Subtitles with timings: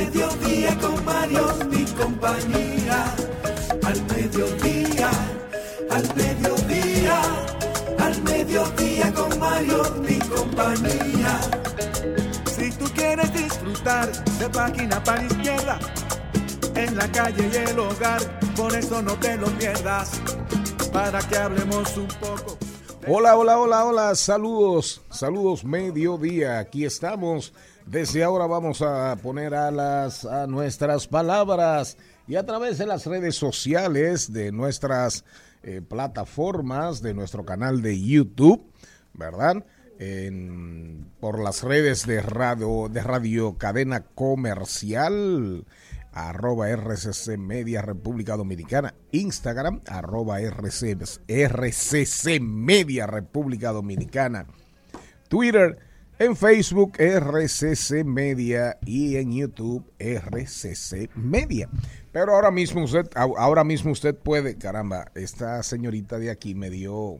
[0.00, 3.14] mediodía con Mario mi compañía.
[3.82, 5.10] Al mediodía,
[5.90, 7.20] al mediodía,
[7.98, 11.32] al mediodía con Mario mi compañía.
[12.46, 14.06] Si tú quieres disfrutar
[14.38, 15.78] de página para izquierda,
[16.74, 18.22] en la calle y el hogar,
[18.56, 20.12] por eso no te lo pierdas,
[20.92, 22.56] para que hablemos un poco.
[23.06, 27.52] Hola, hola, hola, hola, saludos, saludos mediodía, aquí estamos
[27.86, 33.36] desde ahora vamos a poner alas a nuestras palabras y a través de las redes
[33.36, 35.24] sociales, de nuestras
[35.62, 38.64] eh, plataformas, de nuestro canal de YouTube,
[39.12, 39.64] ¿verdad?
[41.20, 45.66] por las redes de radio, de radio cadena comercial,
[46.12, 54.46] arroba RCC Media República Dominicana, Instagram, arroba RCC Media República Dominicana,
[55.28, 55.78] Twitter,
[56.20, 61.66] en Facebook, RCC Media y en YouTube, RCC Media.
[62.12, 67.16] Pero ahora mismo usted, ahora mismo usted puede, caramba, esta señorita de aquí me dio,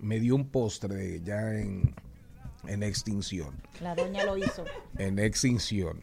[0.00, 1.94] me dio un postre ya en,
[2.66, 3.60] en extinción.
[3.82, 4.64] La doña lo hizo.
[4.96, 6.02] En extinción.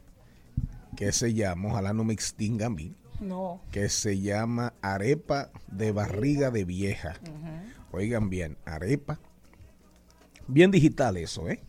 [0.95, 2.95] Que se llama, ojalá no me extinga a mí.
[3.19, 3.63] No.
[3.71, 7.15] Que se llama arepa de barriga de vieja.
[7.91, 9.19] Oigan bien, arepa
[10.47, 11.61] Bien digital eso, ¿eh?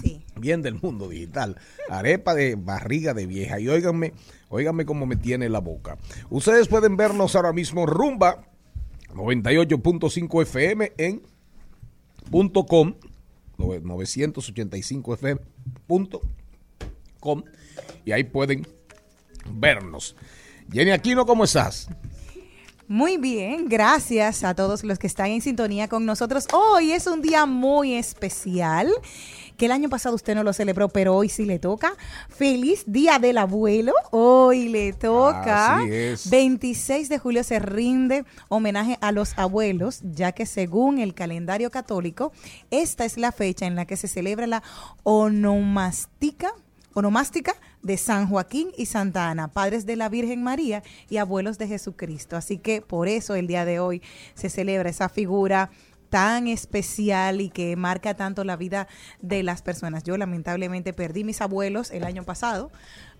[0.00, 0.22] Sí.
[0.36, 1.56] Bien del mundo digital.
[1.88, 3.58] Arepa de barriga de vieja.
[3.58, 4.12] Y óiganme,
[4.48, 5.98] óiganme cómo me tiene la boca.
[6.30, 8.44] Ustedes pueden vernos ahora mismo rumba
[9.14, 11.22] 98.5 FM en
[12.30, 12.94] punto .com
[13.58, 17.42] 985 FM.com
[18.04, 18.66] y ahí pueden
[19.52, 20.16] vernos.
[20.72, 21.88] Jenny Aquino, ¿cómo estás?
[22.86, 26.46] Muy bien, gracias a todos los que están en sintonía con nosotros.
[26.52, 28.90] Hoy es un día muy especial
[29.58, 31.92] que el año pasado usted no lo celebró, pero hoy sí le toca.
[32.28, 33.92] Feliz Día del Abuelo.
[34.12, 35.80] Hoy le toca.
[36.30, 42.32] 26 de julio se rinde homenaje a los abuelos, ya que según el calendario católico,
[42.70, 44.62] esta es la fecha en la que se celebra la
[45.02, 46.54] onomástica
[46.94, 51.68] onomástica de San Joaquín y Santa Ana, padres de la Virgen María y abuelos de
[51.68, 52.36] Jesucristo.
[52.36, 54.02] Así que por eso el día de hoy
[54.34, 55.70] se celebra esa figura
[56.10, 58.88] tan especial y que marca tanto la vida
[59.20, 60.04] de las personas.
[60.04, 62.70] Yo lamentablemente perdí mis abuelos el año pasado,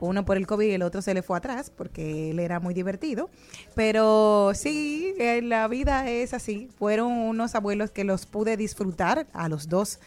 [0.00, 2.72] uno por el COVID y el otro se le fue atrás porque él era muy
[2.72, 3.30] divertido,
[3.74, 6.68] pero sí, eh, la vida es así.
[6.78, 9.98] Fueron unos abuelos que los pude disfrutar a los dos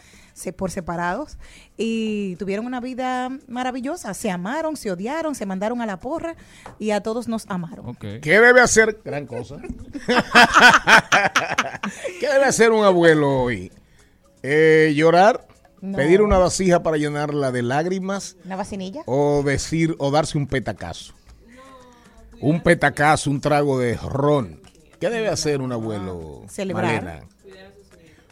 [0.56, 1.38] por separados
[1.78, 4.14] y tuvieron una vida maravillosa.
[4.14, 6.36] Se amaron, se odiaron, se mandaron a la porra
[6.80, 7.96] y a todos nos amaron.
[7.96, 9.00] ¿Qué debe hacer?
[9.04, 9.58] Gran cosa.
[12.20, 13.72] ¿Qué debe hacer un abuelo hoy?
[14.42, 15.48] Eh, ¿Llorar?
[15.96, 18.38] ¿Pedir una vasija para llenarla de lágrimas?
[18.46, 19.02] ¿Una vacinilla?
[19.06, 21.14] O decir, o darse un petacazo.
[22.40, 24.62] Un petacazo, un trago de ron.
[25.00, 26.44] ¿Qué debe hacer un abuelo?
[26.48, 27.26] Celebrar.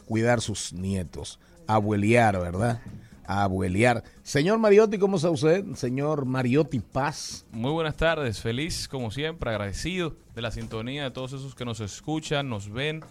[0.05, 1.39] Cuidar sus nietos
[1.69, 2.81] abuelear, ¿verdad?
[3.25, 4.03] abuelear.
[4.23, 5.63] Señor Mariotti, ¿cómo está usted?
[5.75, 7.45] Señor Mariotti Paz.
[7.51, 11.79] Muy buenas tardes, feliz como siempre, agradecido de la sintonía de todos esos que nos
[11.79, 13.01] escuchan, nos ven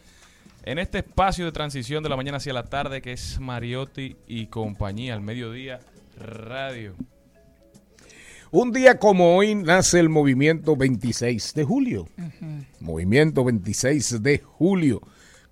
[0.65, 4.47] en este espacio de transición de la mañana hacia la tarde que es Mariotti y
[4.47, 5.79] compañía, al mediodía
[6.19, 6.97] radio.
[8.51, 12.09] Un día como hoy nace el movimiento 26 de julio.
[12.81, 15.01] Movimiento 26 de julio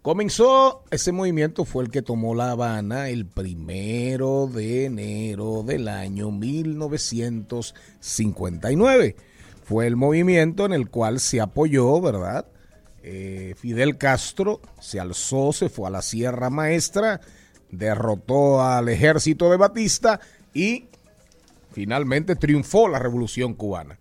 [0.06, 6.30] Comenzó ese movimiento, fue el que tomó La Habana el primero de enero del año
[6.30, 9.16] 1959.
[9.64, 12.46] Fue el movimiento en el cual se apoyó, ¿verdad?
[13.02, 17.20] Eh, Fidel Castro se alzó, se fue a la Sierra Maestra,
[17.72, 20.20] derrotó al ejército de Batista
[20.54, 20.86] y
[21.72, 23.98] finalmente triunfó la revolución cubana.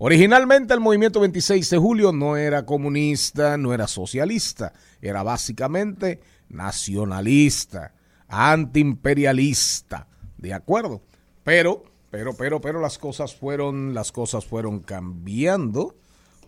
[0.00, 4.72] Originalmente el movimiento 26 de julio no era comunista, no era socialista,
[5.02, 7.94] era básicamente nacionalista,
[8.28, 10.06] antiimperialista,
[10.36, 11.02] ¿de acuerdo?
[11.42, 15.96] Pero, pero, pero, pero las cosas fueron, las cosas fueron cambiando,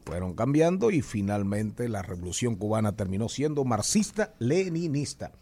[0.04, 5.32] fueron cambiando y finalmente la revolución cubana terminó siendo marxista-leninista.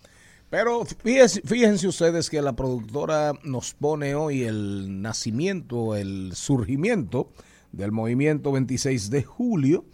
[0.48, 7.30] Pero fíjense, fíjense, ustedes que la productora nos pone hoy el nacimiento, el surgimiento
[7.72, 9.84] del movimiento 26 de julio,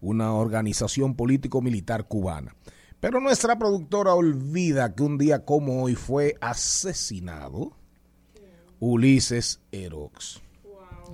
[0.00, 2.54] una organización político-militar cubana.
[3.00, 7.72] Pero nuestra productora olvida que un día como hoy fue asesinado
[8.80, 10.40] Ulises Erox.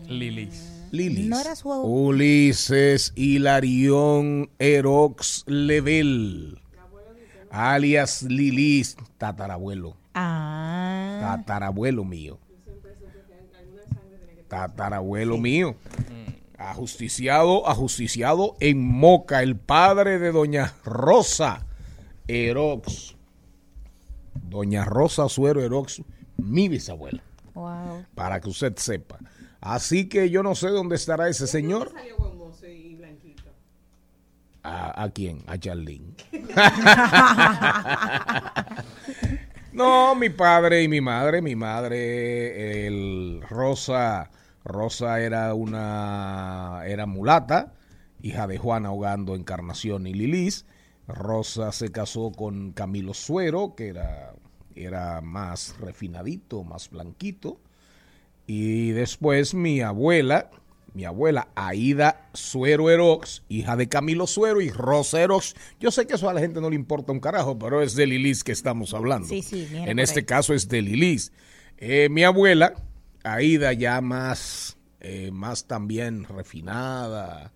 [0.09, 0.73] Lilis.
[0.93, 1.27] Lilis.
[1.27, 6.59] No era su- Ulises Hilarión Erox Level,
[7.51, 11.19] alias Lilis, tatarabuelo, Ah.
[11.21, 12.39] tatarabuelo mío.
[14.49, 15.77] Tatarabuelo mío.
[16.59, 21.67] Ajusticiado, ajusticiado en Moca, el padre de doña Rosa
[22.29, 23.17] Erox.
[24.35, 26.03] Doña Rosa Suero Erox,
[26.37, 27.23] mi bisabuela
[27.55, 28.05] Wow.
[28.15, 29.19] para que usted sepa.
[29.61, 31.93] Así que yo no sé dónde estará ese señor.
[34.63, 35.43] ¿A, a quién?
[35.47, 36.15] A Charlene.
[39.73, 41.43] no, mi padre y mi madre.
[41.43, 44.31] Mi madre, el Rosa,
[44.65, 47.75] Rosa era una, era mulata,
[48.23, 50.67] hija de Juan Ahogando, Encarnación y Lilis.
[51.07, 54.35] Rosa se casó con Camilo Suero, que era,
[54.75, 57.61] era más refinadito, más blanquito.
[58.47, 60.51] Y después mi abuela,
[60.95, 65.55] mi abuela Aida Suero Erox, hija de Camilo Suero y Rosa Erox.
[65.79, 68.07] Yo sé que eso a la gente no le importa un carajo, pero es de
[68.07, 69.29] Lilis que estamos hablando.
[69.29, 70.27] Sí, sí, mira En este ahí.
[70.27, 71.33] caso es de Lilis.
[71.79, 72.75] Eh, mi abuela,
[73.23, 77.53] Aida ya más, eh, más también refinada,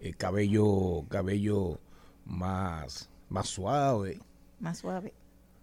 [0.00, 1.80] eh, cabello, cabello
[2.24, 4.18] más, más suave.
[4.60, 5.14] Más suave.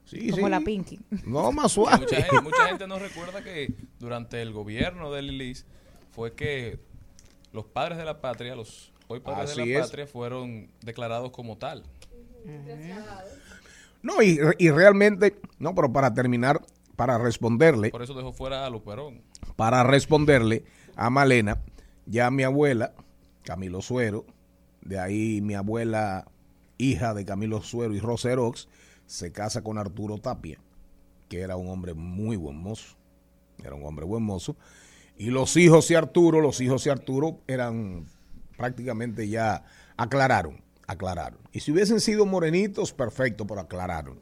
[0.06, 0.52] Sí, Como sí.
[0.52, 1.00] la Pinky.
[1.26, 2.00] No, más suave.
[2.00, 5.66] Mucha gente, mucha gente no recuerda que durante el gobierno de Lilis
[6.12, 6.80] fue que
[7.54, 9.86] los padres de la patria, los hoy padres de la es.
[9.88, 11.84] patria, fueron declarados como tal.
[14.02, 16.62] No, y, y realmente, no, pero para terminar,
[16.96, 19.22] para responderle, Por eso dejó fuera a Luperón.
[19.56, 20.64] para responderle
[20.96, 21.62] a Malena,
[22.06, 22.94] ya mi abuela,
[23.44, 24.26] Camilo Suero,
[24.82, 26.28] de ahí mi abuela,
[26.78, 28.68] hija de Camilo Suero y Rosa Erox,
[29.06, 30.58] se casa con Arturo Tapia,
[31.30, 32.96] que era un hombre muy buen mozo,
[33.64, 34.56] era un hombre buen mozo,
[35.22, 38.08] y los hijos de Arturo, los hijos de Arturo eran
[38.58, 39.64] prácticamente ya
[39.96, 41.38] aclararon, aclararon.
[41.52, 44.18] Y si hubiesen sido morenitos, perfecto, pero aclararon,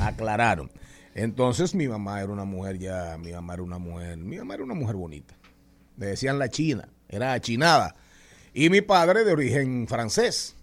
[0.00, 0.72] aclararon.
[1.14, 4.64] Entonces mi mamá era una mujer ya, mi mamá era una mujer, mi mamá era
[4.64, 5.32] una mujer bonita.
[5.96, 7.94] Le decían la china, era achinada.
[8.52, 10.56] Y mi padre de origen francés,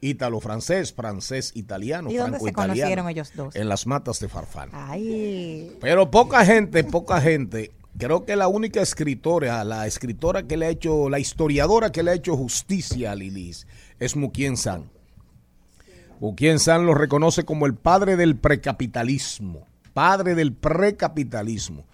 [0.00, 2.74] ítalo-francés, francés-italiano, ¿Y dónde se franco-italiano.
[2.74, 3.56] conocieron ellos dos?
[3.56, 4.70] En las matas de Farfán.
[4.72, 5.76] Ay.
[5.80, 7.72] Pero poca gente, poca gente.
[8.00, 12.12] Creo que la única escritora, la escritora que le ha hecho, la historiadora que le
[12.12, 13.66] ha hecho justicia a Lilis
[13.98, 14.90] es Mukien San.
[16.18, 21.84] Mukien San lo reconoce como el padre del precapitalismo, padre del precapitalismo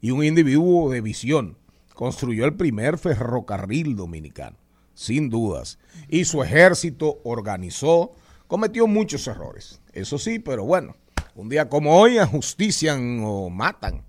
[0.00, 1.58] y un individuo de visión.
[1.94, 4.56] Construyó el primer ferrocarril dominicano,
[4.94, 5.80] sin dudas.
[6.08, 8.12] Y su ejército organizó,
[8.46, 9.80] cometió muchos errores.
[9.92, 10.94] Eso sí, pero bueno,
[11.34, 14.05] un día como hoy ajustician o matan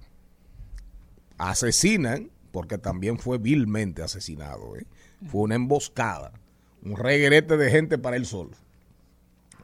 [1.38, 4.76] asesinan, porque también fue vilmente asesinado.
[4.78, 4.86] ¿eh?
[5.30, 6.32] Fue una emboscada,
[6.84, 8.52] un reguerete de gente para él solo.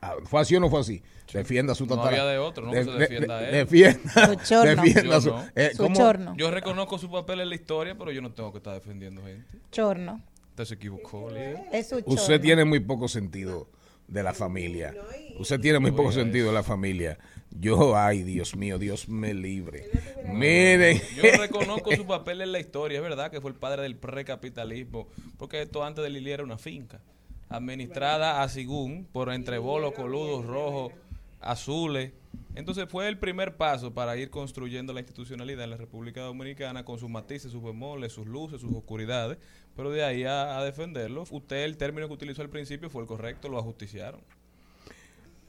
[0.01, 1.01] Ah, ¿Fue así o no fue así?
[1.31, 3.51] Defienda su No tatara- había de otro, no que se defienda a él.
[3.55, 5.45] Defienda, Su defienda no.
[5.55, 6.35] eh, chorno.
[6.37, 9.57] Yo reconozco su papel en la historia, pero yo no tengo que estar defendiendo gente.
[9.71, 10.21] Chorno.
[10.49, 11.29] Usted se equivocó.
[11.31, 12.13] Es su chorno.
[12.13, 13.69] Usted tiene muy poco sentido
[14.07, 14.93] de la familia.
[15.39, 17.17] Usted tiene muy poco sentido de la familia.
[17.59, 19.89] Yo, ay, Dios mío, Dios me libre.
[20.27, 21.01] Miren.
[21.15, 22.97] Yo reconozco su papel en la historia.
[22.97, 25.07] Es verdad que fue el padre del precapitalismo,
[25.37, 27.01] porque esto antes de Lili era una finca,
[27.49, 30.93] administrada a Sigún por entre bolos, coludos, rojos,
[31.41, 32.11] azules.
[32.55, 36.97] Entonces fue el primer paso para ir construyendo la institucionalidad en la República Dominicana con
[36.97, 39.37] sus matices, sus bemoles, sus luces, sus oscuridades.
[39.75, 43.07] Pero de ahí a, a defenderlo, usted el término que utilizó al principio fue el
[43.07, 44.21] correcto, lo ajusticiaron.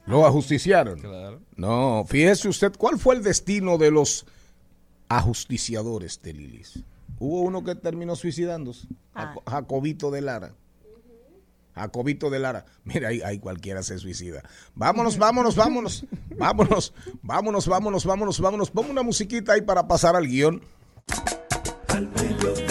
[0.07, 0.99] Lo ajusticiaron.
[0.99, 1.41] Claro.
[1.55, 4.25] No, fíjese usted, ¿cuál fue el destino de los
[5.09, 6.83] ajusticiadores de Lilis?
[7.19, 9.33] Hubo uno que terminó suicidándose, Ah.
[9.33, 10.53] Jaco- Jacobito de Lara.
[11.73, 12.65] Jacobito de Lara.
[12.83, 14.43] Mira, ahí, ahí cualquiera se suicida.
[14.75, 16.05] Vámonos, vámonos, vámonos.
[16.37, 18.71] Vámonos, vámonos, vámonos, vámonos, vámonos.
[18.71, 20.61] Pongo una musiquita ahí para pasar al guion.
[21.89, 22.64] Al mediodía,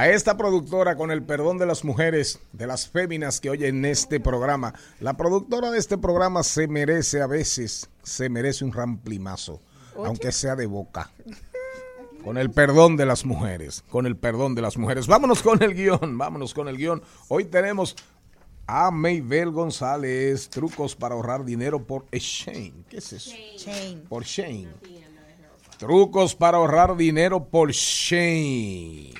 [0.00, 4.74] esta productora, con el perdón de las mujeres, de las féminas que oyen este programa,
[5.00, 9.60] la productora de este programa se merece a veces, se merece un ramplimazo,
[9.96, 11.10] aunque sea de boca.
[12.24, 15.08] Con el perdón de las mujeres, con el perdón de las mujeres.
[15.08, 17.02] Vámonos con el guion, vámonos con el guion.
[17.28, 17.96] Hoy tenemos
[18.66, 22.84] a Maybel González, trucos para ahorrar dinero por Shane.
[22.88, 23.32] ¿Qué es eso?
[23.58, 24.02] Shane.
[24.08, 24.68] Por Shane.
[25.78, 29.12] Trucos para ahorrar dinero por Shane.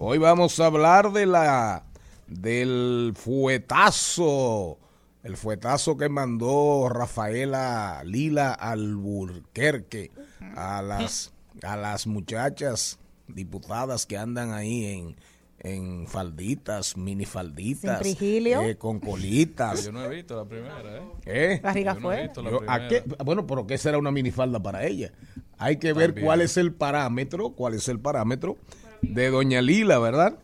[0.00, 1.82] Hoy vamos a hablar de la
[2.28, 4.78] del fuetazo,
[5.24, 10.12] el fuetazo que mandó Rafaela Lila Alburquerque
[10.54, 11.32] a las
[11.64, 15.16] a las muchachas diputadas que andan ahí en
[15.60, 19.84] en falditas, minifalditas, eh, con colitas.
[19.84, 21.02] Yo no he visto la primera, ¿eh?
[21.26, 21.60] ¿Eh?
[21.60, 22.22] Barriga Yo no he afuera.
[22.22, 22.88] visto la Yo, ¿a primera.
[22.88, 23.24] qué?
[23.24, 25.10] Bueno, pero ¿qué será una minifalda para ella?
[25.58, 28.56] Hay que ver cuál es el parámetro, cuál es el parámetro
[29.02, 30.38] de Doña Lila, ¿verdad?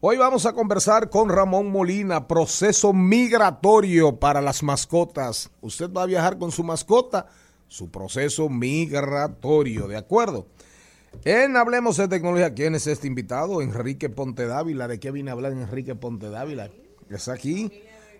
[0.00, 5.50] Hoy vamos a conversar con Ramón Molina, proceso migratorio para las mascotas.
[5.60, 7.26] Usted va a viajar con su mascota,
[7.66, 10.46] su proceso migratorio, ¿de acuerdo?
[11.24, 13.62] En Hablemos de Tecnología, ¿quién es este invitado?
[13.62, 14.86] Enrique Ponte Dávila.
[14.86, 16.70] ¿De qué viene a hablar Enrique Ponte Dávila?
[17.08, 17.72] Es aquí.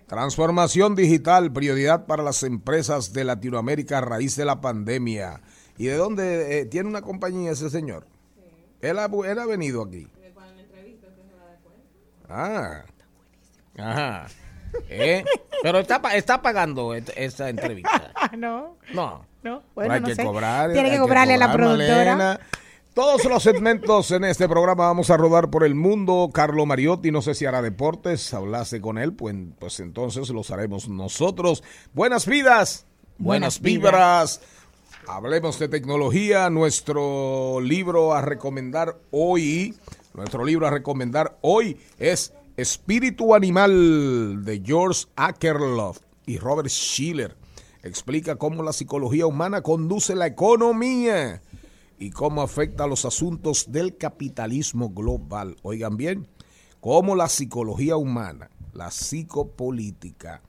[0.07, 5.41] Transformación digital, prioridad para las empresas de Latinoamérica a raíz de la pandemia.
[5.77, 8.07] ¿Y de dónde eh, tiene una compañía ese señor?
[8.81, 10.07] Él, ha, él ha venido aquí.
[12.29, 12.83] Ah.
[13.77, 14.27] Ajá.
[14.89, 15.23] Eh,
[15.63, 18.11] Pero está, pa- está pagando et- esta entrevista.
[18.37, 19.25] No, No.
[19.43, 19.63] no.
[19.75, 20.23] Bueno, hay no que sé.
[20.23, 20.73] cobrar.
[20.73, 22.15] Tiene hay que cobrarle a la productora.
[22.15, 22.39] Malena.
[22.93, 26.31] Todos los segmentos en este programa vamos a rodar por el mundo.
[26.33, 30.89] Carlo Mariotti, no sé si hará deportes, hablaste con él, pues, pues entonces los haremos
[30.89, 31.63] nosotros.
[31.93, 32.87] Buenas vidas,
[33.19, 34.41] buenas, Buenas vibras.
[35.09, 36.49] Hablemos de tecnología.
[36.49, 39.73] Nuestro libro a recomendar hoy,
[40.13, 47.37] nuestro libro a recomendar hoy es Espíritu Animal de George Akerlof y Robert Schiller.
[47.83, 51.41] Explica cómo la psicología humana conduce la economía
[51.97, 55.55] y cómo afecta a los asuntos del capitalismo global.
[55.61, 56.27] Oigan bien,
[56.81, 60.41] cómo la psicología humana, la psicopolítica,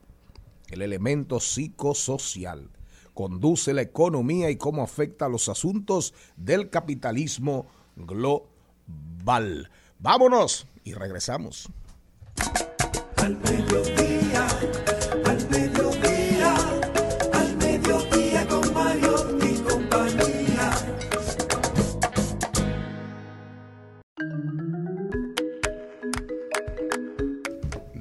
[0.69, 2.71] el elemento psicosocial,
[3.19, 9.73] conduce la economía y cómo afecta a los asuntos del capitalismo global.
[9.99, 11.69] Vámonos y regresamos.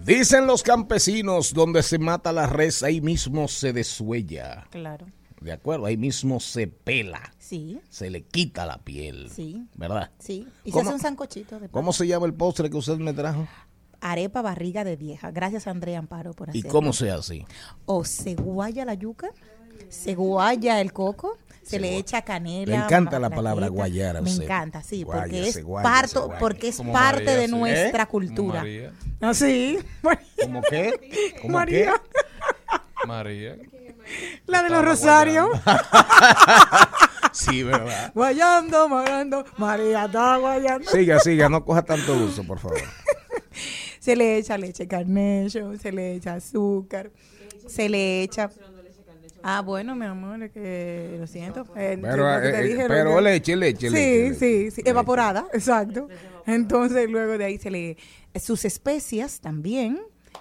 [0.08, 4.66] Dicen los campesinos, donde se mata la res, ahí mismo se desuella.
[4.72, 5.06] Claro.
[5.42, 9.30] De acuerdo, ahí mismo se pela, Sí, se le quita la piel.
[9.30, 9.68] Sí.
[9.76, 10.10] ¿Verdad?
[10.18, 10.48] sí.
[10.64, 13.14] Y se ¿Cómo- hace un sancochito de ¿Cómo se llama el postre que usted me
[13.14, 13.48] trajo?
[14.02, 15.30] arepa barriga de vieja.
[15.32, 16.70] Gracias, Andrea Amparo, por ¿Y hacerlo.
[16.72, 17.46] cómo se hace?
[17.86, 19.30] O se guaya la yuca,
[19.90, 21.38] se guaya el coco,
[21.68, 22.78] se le echa canela.
[22.78, 24.44] Le encanta la palabra guayar Me usted.
[24.46, 27.52] encanta, sí, porque es, parto, porque es parte María, de sí.
[27.52, 28.08] nuestra ¿Eh?
[28.08, 28.60] Cultura.
[28.60, 28.92] María.
[29.22, 29.80] ¿Ah, sí?
[30.42, 31.34] ¿Cómo qué?
[31.42, 32.02] ¿Cómo María.
[33.06, 33.58] María.
[34.46, 35.50] La de los Rosarios.
[35.64, 35.72] qué?
[37.34, 38.12] Sí, ¿verdad?
[38.16, 40.90] Guayando, guayando, María está guayando.
[40.90, 42.80] Siga, siga, no coja tanto uso, por favor.
[44.00, 47.12] Se le echa leche carnation, se le echa azúcar,
[47.68, 48.50] se le echa...
[49.50, 51.66] Ah, bueno, mi amor, es que lo siento.
[51.78, 54.72] Eh, Pero, eh, dije, lo pero que- leche, leche, Sí, leche, sí, leche.
[54.72, 56.10] sí, evaporada, exacto.
[56.46, 57.96] Entonces luego de ahí se le
[58.36, 60.00] sus especias también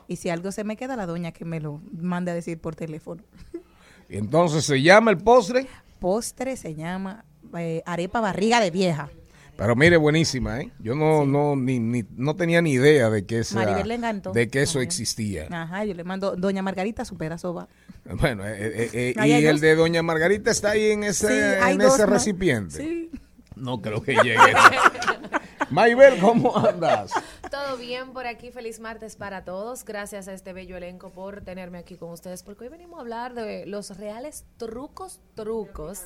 [0.08, 2.75] y si algo se me queda la doña que me lo mande a decir por
[2.75, 3.22] teléfono.
[4.08, 5.68] Entonces se llama el postre,
[6.00, 7.25] Postre se llama
[7.56, 9.08] eh, arepa barriga de vieja.
[9.56, 10.70] Pero mire, buenísima, ¿eh?
[10.78, 14.32] Yo no, no, ni, ni- no tenía ni idea de que, esa- Maribel le encantó.
[14.32, 14.86] de que eso También.
[14.88, 15.48] existía.
[15.50, 17.68] Ajá, yo le mando doña Margarita su pedazo va.
[18.04, 18.54] Bueno, eh,
[18.92, 19.60] eh, eh, y el dos.
[19.62, 22.76] de Doña Margarita está ahí en ese, Sí, hay en dos ese recipiente.
[22.76, 23.10] Sí.
[23.56, 24.36] No creo que llegue.
[25.70, 27.10] Maybel, ¿cómo andas?
[27.50, 29.84] Todo bien por aquí, feliz martes para todos.
[29.84, 33.34] Gracias a este bello elenco por tenerme aquí con ustedes, porque hoy venimos a hablar
[33.34, 36.02] de los reales trucos, trucos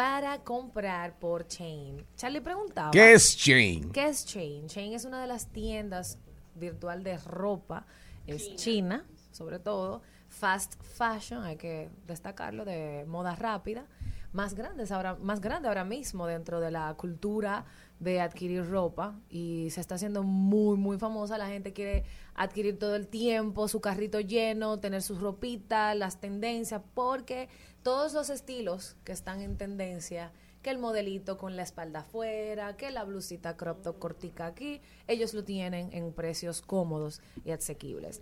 [0.00, 2.06] para comprar por Chain.
[2.16, 2.90] Charlie preguntaba.
[2.90, 3.92] ¿Qué es Chain?
[3.92, 4.66] ¿Qué es Chain?
[4.66, 6.18] Chain es una de las tiendas
[6.54, 7.84] virtual de ropa,
[8.26, 13.84] es China, sobre todo, fast fashion, hay que destacarlo, de moda rápida,
[14.32, 17.64] más grandes ahora, más grande ahora mismo dentro de la cultura
[17.98, 22.96] de adquirir ropa y se está haciendo muy muy famosa, la gente quiere adquirir todo
[22.96, 27.48] el tiempo su carrito lleno, tener sus ropitas, las tendencias, porque
[27.82, 30.32] todos los estilos que están en tendencia
[30.62, 35.32] que el modelito con la espalda afuera, que la blusita crop top cortica aquí, ellos
[35.32, 38.20] lo tienen en precios cómodos y asequibles.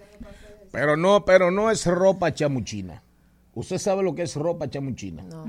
[0.70, 3.02] Pero no, pero no es ropa chamuchina.
[3.54, 5.24] ¿Usted sabe lo que es ropa chamuchina?
[5.24, 5.46] No,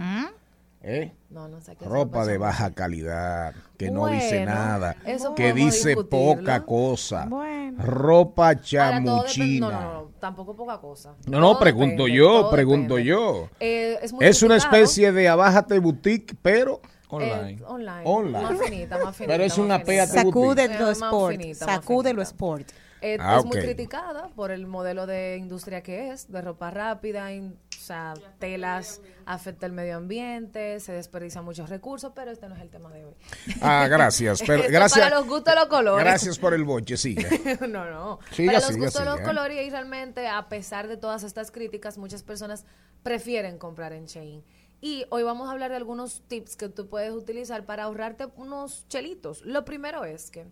[0.81, 1.11] ¿Eh?
[1.29, 4.95] no, no sé qué es Ropa de baja calidad, que no dice nada,
[5.35, 6.37] que dice discutirlo.
[6.37, 7.25] poca cosa.
[7.25, 7.83] Bueno.
[7.83, 9.69] Ropa chamuchina.
[9.69, 11.15] No, no, no, tampoco poca cosa.
[11.27, 13.09] No, no, pregunto depende, yo, pregunto depende.
[13.09, 13.49] yo.
[13.59, 16.81] Eh, es muy Es una especie de abájate boutique, pero
[17.11, 17.51] Online.
[17.51, 18.01] Eh, online.
[18.05, 18.43] Online.
[18.43, 19.33] Más finita, más finita.
[19.33, 21.41] Pero es más una péate Sacude Eh, lo sport.
[21.55, 22.69] Sacude lo sport.
[23.01, 27.31] Eh, Ah, es muy criticada por el modelo de industria que es, de ropa rápida,
[27.33, 27.57] in-
[27.89, 32.69] sea, telas afecta el medio ambiente, se desperdician muchos recursos, pero este no es el
[32.69, 33.13] tema de hoy.
[33.61, 34.41] Ah, gracias.
[34.45, 35.05] Pero, gracias.
[35.05, 36.03] Para los gustos los colores.
[36.03, 37.27] Gracias por el boche, sigue.
[37.67, 38.19] no, no.
[38.31, 39.27] Siga, para los siga, gustos los siga.
[39.27, 42.65] colores y realmente, a pesar de todas estas críticas, muchas personas
[43.03, 44.43] prefieren comprar en Chain.
[44.81, 48.87] Y hoy vamos a hablar de algunos tips que tú puedes utilizar para ahorrarte unos
[48.87, 49.43] chelitos.
[49.45, 50.47] Lo primero es que,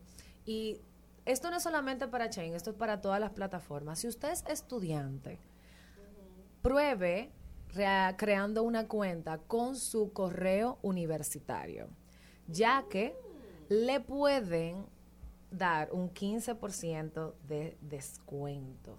[0.46, 0.82] y
[1.26, 4.00] esto no es solamente para Chain, esto es para todas las plataformas.
[4.00, 5.40] Si usted es estudiante,
[6.68, 7.32] pruebe
[7.74, 11.88] rea- creando una cuenta con su correo universitario,
[12.50, 13.16] ya que
[13.70, 14.86] le pueden
[15.50, 18.98] dar un 15% de descuento.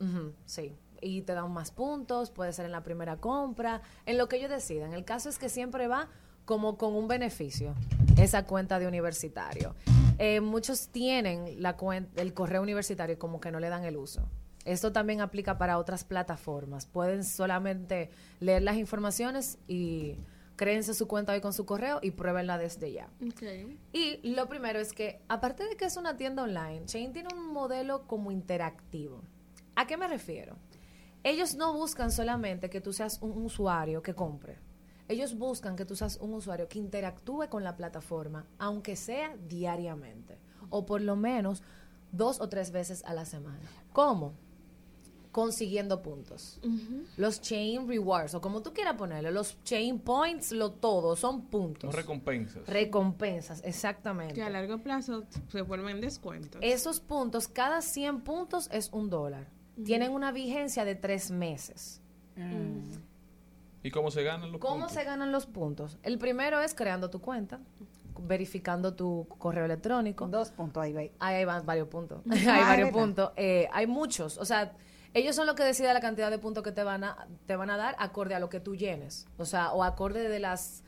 [0.00, 0.74] Ujú, sí.
[1.00, 4.50] Y te dan más puntos, puede ser en la primera compra, en lo que ellos
[4.50, 4.94] decidan.
[4.94, 6.08] El caso es que siempre va
[6.44, 7.72] como con un beneficio
[8.18, 9.76] esa cuenta de universitario.
[10.18, 14.22] Eh, muchos tienen la cuen- el correo universitario como que no le dan el uso.
[14.66, 16.86] Esto también aplica para otras plataformas.
[16.86, 20.16] Pueden solamente leer las informaciones y
[20.56, 23.08] créense su cuenta hoy con su correo y pruébenla desde ya.
[23.92, 27.52] Y lo primero es que, aparte de que es una tienda online, Chain tiene un
[27.52, 29.22] modelo como interactivo.
[29.76, 30.56] ¿A qué me refiero?
[31.22, 34.58] Ellos no buscan solamente que tú seas un usuario que compre.
[35.06, 40.38] Ellos buscan que tú seas un usuario que interactúe con la plataforma, aunque sea diariamente,
[40.70, 41.62] o por lo menos
[42.10, 43.60] dos o tres veces a la semana.
[43.92, 44.34] ¿Cómo?
[45.36, 46.58] Consiguiendo puntos.
[47.18, 51.90] Los chain rewards, o como tú quieras ponerlo, los chain points, lo todo, son puntos.
[51.90, 52.66] No recompensas.
[52.66, 54.32] Recompensas, exactamente.
[54.32, 56.58] Que a largo plazo se vuelven descuentos.
[56.64, 59.46] Esos puntos, cada 100 puntos es un dólar.
[59.84, 62.00] Tienen una vigencia de tres meses.
[63.82, 64.92] ¿Y cómo se ganan los ¿Cómo puntos?
[64.92, 65.98] se ganan los puntos?
[66.02, 67.60] El primero es creando tu cuenta,
[68.20, 70.26] verificando tu correo electrónico.
[70.28, 71.12] Dos puntos ahí, ahí.
[71.18, 72.22] Ahí hay va- varios puntos.
[72.30, 73.32] hay Ah, varios puntos.
[73.36, 74.38] Eh, hay muchos.
[74.38, 74.72] O sea,
[75.16, 77.70] ellos son los que deciden la cantidad de puntos que te van a, te van
[77.70, 79.26] a dar acorde a lo que tú llenes.
[79.38, 80.82] O sea, o acorde de las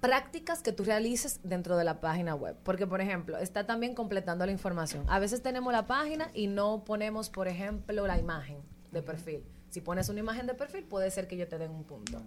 [0.00, 2.56] prácticas que tú realices dentro de la página web.
[2.64, 5.04] Porque, por ejemplo, está también completando la información.
[5.08, 8.58] A veces tenemos la página y no ponemos, por ejemplo, la imagen
[8.90, 9.44] de perfil.
[9.70, 12.20] Si pones una imagen de perfil, puede ser que yo te den un punto.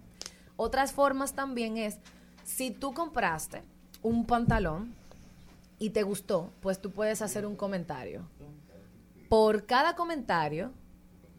[0.56, 1.98] Otras formas también es,
[2.42, 3.62] si tú compraste
[4.00, 4.94] un pantalón
[5.78, 8.26] y te gustó, pues tú puedes hacer un comentario.
[9.30, 10.72] Por cada comentario,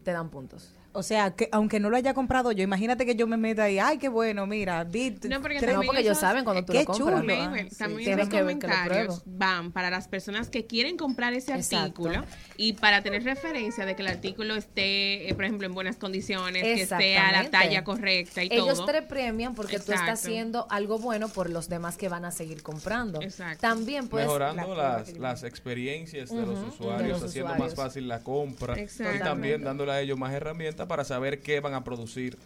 [0.02, 0.74] te dan puntos.
[0.94, 3.78] O sea, que aunque no lo haya comprado yo, imagínate que yo me meta ahí,
[3.78, 6.80] ay, qué bueno, mira, vi No, porque tres- No, porque ellos saben cuando tú Qué
[6.80, 7.20] lo compras.
[7.22, 7.34] chulo.
[7.36, 7.76] Mabel, sí.
[7.76, 11.32] también Tienen esos que ver que lo comentarios van para las personas que quieren comprar
[11.32, 12.08] ese Exacto.
[12.08, 12.24] artículo
[12.56, 16.62] y para tener referencia de que el artículo esté, eh, por ejemplo, en buenas condiciones,
[16.62, 18.86] que esté a la talla correcta y Ellos todo.
[18.86, 20.12] te premian porque tú estás Exacto.
[20.12, 23.22] haciendo algo bueno por los demás que van a seguir comprando.
[23.22, 23.60] Exacto.
[23.60, 27.58] También puedes Mejorando las, las experiencias de los usuarios, de los haciendo usuarios.
[27.58, 29.24] más fácil la compra y Exactamente.
[29.24, 32.38] también dándole a ellos más herramientas para saber qué van a producir.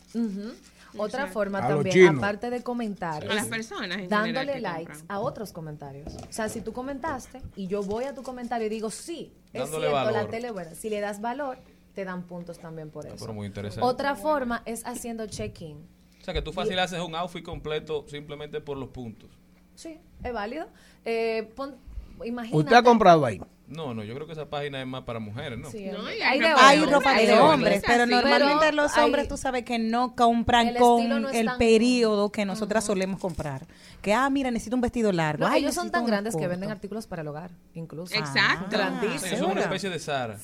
[0.98, 5.04] Otra forma también, aparte de comentarios, A las personas en dándole likes compran.
[5.08, 6.14] a otros comentarios.
[6.14, 9.60] O sea, si tú comentaste y yo voy a tu comentario y digo, sí, es
[9.62, 10.30] Dándole cierto, la valor.
[10.30, 10.74] tele es buena.
[10.74, 11.58] Si le das valor,
[11.94, 13.16] te dan puntos también por Ah, eso.
[13.20, 13.86] pero muy interesante.
[13.86, 15.76] Otra forma es haciendo check-in.
[16.20, 19.28] O sea, que tú fácil haces un outfit completo simplemente por los puntos.
[19.74, 20.66] Sí, es válido.
[21.04, 21.76] Eh, pon-
[22.24, 22.56] imagínate.
[22.58, 23.38] ¿Usted ha comprado ahí?
[23.68, 25.68] No, no, yo creo que esa página es más para mujeres, ¿no?
[25.70, 29.04] Sí, No, hay hay de Hay ropa de hombres, hombres, pero normalmente Pero los hay-
[29.04, 33.18] hombres tú sabes que no compran El con no el tan- periodo que nosotras solemos
[33.18, 33.66] comprar.
[34.02, 35.46] Que, ah, mira, necesito un vestido largo.
[35.46, 38.14] No, Ay, ellos son tan grandes que venden artículos para el hogar, incluso.
[38.14, 38.66] Exacto.
[38.66, 39.26] O sea, grandísimo.
[39.34, 40.38] eso es una especie de Sara.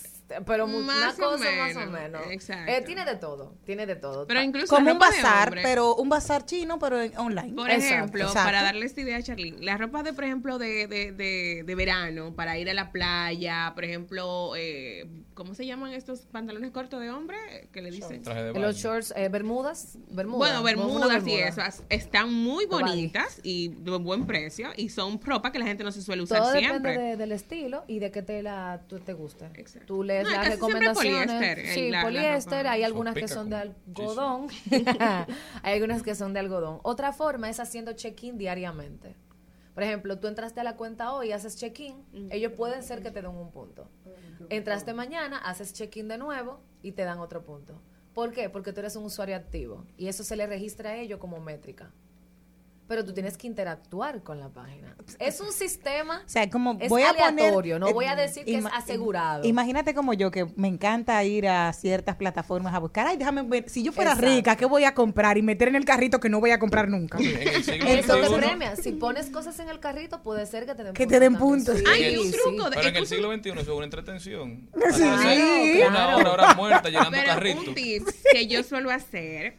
[0.47, 2.71] Pero mu- Más una o cosa más o menos, exacto.
[2.73, 4.27] Eh, tiene de todo, tiene de todo.
[4.27, 7.53] Pero incluso Como un bazar, pero un bazar chino, pero en- online.
[7.55, 8.45] Por Exacto, ejemplo, exacto.
[8.47, 11.75] para darle esta idea a Charlene, la ropa de, por ejemplo, de, de, de, de
[11.75, 17.01] verano, para ir a la playa, por ejemplo, eh, ¿cómo se llaman estos pantalones cortos
[17.01, 17.69] de hombre?
[17.73, 18.23] Que le dicen.
[18.23, 18.67] Traje de baño.
[18.67, 20.39] Los shorts, eh, bermudas, bermudas.
[20.39, 25.59] Bueno, bermudas y esas están muy bonitas y de buen precio y son ropa que
[25.59, 26.93] la gente no se suele usar Todo siempre.
[26.93, 29.47] depende de- del estilo y de qué tela tú te guste.
[29.55, 29.87] Exacto.
[29.87, 31.27] Tú lees es No, las recomendaciones.
[31.27, 34.49] poliéster, el- sí, la- la poliéster, hay algunas que son de algodón.
[35.63, 36.81] hay algunas que son de algodón.
[36.83, 39.17] Otra forma es haciendo check-in diariamente.
[39.75, 41.95] Por ejemplo, tú entraste a la cuenta hoy y haces check-in,
[42.31, 43.89] ellos pueden ser que te den un punto.
[44.51, 47.81] Entraste mañana, haces check-in de nuevo y te dan otro punto.
[48.13, 48.51] ¿Por qué?
[48.51, 51.91] Porque tú eres un usuario activo y eso se le registra a ellos como métrica.
[52.89, 54.95] Pero tú tienes que interactuar con la página.
[55.19, 58.17] Es un sistema O sea, como es voy a aleatorio, poner, no eh, voy a
[58.17, 59.45] decir que es asegurado.
[59.47, 63.07] Imagínate como yo, que me encanta ir a ciertas plataformas a buscar.
[63.07, 63.69] Ay, déjame ver.
[63.71, 64.31] Si yo fuera Exacto.
[64.35, 65.39] rica, ¿qué voy a comprar?
[65.39, 67.19] Y meter en el carrito que no voy a comprar nunca.
[67.19, 68.77] En el siglo Eso te premia.
[68.77, 71.79] Si pones cosas en el carrito, puede ser que te den Que te den puntos.
[71.79, 72.33] Sí, Hay un sí.
[72.43, 74.69] truco de- Pero en el siglo XXI eso es una entretención.
[74.93, 75.83] Sí.
[75.89, 77.69] Una hora, hora muerta llenando Pero carritos.
[77.69, 79.57] un tip que yo suelo hacer,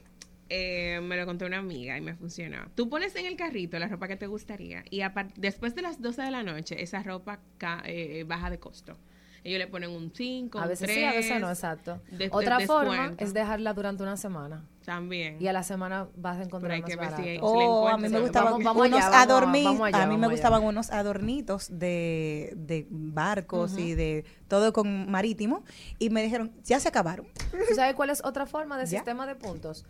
[0.49, 2.57] eh, me lo contó una amiga y me funcionó.
[2.75, 5.01] Tú pones en el carrito la ropa que te gustaría y
[5.37, 8.97] después de las 12 de la noche esa ropa ca- eh, baja de costo.
[9.45, 10.97] Ellos le ponen un 5, A un veces 3.
[10.97, 12.01] sí, a veces no, exacto.
[12.11, 13.23] de- de- Otra forma descuento.
[13.25, 14.63] es dejarla durante una semana.
[14.85, 15.35] También.
[15.41, 17.29] Y a la semana vas a encontrar Pero hay más que ver si barato.
[17.29, 20.03] hay- Oh, a mí me gustaban Vamos- vamos unos allá, vamos a- adorni- vamos allá,
[20.03, 20.69] a mí me gustaban allá.
[20.69, 25.65] unos adornitos de, de barcos y de todo con marítimo
[25.99, 27.27] y me dijeron, ya se acabaron.
[27.51, 28.89] ¿Tú sabes cuál es otra forma de Ya.
[28.91, 29.85] sistema de puntos?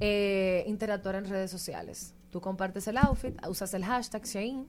[0.00, 2.14] Eh, interactuar en redes sociales.
[2.30, 4.66] Tú compartes el outfit, usas el hashtag Shein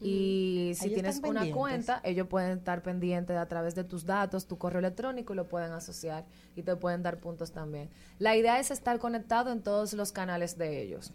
[0.00, 1.54] y si Ellos tienes una pendientes.
[1.54, 5.48] cuenta, ellos pueden estar pendientes a través de tus datos, tu correo electrónico y lo
[5.48, 6.24] pueden asociar
[6.56, 7.90] y te pueden dar puntos también.
[8.18, 11.12] La idea es estar conectado en todos los canales de ellos.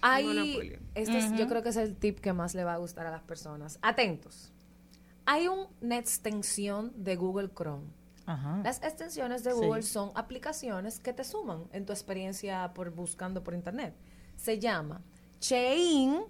[0.00, 0.78] Hay, Monopolio.
[0.94, 3.10] este es- yo creo que es el tip que más le va a gustar a
[3.10, 3.78] las personas.
[3.82, 4.52] Atentos.
[5.26, 7.86] Hay una extensión de Google Chrome.
[8.26, 8.60] Ajá.
[8.64, 9.56] Las extensiones de Sí.
[9.58, 13.94] Google son aplicaciones que te suman en tu experiencia por buscando por internet.
[14.36, 15.02] Se llama
[15.40, 16.20] Chain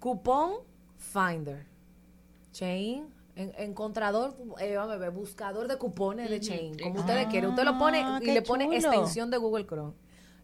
[0.00, 0.54] Coupon
[0.98, 1.66] Finder.
[2.52, 7.50] Chain en- encontrador, eh, vamos a ver, buscador de cupones de Chain, como ustedes quieren.
[7.50, 8.76] Usted lo pone Ah, y le pone chulo.
[8.76, 9.94] extensión de Google Chrome.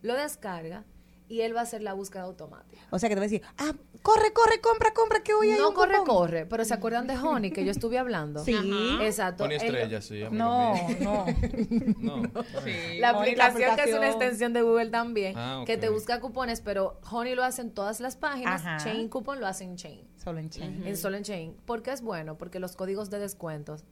[0.02, 0.84] Lo descarga
[1.28, 2.80] y él va a hacer la búsqueda automática.
[2.90, 5.58] O sea que te va a decir, ah, corre, corre, compra, compra, que hoy hay
[5.58, 6.16] No un corre, cupón".
[6.16, 8.42] corre, pero ¿se acuerdan de Honey que yo estuve hablando?
[8.44, 8.54] Sí.
[8.54, 9.04] Ajá.
[9.04, 9.44] Exacto.
[9.44, 10.22] Pone Él- estrellas, sí.
[10.30, 11.26] No, no.
[11.98, 12.22] No.
[12.64, 12.98] Sí.
[12.98, 16.20] La Honey, la aplicación, que es una extensión de Google también, Ah, que te busca
[16.20, 18.78] cupones, pero Honey lo hace en todas las páginas, Ajá.
[18.82, 20.86] Chain Coupon lo hace en Chain, Solo en Chain.
[20.86, 21.56] en solo en Chain.
[21.66, 22.38] ¿Por qué es bueno?
[22.38, 23.84] Porque los códigos de descuentos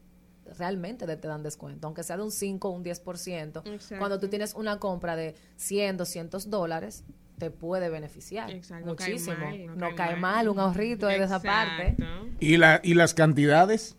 [0.58, 3.62] realmente te dan descuento, aunque sea de un 5 o un 10%.
[3.66, 3.98] Exacto.
[3.98, 7.04] Cuando tú tienes una compra de 100, 200 dólares,
[7.38, 9.36] te puede beneficiar Exacto, no cae muchísimo.
[9.36, 10.20] mal, no, no cae, cae mal.
[10.20, 10.48] mal.
[10.48, 11.96] un ahorrito de esa parte.
[12.40, 13.96] ¿Y, la, ¿Y las cantidades?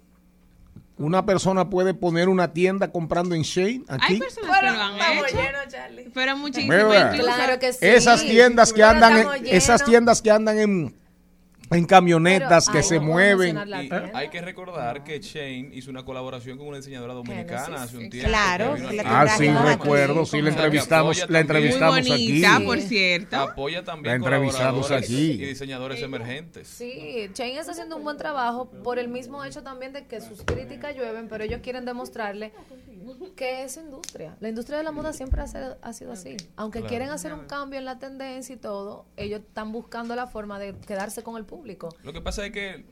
[0.97, 4.13] Una persona puede poner una tienda comprando en Shane aquí.
[4.13, 5.38] Hay personas que lo han estamos hecho.
[5.38, 6.12] llenos, Charlie.
[6.12, 6.38] Pero
[7.60, 7.86] que sí.
[7.86, 10.95] Esas tiendas que Pero andan en, esas tiendas que andan en,
[11.71, 13.58] en camionetas Pero, que ay, se no mueven.
[13.67, 18.10] Y hay que recordar que Shane hizo una colaboración con una diseñadora dominicana hace un
[18.10, 18.30] tiempo.
[18.30, 18.75] Claro.
[19.06, 21.27] Ah, sí, recuerdo, sí, la entrevistamos, la.
[21.27, 22.43] Muy entrevistamos aquí.
[22.65, 23.38] por cierto.
[23.38, 25.32] Apoya también La entrevistamos aquí.
[25.32, 26.67] y diseñadores emergentes.
[26.67, 30.43] Sí, Chain está haciendo un buen trabajo por el mismo hecho también de que sus
[30.43, 32.51] críticas llueven, pero ellos quieren demostrarle
[33.35, 34.35] que es industria.
[34.39, 36.37] La industria de la moda siempre ha sido, ha sido así.
[36.55, 36.89] Aunque Claro.
[36.89, 40.75] quieren hacer un cambio en la tendencia y todo, ellos están buscando la forma de
[40.75, 41.89] quedarse con el público.
[42.03, 42.85] Lo que pasa es que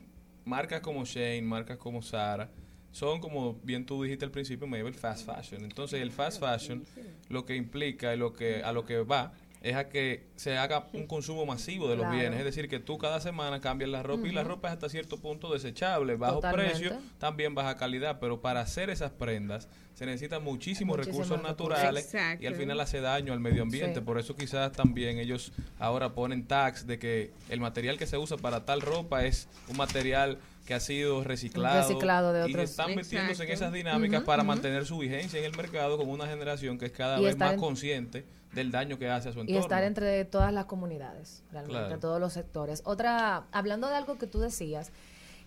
[0.44, 2.50] marcas como Shane, marcas como Zara,
[2.92, 5.64] son como bien tú dijiste al principio, medio el fast fashion.
[5.64, 6.84] Entonces el fast fashion
[7.28, 9.32] lo que implica y lo que a lo que va
[9.68, 12.18] es a que se haga un consumo masivo de los Claro.
[12.18, 14.88] bienes, es decir, que tú cada semana cambias la ropa y la ropa es hasta
[14.88, 16.72] cierto punto desechable, bajo Totalmente.
[16.78, 22.04] precio, también baja calidad, pero para hacer esas prendas se necesitan muchísimos, Muchísimos recursos naturales
[22.04, 22.44] Exacto.
[22.44, 24.04] y al final hace daño al medio ambiente, Sí.
[24.04, 28.36] por eso quizás también ellos ahora ponen tags de que el material que se usa
[28.36, 33.44] para tal ropa es un material que ha sido reciclado, Reciclado de y están metiéndose
[33.44, 36.92] en esas dinámicas para mantener su vigencia en el mercado con una generación que es
[36.92, 38.24] cada Y vez más en- consciente
[38.56, 39.60] del daño que hace a su y entorno.
[39.60, 41.98] estar entre todas las comunidades, realmente, Claro.
[42.00, 42.82] todos los sectores.
[42.84, 44.90] Otra, hablando de algo que tú decías,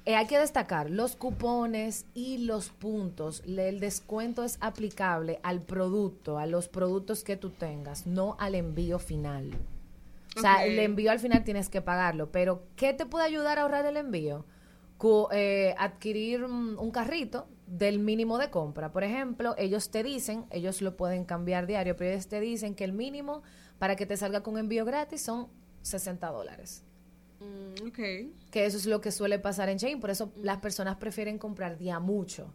[0.06, 3.44] eh, hay que destacar los cupones y los puntos.
[3.46, 8.56] Le- El descuento es aplicable al producto, a los productos que tú tengas, no al
[8.56, 9.52] envío final.
[10.38, 13.64] O sea, el envío al final tienes que pagarlo, pero ¿qué te puede ayudar a
[13.64, 14.46] ahorrar el envío?
[14.98, 18.92] Cu- eh, adquirir mm, un carrito del mínimo de compra.
[18.92, 22.84] Por ejemplo, ellos te dicen, ellos lo pueden cambiar diario, pero ellos te dicen que
[22.84, 23.44] el mínimo
[23.78, 25.48] para que te salga con envío gratis son
[25.84, 26.84] 60 dólares.
[27.40, 28.00] Mm, ok.
[28.52, 31.78] Que eso es lo que suele pasar en Chain, por eso las personas prefieren comprar
[31.78, 32.54] día mucho.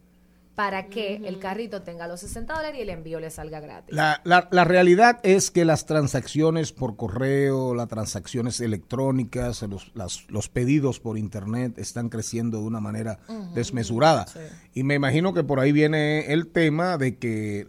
[0.55, 3.95] Para que el carrito tenga los 60 dólares y el envío le salga gratis.
[3.95, 10.25] La, la- la realidad es que las transacciones por correo, las transacciones electrónicas, los, las-
[10.31, 13.19] los pedidos por internet están creciendo de una manera
[13.55, 14.27] desmesurada.
[14.75, 17.67] Y me imagino que por ahí viene el tema de que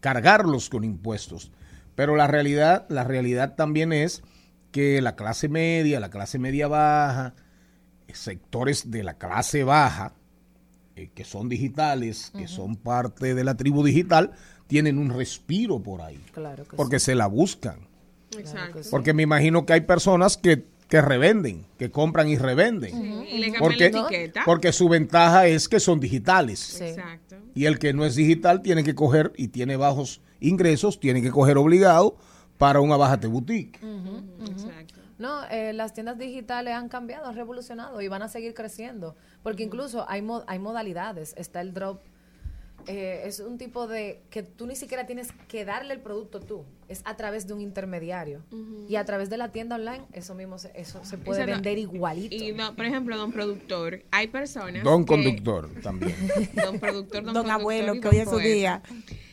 [0.00, 1.50] cargarlos con impuestos.
[1.94, 4.22] Pero la realidad, la realidad también es
[4.70, 7.34] que la clase media, la clase media baja,
[8.12, 10.12] sectores de la clase baja,
[10.98, 14.32] eh, que son digitales, que son parte de la tribu digital,
[14.66, 17.86] tienen un respiro por ahí, Claro que porque se la buscan.
[18.36, 18.80] Exacto.
[18.90, 23.24] Porque me imagino que hay personas que, que revenden, que compran y revenden.
[23.26, 24.42] Y le Porque, la etiqueta.
[24.44, 26.58] porque su ventaja es que son digitales.
[26.58, 26.84] Sí.
[26.84, 27.36] Exacto.
[27.54, 31.30] Y el que no es digital tiene que coger y tiene bajos ingresos, tiene que
[31.30, 32.16] coger obligado
[32.58, 33.78] para una bajate boutique.
[34.40, 34.77] Exacto.
[35.18, 39.16] No, eh, las tiendas digitales han cambiado, han revolucionado y van a seguir creciendo.
[39.42, 41.34] Porque incluso hay, mo- hay modalidades.
[41.36, 42.00] Está el drop.
[42.86, 46.64] eh, es un tipo de que tú ni siquiera tienes que darle el producto tú.
[46.88, 48.42] Es a través de un intermediario.
[48.88, 52.34] Y a través de la tienda online, eso mismo se, eso se puede vender igualito.
[52.36, 54.84] Y, no, por ejemplo, don productor, hay personas.
[54.84, 56.14] Don que- conductor también.
[56.54, 58.82] Don productor, don, abuelo, que don hoy es su día.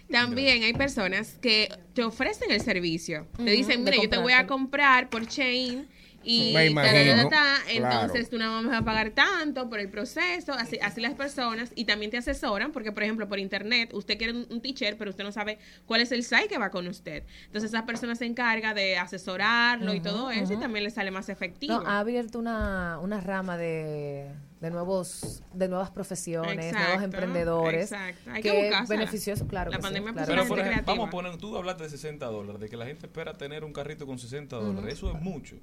[0.10, 3.28] También hay personas que te ofrecen el servicio.
[3.38, 5.88] Te dicen, mira, yo te voy a comprar por chain
[6.26, 8.30] y Me ta, ta, ta, imagino, ta, entonces claro.
[8.30, 12.12] tú no vamos a pagar tanto por el proceso, así, así las personas y también
[12.12, 15.32] te asesoran porque por ejemplo por internet usted quiere un, un t-shirt pero usted no
[15.32, 17.24] sabe cuál es el size que va con usted.
[17.46, 21.30] Entonces esa persona se encarga de asesorarlo y todo eso y también le sale más
[21.30, 21.80] efectivo.
[21.80, 27.92] No, ha abierto una, una rama de, de nuevos de nuevas profesiones, nuevos Exacto, emprendedores.
[27.92, 28.32] exacto.
[28.32, 29.70] Hay que que beneficioso, claro.
[29.72, 30.70] La que sí, pandemia claro puso Pero sí.
[30.72, 33.64] ejemplo, vamos a poner, tú hablaste de 60 dólares, de que la gente espera tener
[33.64, 34.94] un carrito con 60 dólares.
[34.96, 35.58] Eso es mucho.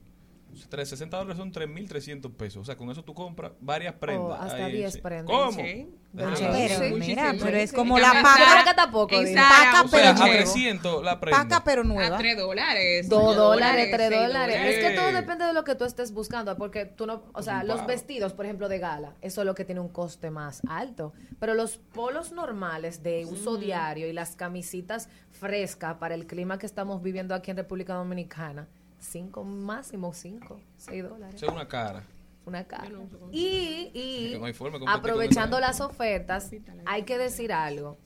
[0.69, 2.63] Tres- 60 dólares son 3.300 pesos.
[2.63, 4.27] O sea, con eso tú compras varias prendas.
[4.29, 5.01] Oh, hasta Ahí, 10 sí.
[5.01, 5.35] prendas.
[5.37, 5.53] ¿Cómo?
[5.53, 5.89] Sí.
[5.89, 5.99] Ah.
[6.15, 9.17] Pero, Sí, mira, pero es como la que paca, tampoco.
[9.17, 10.35] paca O sea, pero a nueva.
[10.35, 11.39] 300 la prenda.
[11.43, 12.19] Paca pero A nueva.
[12.19, 13.09] 3 dólares.
[13.09, 14.57] Dos cinco dólares, tres seis dólares.
[14.63, 17.65] Es que todo depende de lo que tú estés buscando, porque tú no, o sea,
[17.65, 21.15] los vestidos, por ejemplo, de gala, eso es lo que tiene un coste más alto.
[21.41, 26.67] Pero los polos normales de uso diario y las camisitas frescas para el clima que
[26.67, 28.69] estamos viviendo aquí en República Dominicana,
[29.03, 31.35] cinco, máximo cinco, seis dólares.
[31.35, 32.05] Eso es una cara.
[32.45, 32.91] Una cara.
[33.31, 34.41] Y, y
[34.87, 36.51] aprovechando las ofertas,
[36.87, 37.99] hay que decir algo.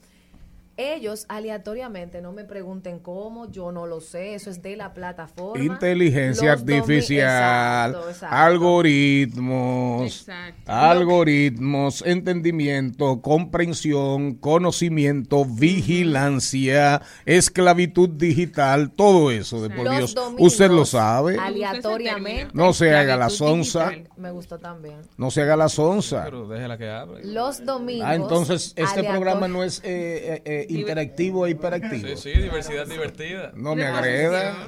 [0.77, 5.63] Ellos aleatoriamente, no me pregunten cómo, yo no lo sé, eso es de la plataforma.
[5.63, 8.35] Inteligencia Los artificial, Exacto, exacto.
[8.35, 10.71] algoritmos, Exacto.
[10.71, 20.15] algoritmos, entendimiento, comprensión, conocimiento, vigilancia, esclavitud digital, todo eso de por Los Dios.
[20.37, 21.37] Usted lo sabe.
[21.39, 22.51] Aleatoriamente.
[22.53, 24.13] No se haga la sonza, digital.
[24.17, 24.97] Me gustó también.
[25.17, 26.23] no se haga la sonza.
[26.25, 27.23] Pero déjela que hable.
[27.25, 28.07] Los domingos.
[28.07, 32.15] Ah, entonces este aleator- programa no es eh, eh, eh, interactivo e hiperactivo.
[32.17, 33.51] Sí, sí, diversidad divertida.
[33.55, 34.67] No me agreda.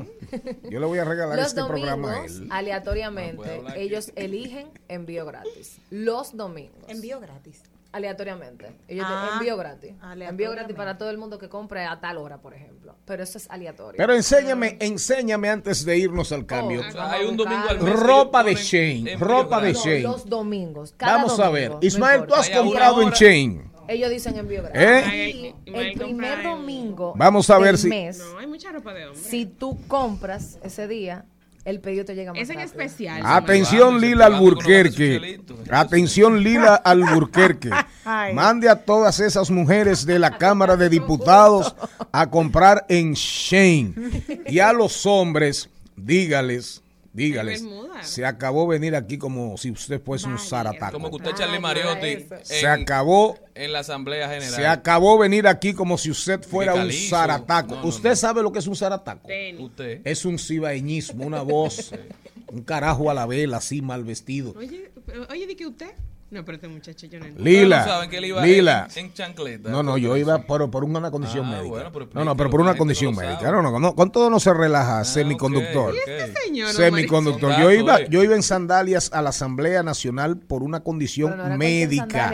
[0.70, 2.48] Yo le voy a regalar Los este programa a él.
[2.52, 3.80] Aleatoriamente, aquí.
[3.80, 5.80] ellos eligen envío gratis.
[5.90, 6.84] Los domingos.
[6.88, 7.64] Envío gratis.
[7.92, 8.68] Aleatoriamente.
[8.88, 9.94] Ellos Ah, envío gratis.
[10.20, 12.96] Envío gratis para todo el mundo que compre a tal hora, por ejemplo.
[13.06, 13.98] Pero eso es aleatorio.
[13.98, 16.82] Pero enséñame, enséñame antes de irnos al cambio.
[16.86, 18.00] Oh, O sea, hay un domingo al mes.
[18.00, 20.02] Ropa de Shane, ropa de Shane.
[20.02, 20.94] los domingos.
[20.96, 21.72] cada Vamos a ver.
[21.72, 23.16] no Ismael, tú has comprado en hora.
[23.90, 24.82] Ellos dicen envío gratis.
[24.82, 25.54] ¿Eh?
[25.66, 29.08] Ismael el primer domingo Vamos a ver del si- mes, No, hay mucha ropa de
[29.08, 29.20] hombre.
[29.22, 31.26] si tú compras ese día,
[31.66, 32.84] el pedido te llega más es en rápido.
[32.84, 33.22] especial.
[33.26, 35.16] Atención Lila Alburquerque.
[35.16, 35.58] socialitos.
[35.72, 37.70] Atención Lila Alburquerque.
[38.34, 41.76] Mande a todas esas mujeres de la Cámara de Diputados
[42.12, 43.94] a comprar en Shane.
[44.48, 46.82] Y a los hombres, dígales,
[47.14, 47.64] dígales,
[48.02, 50.94] se acabó venir aquí como si usted fuese un zarataco.
[50.94, 52.26] Como que usted, Charlie Mariotti.
[52.44, 54.54] Se en, acabó en la Asamblea General.
[54.54, 57.76] Se acabó venir aquí como si usted fuera un zarataco.
[57.76, 58.16] No, no, ¿Usted no.
[58.16, 59.28] sabe lo que es un zarataco?
[59.28, 59.62] Tenis.
[59.62, 60.02] Usted.
[60.04, 61.92] Es un cibaeñismo, una voz,
[62.52, 64.54] un carajo a la vela, así mal vestido.
[64.58, 64.92] Oye,
[65.30, 65.92] oye, di que usted.
[66.32, 67.26] No, pero este muchacho yo no.
[67.40, 68.88] Lila, no saben que él iba Lila.
[68.96, 69.70] en, en chancleta.
[69.70, 71.68] No, no, yo iba por, por una condición Ah, médica.
[71.70, 73.52] bueno, pero no, no, pero por una condición médica.
[73.52, 75.90] No, no, no, con todo no se relaja, Ah, semiconductor.
[75.92, 76.08] ok, ok.
[76.08, 77.60] Este señor, Semiconductor.
[77.60, 82.32] Yo iba, yo iba en sandalias a la Asamblea Nacional por una condición no médica.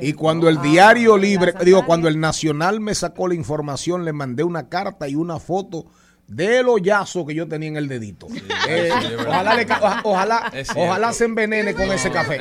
[0.00, 4.12] y cuando el Ah, diario libre, digo, cuando el Nacional me sacó la información, le
[4.12, 5.86] mandé una carta y una foto
[6.28, 8.26] del hoyazo que yo tenía en el dedito.
[8.68, 12.38] Eh, sí, ojalá, le oja- ojalá, ojalá se envenene con ese café.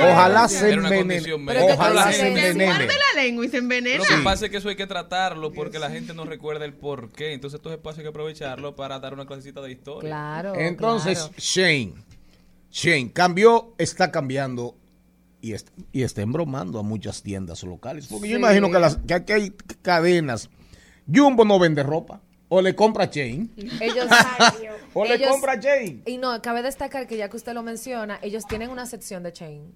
[0.00, 1.22] Ojalá se envenene.
[1.72, 2.86] Ojalá se envenene.
[2.86, 3.98] la lengua y se envenena.
[3.98, 6.72] Lo que pasa es que eso hay que tratarlo porque la gente no recuerda el
[6.72, 7.34] por qué.
[7.34, 10.08] Entonces estos espacios hay que aprovecharlo para dar una clasecita de historia.
[10.08, 10.54] Claro.
[10.56, 11.34] Entonces, claro.
[11.36, 11.92] Shane,
[12.70, 14.74] Shane cambió, está cambiando
[15.42, 18.06] y, est- y estén bromando a muchas tiendas locales.
[18.08, 20.48] Porque yo imagino que, las, que aquí hay cadenas.
[21.12, 22.22] Jumbo no vende ropa.
[22.50, 23.50] O le compra Chain.
[23.80, 24.06] Ellos,
[24.94, 26.02] O le ellos- compra Chain.
[26.06, 29.32] Y no, cabe destacar que ya que usted lo menciona, ellos tienen una sección de
[29.32, 29.74] chain.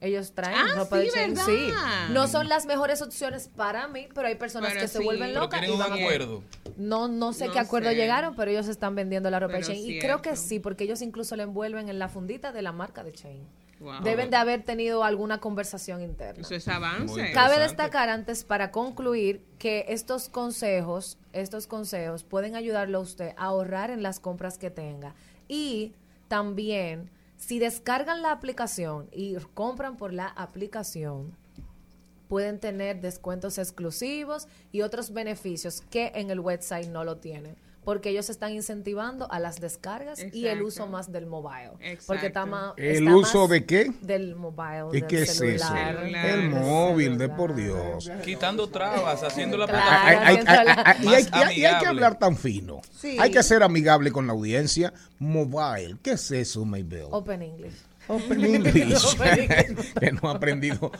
[0.00, 1.46] Ellos traen Ah, ropa sí, de chain, ¿verdad?
[1.46, 2.12] sí.
[2.12, 5.62] No son las mejores opciones para mí, pero hay personas Pero que se vuelven locas.
[5.66, 6.42] y un van a- acuerdo.
[6.76, 7.96] No, no sé No qué acuerdo sé.
[7.96, 9.90] llegaron, pero ellos están vendiendo la ropa Pero de Chain.
[9.90, 13.02] Y creo que sí, porque ellos incluso le envuelven en la fundita de la marca
[13.02, 13.46] de Chain.
[13.80, 14.02] Wow.
[14.02, 16.42] Deben de haber tenido alguna conversación interna.
[16.42, 17.32] Eso es avance.
[17.32, 23.46] Cabe destacar antes para concluir que estos consejos, estos consejos pueden ayudarlo a usted a
[23.46, 25.14] ahorrar en las compras que tenga
[25.48, 25.92] y
[26.28, 31.36] también si descargan la aplicación y compran por la aplicación
[32.28, 37.56] pueden tener descuentos exclusivos y otros beneficios que en el website no lo tienen.
[37.84, 41.72] Porque ellos están incentivando a las descargas y el uso más del mobile.
[41.80, 42.04] Exacto.
[42.06, 43.92] Porque está más, ¿El está uso más de qué?
[44.00, 44.88] Del mobile.
[44.92, 45.44] ¿Y del qué es eso?
[45.44, 45.96] celular.
[45.96, 46.26] Celular.
[46.26, 47.36] El móvil, de celular.
[47.36, 48.10] por Dios.
[48.24, 50.98] Quitando trabas, haciendo la ay, ay,
[51.56, 52.80] y, hay, que hablar tan fino.
[52.90, 53.16] Sí.
[53.20, 54.92] Hay que ser amigable con la audiencia.
[55.18, 55.96] Mobile.
[56.02, 57.08] ¿Qué es eso, Maybell?
[57.10, 57.74] Open English.
[58.08, 59.16] Open English.
[59.98, 60.92] que no ha aprendido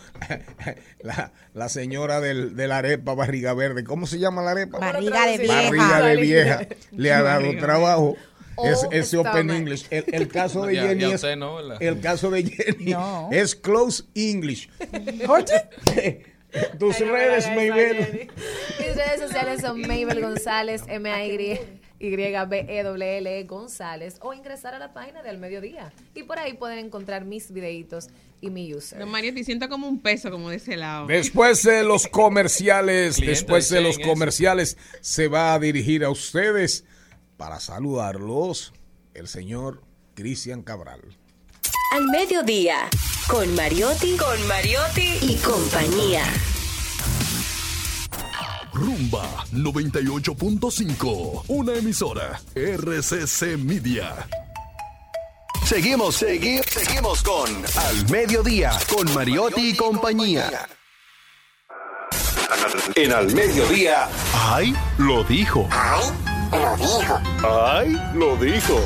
[1.03, 3.85] la, la señora del, de la arepa barriga verde.
[3.85, 4.79] ¿Cómo se llama la arepa?
[4.79, 5.55] Barriga de vieja.
[5.63, 6.67] Barriga de vieja.
[6.93, 8.17] Le ha dado trabajo.
[8.57, 9.51] Oh, Es, ese Open.
[9.51, 9.87] English.
[9.91, 11.25] El, el caso de Ya- ya Jenny es.
[11.37, 11.59] no.
[11.81, 13.29] El caso de Jenny No.
[13.33, 14.71] es Close English.
[16.79, 18.29] Tus redes, Maybell.
[18.79, 25.39] Mis redes sociales son Mabel González, M-A-Y-B-E-L-L E González, o ingresar a la página del
[25.39, 25.93] mediodía.
[26.15, 28.09] Y por ahí pueden encontrar mis videitos
[28.41, 28.99] y mi user.
[28.99, 31.07] Don Mario, te siento como un peso, como de ese lado.
[31.07, 36.85] Después de los comerciales, después de los comerciales, se va a dirigir a ustedes
[37.37, 38.73] para saludarlos
[39.15, 39.83] el señor
[40.15, 41.01] Cristian Cabral.
[41.93, 42.89] Al mediodía,
[43.29, 46.25] con Mariotti, con Mariotti y compañía.
[48.75, 54.27] Rumba 98.5, una emisora RCC Media.
[55.65, 60.67] Seguimos, seguimos, seguimos con Al Mediodía, con Mariotti y compañía.
[62.97, 64.09] En Al Mediodía.
[64.35, 64.75] ¡Ay!
[64.99, 65.69] Lo dijo.
[65.71, 66.03] ¡Ay!
[66.53, 67.21] Lo dijo.
[67.45, 67.97] ¡Ay!
[68.15, 68.81] Lo dijo.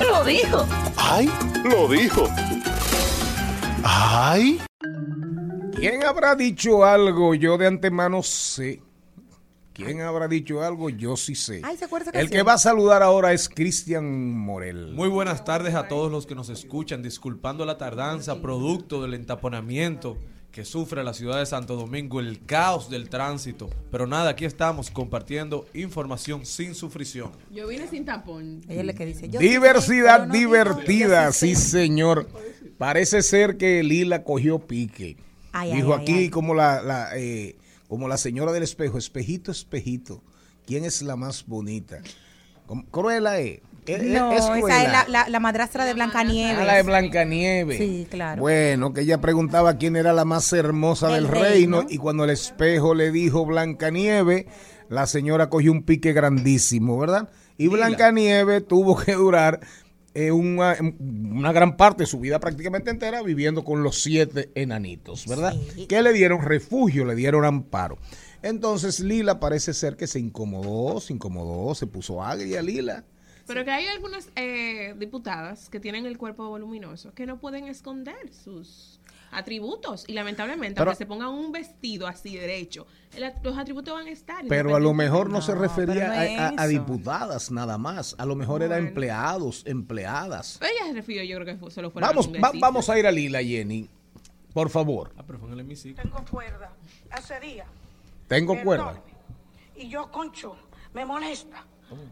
[0.00, 0.66] Lo dijo.
[0.98, 1.32] ¡Ay!
[1.64, 2.28] Lo dijo.
[3.82, 4.60] ¡Ay!
[5.74, 7.34] ¿Quién habrá dicho algo?
[7.34, 8.82] Yo de antemano sé.
[9.86, 10.90] ¿Quién habrá dicho algo?
[10.90, 11.60] Yo sí sé.
[11.64, 14.92] Ay, ¿se acuerda esa El que va a saludar ahora es Cristian Morel.
[14.92, 20.16] Muy buenas tardes a todos los que nos escuchan, disculpando la tardanza, producto del entaponamiento
[20.50, 23.70] que sufre la ciudad de Santo Domingo, el caos del tránsito.
[23.90, 27.30] Pero nada, aquí estamos compartiendo información sin sufrición.
[27.50, 28.60] Yo vine sin tapón.
[28.68, 29.28] Ella es la que dice.
[29.28, 32.28] yo Diversidad divertida, sí señor.
[32.78, 35.16] Parece ser que Lila cogió pique.
[35.52, 36.30] Ay, Dijo ay, aquí ay.
[36.30, 37.56] como la, la, eh,
[37.90, 40.22] como la señora del espejo, espejito, espejito,
[40.66, 41.98] ¿quién es la más bonita?
[42.66, 43.60] Como- Cruella es.
[43.86, 44.82] Es, No, es esa Cruella.
[44.84, 46.58] es la, la, la madrastra de Blancanieves.
[46.60, 47.78] Ah, la de Blancanieves.
[47.78, 48.40] Sí, claro.
[48.40, 51.78] Bueno, que ella preguntaba quién era la más hermosa del, Del reino.
[51.80, 51.86] reino.
[51.90, 54.46] y cuando el espejo le dijo Blancanieves,
[54.88, 57.30] la señora cogió un pique grandísimo, ¿verdad?
[57.58, 59.60] Y Blancanieves tuvo que durar
[60.14, 65.26] eh, una, una gran parte de su vida prácticamente entera viviendo con los siete enanitos,
[65.26, 65.54] ¿verdad?
[65.74, 65.86] Sí.
[65.86, 67.98] Que le dieron refugio, le dieron amparo.
[68.42, 73.04] Entonces Lila parece ser que se incomodó, se incomodó, se puso agria Lila.
[73.46, 78.32] Pero que hay algunas eh, diputadas que tienen el cuerpo voluminoso que no pueden esconder
[78.32, 78.99] sus
[79.30, 80.04] atributos.
[80.08, 84.10] Y lamentablemente, Pero- aunque se pongan un vestido así derecho, el los atributos van a
[84.10, 84.44] estar.
[84.48, 87.78] Pero a lo mejor no, No, se pero refería no a- a, a diputadas nada
[87.78, 88.14] más.
[88.18, 90.58] A lo mejor era empleados, empleadas.
[90.62, 93.10] Ella se refirió, yo creo que fue- solo fue Vamos, va- vamos a ir a
[93.12, 93.88] Lila, Jenny.
[94.52, 95.12] Por favor.
[95.16, 96.02] Ah, pero fue en el hemiciclo.
[96.02, 96.72] Tengo cuerda.
[97.10, 97.68] Hace días.
[98.26, 99.00] Tengo cuerda.
[99.76, 100.56] Y yo, concho,
[100.92, 101.64] me molesta.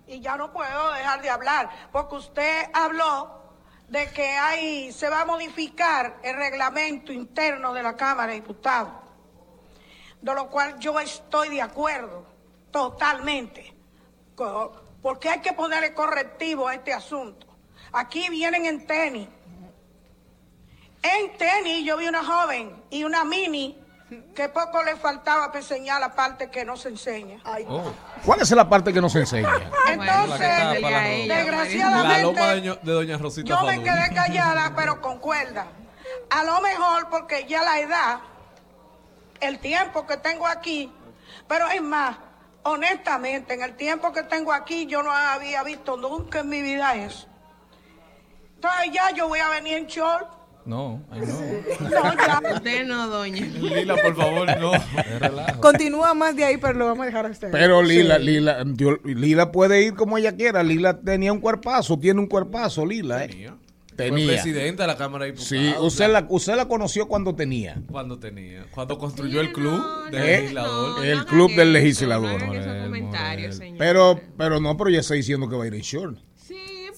[0.07, 1.69] Y ya no puedo dejar de hablar.
[1.93, 3.48] Porque usted habló
[3.88, 8.92] de que hay, se va a modificar el reglamento interno de la Cámara de Diputados.
[10.20, 12.27] De lo cual yo estoy de acuerdo.
[12.70, 13.74] Totalmente.
[15.03, 17.46] Porque hay que ponerle correctivo a este asunto.
[17.92, 19.28] Aquí vienen en tenis.
[21.03, 23.78] En tenis yo vi una joven y una mini
[24.35, 27.41] que poco le faltaba para enseñar la parte que no se enseña.
[28.25, 29.51] ¿Cuál es la parte que nos enseña?
[29.89, 35.67] Entonces, desgraciadamente, La loma de, doña Rosita yo me quedé callada, pero con cuerda.
[36.31, 38.21] A lo mejor porque ya la edad,
[39.41, 40.91] el tiempo que tengo aquí,
[41.47, 42.17] pero es más,
[42.63, 46.95] honestamente, en el tiempo que tengo aquí, yo no había visto nunca en mi vida
[46.95, 47.27] eso.
[48.55, 50.38] Entonces ya yo voy a venir en short
[50.69, 52.55] No, ay no.
[52.55, 53.41] Usted no, doña.
[53.47, 54.73] Lila, por favor, no.
[55.61, 57.49] Continúa más de ahí, pero lo vamos a dejar a usted.
[57.51, 58.25] Pero Lila, Sí.
[58.25, 60.62] Lila, yo- Lila puede ir como ella quiera.
[60.62, 63.29] Lila tenía un cuerpazo, tiene un cuerpazo, Lila, ¿eh?
[63.29, 63.57] Tenía.
[63.97, 64.27] Tenía.
[64.27, 65.49] Fue presidenta de la Cámara de Diputados.
[65.49, 67.81] Sí, usted la, usted la conoció cuando tenía.
[67.91, 68.66] Cuando tenía.
[68.71, 70.39] Cuando construyó el club No, del ¿Eh?
[70.43, 71.05] legislador.
[71.07, 72.41] El no club del legislador.
[72.43, 73.19] no.
[73.79, 76.19] Pero, pero no, pero ya está diciendo que va a ir en short.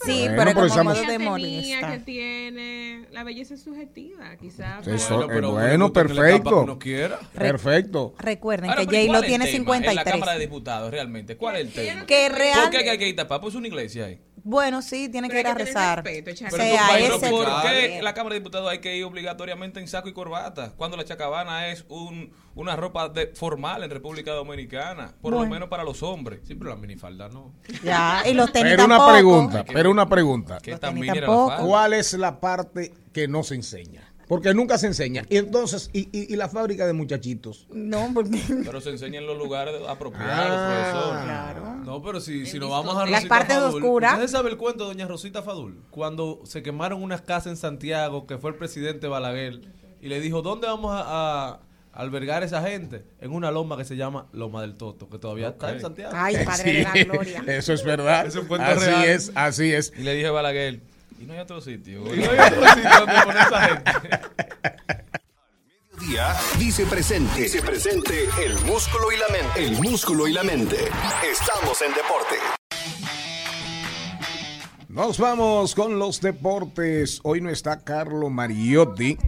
[0.05, 1.93] Sí, Bueno, pero pero como estamos- modo de molesta.
[1.93, 4.87] que tiene, la belleza es subjetiva, quizás.
[4.87, 6.49] Eso, pero bueno, perfecto.
[6.51, 7.19] que uno quiera.
[7.35, 8.15] Perfecto.
[8.19, 10.13] Recuerden Ahora, que pero J-Lo ¿cuál es el tiene tema En la 53.
[10.15, 11.37] Cámara de Diputados, realmente.
[11.37, 12.07] ¿Cuál es el tema?
[12.07, 13.41] Que ¿Por real, qué hay que ir tapar?
[13.41, 14.21] Pues es una iglesia ahí.
[14.43, 16.03] bueno, sí, tiene que ir Pero a rezar.
[16.03, 20.09] respeto, Pero ese- ¿por qué la Cámara de Diputados hay que ir obligatoriamente en saco
[20.09, 20.73] y corbata?
[20.79, 25.69] Cuando la chacabana es un, una ropa de, formal en República Dominicana, por lo menos
[25.69, 26.41] para los hombres.
[26.45, 27.53] Sí, pero la minifalda no.
[27.83, 30.59] Ya, y los tenis Pero una pregunta, pero una pregunta.
[30.65, 31.65] Los también era la falda.
[31.65, 34.07] ¿Cuál es la parte que no se enseña?
[34.29, 35.25] Porque nunca se enseña.
[35.29, 37.67] Y entonces, ¿y, y, y la fábrica de muchachitos?
[37.73, 38.41] No, porque...
[38.65, 40.93] Pero se enseña en los lugares apropiados, Ah.
[40.93, 41.25] profesor.
[41.25, 41.75] Claro.
[41.85, 44.13] No, pero si, si nos vamos a Las Rosita partes Fadul, oscuras.
[44.13, 45.83] ¿Ustedes saben el cuento de doña Rosita Fadul?
[45.91, 49.63] Cuando se quemaron unas casas en Santiago, que fue el presidente Balaguer,
[50.01, 51.03] y le dijo, ¿dónde vamos a,
[51.55, 51.61] a
[51.93, 53.05] albergar esa gente?
[53.21, 56.13] En una loma que se llama Loma del Toto, que todavía está en Santiago.
[56.15, 57.45] Ay, padre de la gloria.
[57.47, 58.27] Eso es verdad.
[58.27, 59.05] Es un cuento así real.
[59.09, 59.93] es, así es.
[59.97, 60.81] Y le dije a Balaguer,
[61.21, 62.01] y no hay otro sitio.
[62.15, 63.93] Y no hay otro sitio donde poner esa gente.
[66.09, 67.43] Día dice presente.
[67.43, 69.65] Dice presente el músculo y la mente.
[69.65, 70.77] El músculo y la mente.
[71.31, 72.37] Estamos en deporte.
[74.89, 77.21] Nos vamos con los deportes.
[77.23, 79.19] Hoy no está Carlo Mariotti.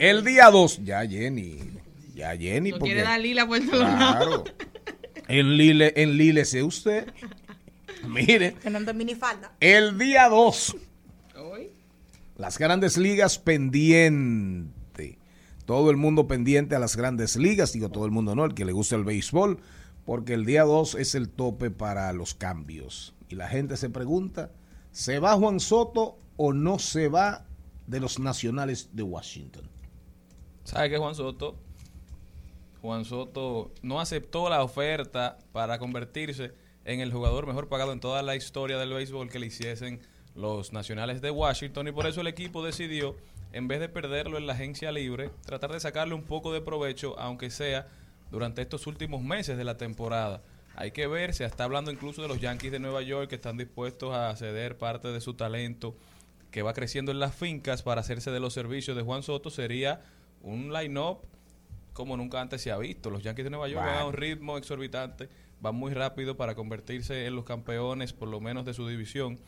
[0.00, 1.58] El día 2, ya Jenny.
[2.14, 2.70] Ya Jenny.
[2.70, 4.42] No porque- quiere dar lila por todos lados.
[4.42, 4.44] Claro.
[5.28, 7.06] En Lile, en Lile, sé usted.
[8.08, 9.52] Mire, Fernando en minifalda.
[9.60, 10.76] el día 2.
[11.36, 11.70] Hoy.
[12.36, 15.18] Las grandes ligas pendiente.
[15.64, 17.72] Todo el mundo pendiente a las grandes ligas.
[17.72, 19.58] Digo todo el mundo, no, el que le gusta el béisbol.
[20.04, 23.14] Porque el día 2 es el tope para los cambios.
[23.28, 24.50] Y la gente se pregunta,
[24.90, 27.46] ¿se va Juan Soto o no se va
[27.86, 29.62] de los nacionales de Washington?
[30.64, 31.56] ¿Sabe qué, Juan Soto?
[32.80, 36.52] Juan Soto no aceptó la oferta para convertirse
[36.84, 40.00] en el jugador mejor pagado en toda la historia del béisbol que le hiciesen
[40.34, 43.16] los nacionales de Washington y por eso el equipo decidió,
[43.52, 47.18] en vez de perderlo en la agencia libre, tratar de sacarle un poco de provecho,
[47.18, 47.86] aunque sea
[48.30, 50.42] durante estos últimos meses de la temporada.
[50.74, 53.58] Hay que ver, se está hablando incluso de los Yankees de Nueva York que están
[53.58, 55.94] dispuestos a ceder parte de su talento
[56.50, 59.50] que va creciendo en las fincas para hacerse de los servicios de Juan Soto.
[59.50, 60.00] Sería
[60.42, 61.18] un line-up
[61.92, 63.10] como nunca antes se ha visto.
[63.10, 65.28] Los Yankees de Nueva York van a un ritmo exorbitante,
[65.60, 69.38] van muy rápido para convertirse en los campeones, por lo menos de su división,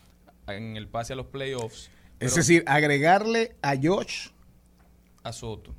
[0.47, 1.89] en el pase a los playoffs.
[2.19, 4.29] Es decir, agregarle a Josh,
[5.23, 5.75] a Soto.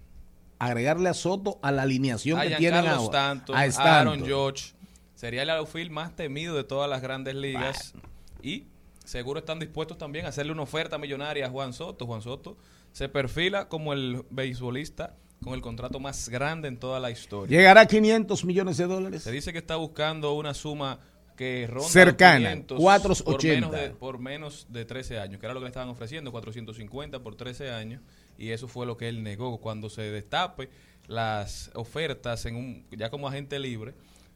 [0.58, 3.04] agregarle a Soto a la alineación A que tienen ahora.
[3.04, 4.14] Stanton, a Stanton.
[4.14, 4.72] Aaron George.
[5.14, 7.94] Sería el outfield más temido de todas las grandes ligas.
[8.42, 8.66] Y
[9.04, 12.04] seguro están dispuestos también a hacerle una oferta millonaria a Juan Soto.
[12.04, 12.58] Juan Soto
[12.96, 17.58] se perfila como el beisbolista con el contrato más grande en toda la historia.
[17.58, 19.22] Llegará a 500 millones de dólares.
[19.22, 21.00] Se dice que está buscando una suma
[21.36, 23.26] que ronda Cercana, los 500 480.
[23.28, 26.32] por menos, de, por menos de 13 años, que era lo que le estaban ofreciendo,
[26.32, 28.00] 450 por 13 años,
[28.38, 30.70] y eso fue lo que él negó cuando se destape
[31.06, 33.92] las ofertas en un ya como agente libre.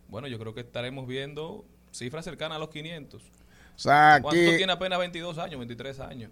[0.08, 3.22] Bueno, yo creo que estaremos viendo cifras cercanas a los 500.
[3.22, 6.30] O sea, Juan que- Soto tiene apenas 22 años, 23 años.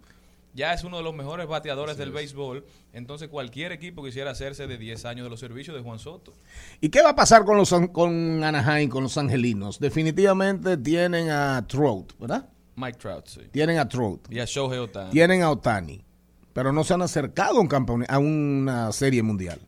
[0.55, 2.65] Ya es uno de los mejores bateadores del béisbol.
[2.93, 6.33] Entonces, cualquier equipo quisiera hacerse de 10 años de los servicios de Juan Soto.
[6.81, 9.79] ¿Y qué va a pasar con los con Anaheim, con los angelinos?
[9.79, 12.49] Definitivamente tienen a Trout, ¿verdad?
[12.77, 13.43] Mike Trout, sí.
[13.51, 14.33] Tienen a Trout.
[14.33, 15.11] Y a Shohei Ohtani.
[15.11, 16.05] Tienen a Otani.
[16.53, 19.61] Pero no se han acercado un a una serie mundial.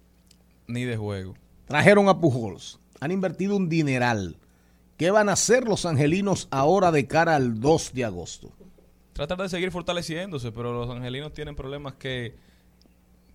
[0.66, 1.34] Ni de juego.
[1.66, 2.78] Trajeron a Pujols.
[3.00, 4.38] Han invertido un dineral.
[4.96, 8.52] ¿Qué van a hacer los angelinos ahora de cara al 2 de agosto?
[9.20, 12.36] Tratar de seguir fortaleciéndose, pero los angelinos tienen problemas que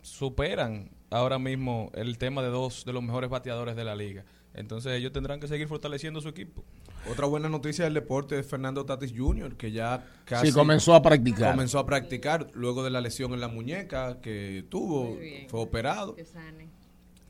[0.02, 4.26] superan ahora mismo el tema de dos de los mejores bateadores de la liga.
[4.56, 6.64] Entonces ellos tendrán que seguir fortaleciendo su equipo.
[7.08, 11.04] Otra buena noticia del deporte es Fernando Tatis Jr., que ya casi Sí, comenzó a
[11.04, 11.52] practicar.
[11.52, 15.50] Comenzó a practicar luego de la lesión en la muñeca que tuvo, Muy bien.
[15.50, 16.16] fue operado.
[16.16, 16.68] Que sane.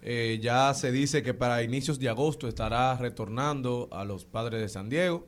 [0.02, 4.70] Eh, ya se dice que para inicios de agosto estará retornando a los padres de
[4.70, 5.28] San Diego.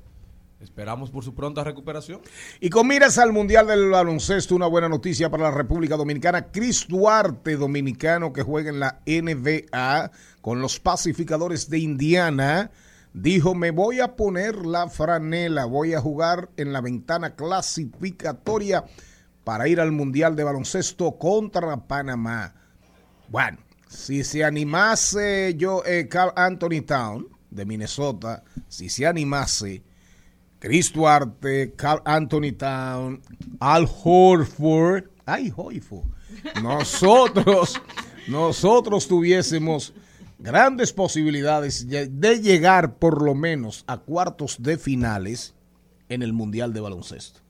[0.60, 2.20] Esperamos por su pronta recuperación.
[2.60, 6.48] Y con miras al Mundial del Baloncesto, una buena noticia para la República Dominicana.
[6.48, 12.72] Chris Duarte, dominicano que juega en la NBA con los pacificadores de Indiana,
[13.14, 18.84] dijo, me voy a poner la franela, voy a jugar en la ventana clasificatoria
[19.44, 22.56] para ir al Mundial de Baloncesto contra Panamá.
[23.30, 29.84] Bueno, si se animase yo, eh, Carl Anthony Town de Minnesota, si se animase
[30.60, 33.22] Chris Duarte, Carl Anthony Town,
[33.60, 36.06] Al Horford, ay, Horford,
[36.62, 37.80] nosotros,
[38.28, 39.94] nosotros tuviésemos
[40.40, 45.54] grandes posibilidades de, llegar por lo menos a cuartos de finales
[46.10, 47.42] en el Mundial de Baloncesto.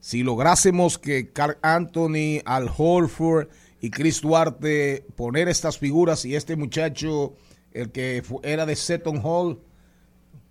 [0.00, 3.48] Si lográsemos que Carl Anthony, Al Horford
[3.82, 7.34] y Chris Duarte poner estas figuras y este muchacho,
[7.72, 9.60] el que era de Seton Hall,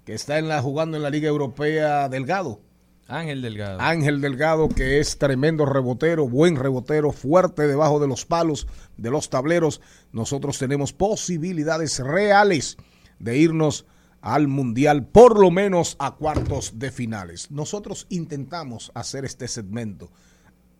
[0.10, 2.62] que está en la, jugando en la Liga Europea, Delgado.
[3.08, 3.80] Ángel Delgado.
[3.80, 8.66] Ángel Delgado, que es tremendo rebotero, buen rebotero, fuerte debajo de los palos,
[8.98, 9.82] de los tableros.
[10.12, 12.78] Nosotros tenemos posibilidades reales
[13.20, 13.86] de irnos
[14.22, 17.52] al Mundial, por lo menos a cuartos de finales.
[17.52, 20.10] Nosotros intentamos hacer este segmento.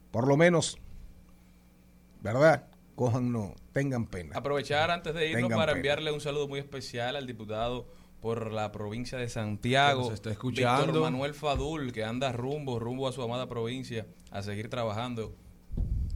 [0.10, 0.80] Por lo menos,
[2.24, 2.66] ¿verdad?
[2.96, 4.36] Cójanlo, tengan pena.
[4.36, 5.78] Aprovechar antes de irnos Tengan para pena.
[5.78, 10.86] enviarle un saludo muy especial al diputado por la provincia de Santiago, nos está escuchando.
[10.86, 15.36] Víctor Manuel Fadul, que anda rumbo, rumbo a su amada provincia a seguir trabajando.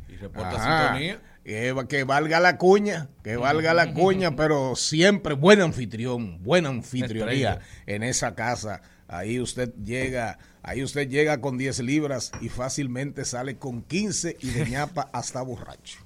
[0.07, 0.87] Y reporta Ajá.
[0.87, 1.21] sintonía.
[1.43, 7.59] Que, que valga la cuña, que valga la cuña, pero siempre buen anfitrión, buena anfitrionía
[7.85, 8.81] en esa casa.
[9.07, 14.47] Ahí usted llega, ahí usted llega con 10 libras y fácilmente sale con 15 y
[14.51, 15.99] de ñapa hasta borracho.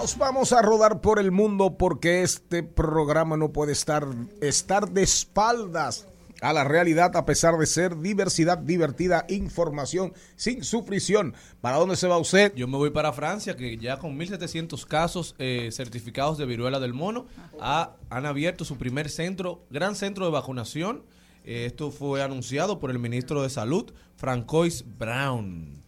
[0.00, 4.06] Nos vamos a rodar por el mundo porque este programa no puede estar,
[4.40, 6.06] estar de espaldas
[6.40, 11.34] a la realidad a pesar de ser diversidad divertida, información sin sufrición.
[11.60, 12.54] ¿Para dónde se va usted?
[12.54, 16.94] Yo me voy para Francia, que ya con 1.700 casos eh, certificados de viruela del
[16.94, 17.26] mono,
[17.60, 21.02] ha- han abierto su primer centro, gran centro de vacunación.
[21.44, 25.82] Eh, esto fue anunciado por el ministro de Salud, Francois Brown.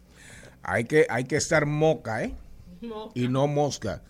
[0.63, 2.35] Hay que, hay que estar moca, ¿eh?
[3.15, 4.03] Y no mosca.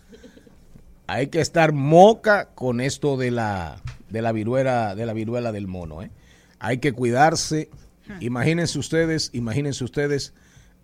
[1.06, 5.66] Hay que estar moca con esto de la, de la viruela, de la viruela del
[5.66, 6.10] mono, ¿eh?
[6.58, 7.70] Hay que cuidarse.
[8.20, 10.34] Imagínense ustedes, imagínense ustedes,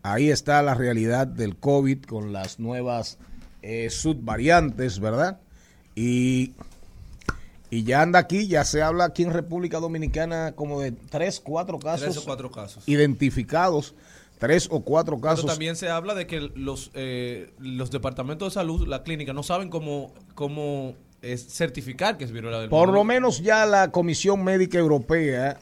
[0.02, 3.18] ahí está la realidad del COVID con las nuevas
[3.62, 5.40] eh, subvariantes, ¿verdad?
[5.96, 6.52] Y,
[7.68, 11.80] y ya anda aquí, ya se habla aquí en República Dominicana como de tres, cuatro
[11.80, 12.84] casos Tres o cuatro casos.
[12.86, 13.94] identificados,
[14.38, 15.46] tres o cuatro Pero casos.
[15.46, 19.68] también se habla de que los, eh, los departamentos de salud, la clínica, no saben
[19.70, 22.98] cómo, cómo es certificar que es viruela del Por mono.
[22.98, 25.58] lo menos ya la Comisión Médica Europea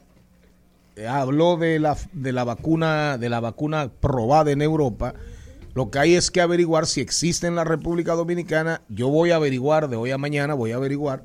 [0.96, 5.14] eh, habló de la, de la vacuna de la vacuna probada en Europa.
[5.74, 8.82] Lo que hay es que averiguar si existe en la República Dominicana.
[8.88, 11.24] Yo voy a averiguar de hoy a mañana, voy a averiguar.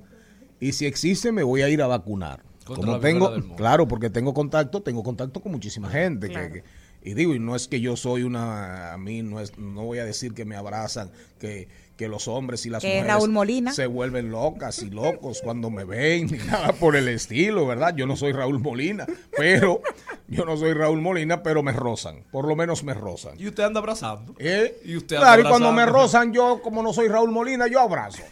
[0.59, 2.41] Y si existe, me voy a ir a vacunar.
[2.65, 6.29] Contra Como tengo, claro, porque tengo contacto, tengo contacto con muchísima gente.
[6.29, 6.63] que- que-
[7.01, 9.99] y digo, y no es que yo soy una, a mí no es, no voy
[9.99, 13.71] a decir que me abrazan, que, que los hombres y las Que mujeres Raúl Molina.
[13.73, 17.95] se vuelven locas y locos cuando me ven, ni nada por el estilo, ¿verdad?
[17.95, 19.81] Yo no soy Raúl Molina, pero
[20.27, 23.39] yo no soy Raúl Molina, pero me rozan, por lo menos me rozan.
[23.39, 24.35] Y usted anda abrazando.
[24.39, 24.79] ¿Eh?
[24.85, 28.23] Y usted claro, y cuando me rozan, yo, como no soy Raúl Molina, yo abrazo.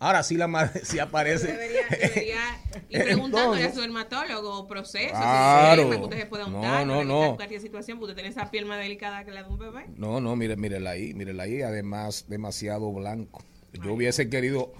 [0.00, 1.46] Ahora sí, la madre, sí aparece.
[1.52, 2.40] Debería, debería
[2.88, 5.10] ir preguntándole a su dermatólogo procesos.
[5.12, 5.92] Claro.
[5.92, 7.18] si usted se puede No, untar no, no.
[7.18, 9.84] evitar cualquier situación, porque usted tiene esa piel más delicada que la de un bebé.
[9.96, 13.44] No, no, mire, mírela ahí, mírela ahí, además demasiado blanco.
[13.84, 14.72] Yo hubiese querido,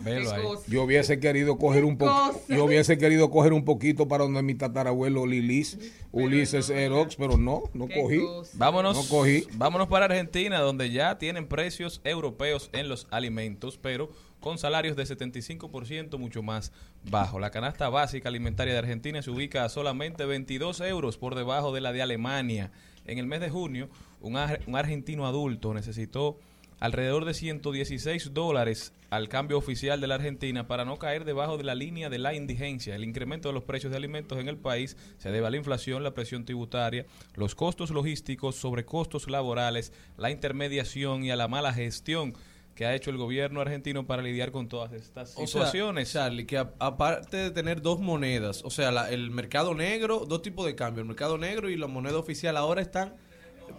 [0.67, 4.57] yo hubiese querido coger un poco, yo hubiese querido coger un poquito para donde mi
[4.57, 5.79] tatarabuelo Lilis,
[6.11, 8.19] Ulises Erox, pero no, no cogí.
[8.19, 8.51] cosa.
[8.55, 9.47] Vámonos, No cogí.
[9.53, 14.11] vámonos para Argentina, donde ya tienen precios europeos en los alimentos, pero
[14.41, 16.73] con salarios de 75% mucho más
[17.11, 17.39] bajo.
[17.39, 21.81] La canasta básica alimentaria de Argentina se ubica a solamente 22 euros por debajo de
[21.81, 22.71] la de Alemania.
[23.07, 23.89] En el mes de junio,
[24.21, 26.39] un, ar- un argentino adulto necesitó
[26.79, 31.65] alrededor de 116 dólares al cambio oficial de la Argentina para no caer debajo de
[31.65, 32.95] la línea de la indigencia.
[32.95, 36.03] El incremento de los precios de alimentos en el país se debe a la inflación,
[36.03, 42.33] la presión tributaria, los costos logísticos, sobrecostos laborales, la intermediación y a la mala gestión
[42.81, 46.11] que ha hecho el gobierno argentino para lidiar con todas estas O sea, situaciones.
[46.15, 50.41] Charlie, que a- aparte de tener dos monedas, o sea, la- el mercado negro, dos
[50.41, 53.13] tipos de cambio, el mercado negro y la moneda oficial ahora están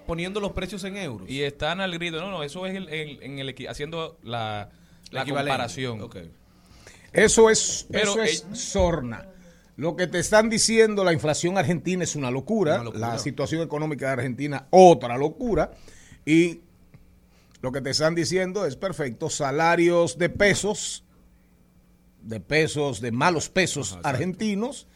[0.05, 1.27] poniendo los precios en euros.
[1.27, 2.21] y están al grito.
[2.21, 4.69] No, no, eso es el- el- en el, equi- haciendo la,
[5.09, 5.99] la comparación.
[7.11, 9.25] Eso es, Pero eso es sorna.
[9.77, 13.07] Lo que te están diciendo, la inflación argentina es una locura, Una locura.
[13.13, 15.71] la situación económica de Argentina, otra locura,
[16.23, 16.59] y
[17.61, 21.03] lo que te están diciendo es perfecto, salarios de pesos
[22.21, 24.87] de pesos, de malos pesos argentinos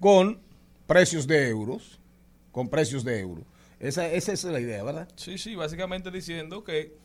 [0.00, 0.40] con
[0.86, 2.00] precios de euros,
[2.52, 3.44] con precios de euros.
[3.80, 5.08] Esa, esa es la idea, ¿verdad?
[5.16, 6.96] Sí, sí, básicamente diciendo que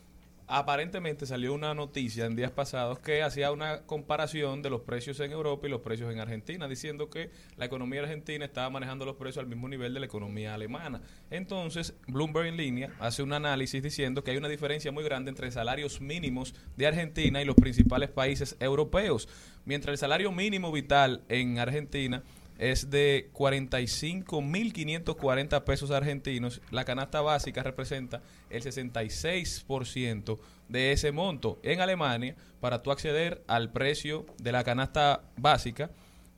[0.46, 5.32] aparentemente salió una noticia en días pasados que hacía una comparación de los precios en
[5.32, 9.42] Europa y los precios en Argentina, diciendo que la economía argentina estaba manejando los precios
[9.42, 11.00] al mismo nivel de la economía alemana.
[11.30, 15.50] Entonces, Bloomberg en línea hace un análisis diciendo que hay una diferencia muy grande entre
[15.50, 19.28] salarios mínimos de Argentina y los principales países europeos.
[19.64, 22.22] Mientras el salario mínimo vital en Argentina
[22.58, 26.60] es de 45.540 pesos argentinos.
[26.70, 30.38] La canasta básica representa el 66%
[30.68, 31.58] de ese monto.
[31.62, 35.90] En Alemania, para tú acceder al precio de la canasta básica,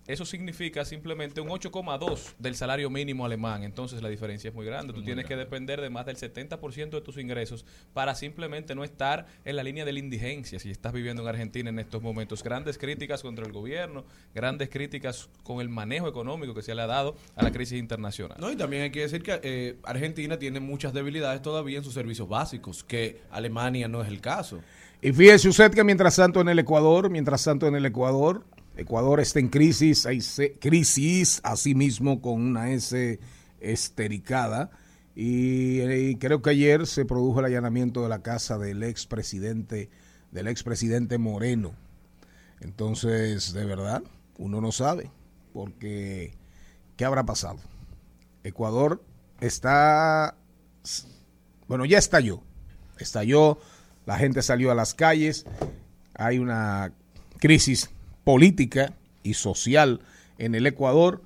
[0.06, 3.62] eso significa simplemente un 8,2 del salario mínimo alemán.
[3.64, 4.92] Entonces la diferencia es muy grande.
[4.92, 9.26] Tú tienes que depender de más del 70% de tus ingresos para simplemente no estar
[9.44, 12.42] en la línea de la indigencia si estás viviendo en Argentina en estos momentos.
[12.42, 14.04] Grandes críticas contra el gobierno,
[14.34, 18.38] grandes críticas con el manejo económico que se le ha dado a la crisis internacional.
[18.40, 21.94] No, y también hay que decir que eh, Argentina tiene muchas debilidades todavía en sus
[21.94, 24.60] servicios básicos, que Alemania no es el caso.
[25.02, 28.44] Y fíjese usted que mientras tanto en el Ecuador, mientras tanto en el Ecuador,
[28.76, 30.20] Ecuador está en crisis, hay
[30.60, 33.18] crisis, asimismo con una S
[33.60, 34.70] estericada.
[35.14, 39.88] Y, eh, y creo que ayer se produjo el allanamiento de la casa del expresidente,
[40.30, 41.74] del expresidente Moreno.
[42.60, 44.02] Entonces, de verdad,
[44.38, 45.10] uno no sabe,
[45.54, 46.34] porque
[46.96, 47.58] ¿qué habrá pasado?
[48.44, 49.02] Ecuador
[49.40, 50.36] está,
[51.66, 52.42] bueno, ya estalló,
[52.98, 53.58] estalló,
[54.04, 55.46] la gente salió a las calles,
[56.14, 56.92] hay una
[57.38, 57.90] crisis
[58.30, 60.00] política y social
[60.38, 61.22] en el Ecuador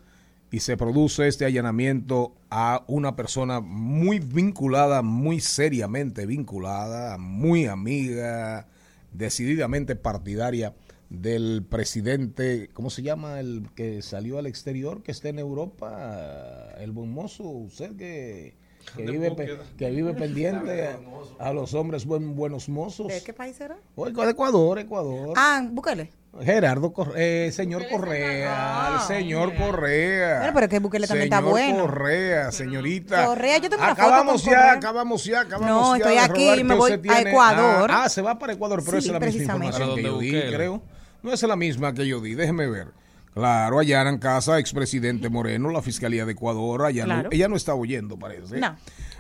[0.51, 8.67] y se produce este allanamiento a una persona muy vinculada, muy seriamente vinculada, muy amiga,
[9.15, 10.75] decididamente partidaria
[11.09, 13.41] del presidente, ¿cómo se llama?
[13.41, 18.53] El que salió al exterior, que está en Europa, el buen mozo, usted que,
[18.95, 23.09] que, vive, pe- que vive pendiente a, a los hombres buen, buenos mozos.
[23.09, 23.79] ¿De qué país era?
[23.97, 25.33] De Ecuador, Ecuador.
[25.39, 26.11] Ah, Búscale.
[26.43, 27.15] Gerardo Correa,
[27.47, 30.39] eh, señor Correa, el señor Correa.
[30.39, 31.81] Bueno, pero que Bukele también está Señor bueno.
[31.83, 33.27] Correa, señorita.
[33.27, 34.73] Correa, yo tengo una foto acabamos con ya, Correa.
[34.75, 37.91] acabamos ya, acabamos No, ya estoy de aquí, me voy a Ecuador.
[37.93, 39.77] Ah, ah, se va para Ecuador, pero Sí, esa es la misma precisamente.
[39.83, 40.19] información que yo
[40.49, 40.83] di, creo.
[41.23, 42.89] No es la misma que yo di, déjeme ver.
[43.35, 47.29] Claro, allanan casa expresidente Moreno, la Fiscalía de Ecuador, allá Claro.
[47.33, 48.59] ella no está oyendo, parece.
[48.59, 48.77] No.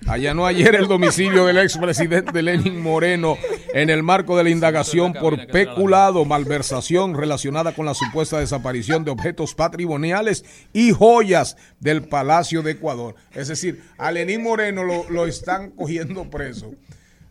[0.08, 3.36] Allanó ayer el domicilio del expresidente Lenin Moreno
[3.72, 9.12] en el marco de la indagación por peculado, malversación relacionada con la supuesta desaparición de
[9.12, 13.14] objetos patrimoniales y joyas del Palacio de Ecuador.
[13.32, 16.72] Es decir, a Lenín Moreno lo, lo están cogiendo preso.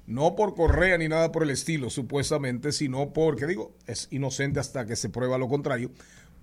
[0.08, 4.86] No por correa ni nada por el estilo, supuestamente, sino porque, digo, es inocente hasta
[4.88, 5.92] que se prueba lo contrario,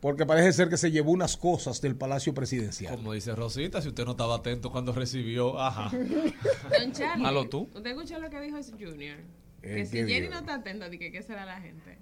[0.07, 2.95] porque parece ser que se llevó unas cosas del Palacio Presidencial.
[2.95, 5.91] Como dice Rosita, si usted no estaba atento cuando recibió, ajá.
[6.79, 7.69] Don Charlie, Malo tú.
[7.75, 9.19] ¿Usted escuchó lo que dijo ese Junior?
[9.61, 11.99] Que si ¿qué Jenny no está atenta, di que qué será la gente.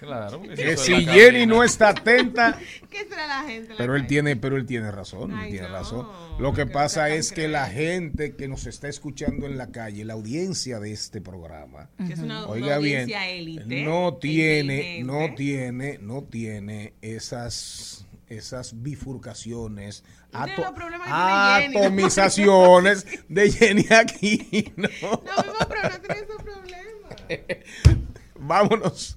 [0.00, 0.42] Claro.
[0.42, 1.46] Que si Jenny cabina.
[1.46, 2.58] no está atenta,
[2.90, 3.70] ¿Qué será la gente?
[3.70, 4.08] la Pero él calle?
[4.08, 6.06] tiene, pero él tiene razón, él tiene no, razón.
[6.38, 10.12] Lo que pasa es que la gente que nos está escuchando en la calle, la
[10.12, 15.98] audiencia de este programa, Que es una- una oiga bien, élite, no tiene, no tiene,
[15.98, 24.72] no tiene esas esas bifurcaciones, atomizaciones de Jenny aquí.
[24.76, 24.88] ¿no?
[25.00, 27.14] No, no tiene esos problemas.
[28.38, 29.16] Vámonos.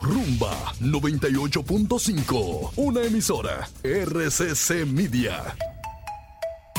[0.00, 2.72] Rumba 98.5.
[2.76, 3.68] Una emisora.
[3.82, 5.54] RCC Media.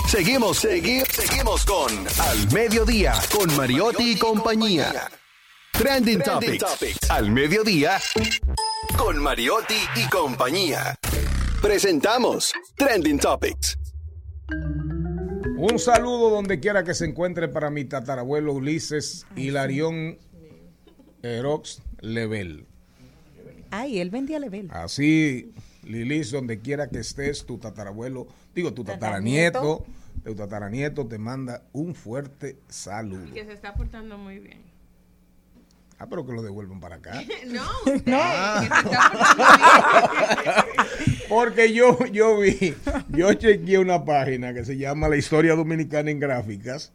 [0.07, 5.09] Seguimos, segui- seguimos con Al Mediodía, con Mariotti y compañía.
[5.71, 7.09] Trending, Topics.
[7.09, 7.99] Al Mediodía,
[8.97, 10.95] con Mariotti y compañía.
[11.61, 13.77] Presentamos Trending Topics.
[15.57, 20.19] Un saludo donde quiera que se encuentre para mi tatarabuelo Ulises Hilarión
[21.23, 22.65] Erox Level.
[23.71, 24.67] Ay, él vendía level.
[24.71, 25.51] Así,
[25.83, 29.83] Lilis, donde quiera que estés, tu tatarabuelo, digo, tu tataranieto,
[30.23, 33.25] tu tataranieto te manda un fuerte saludo.
[33.25, 34.61] Y que se está portando muy bien.
[35.97, 37.23] Ah, pero que lo devuelvan para acá.
[37.47, 38.19] No, usted, No.
[41.29, 42.75] Porque yo, yo vi,
[43.09, 46.91] yo chequeé una página que se llama La Historia Dominicana en Gráficas.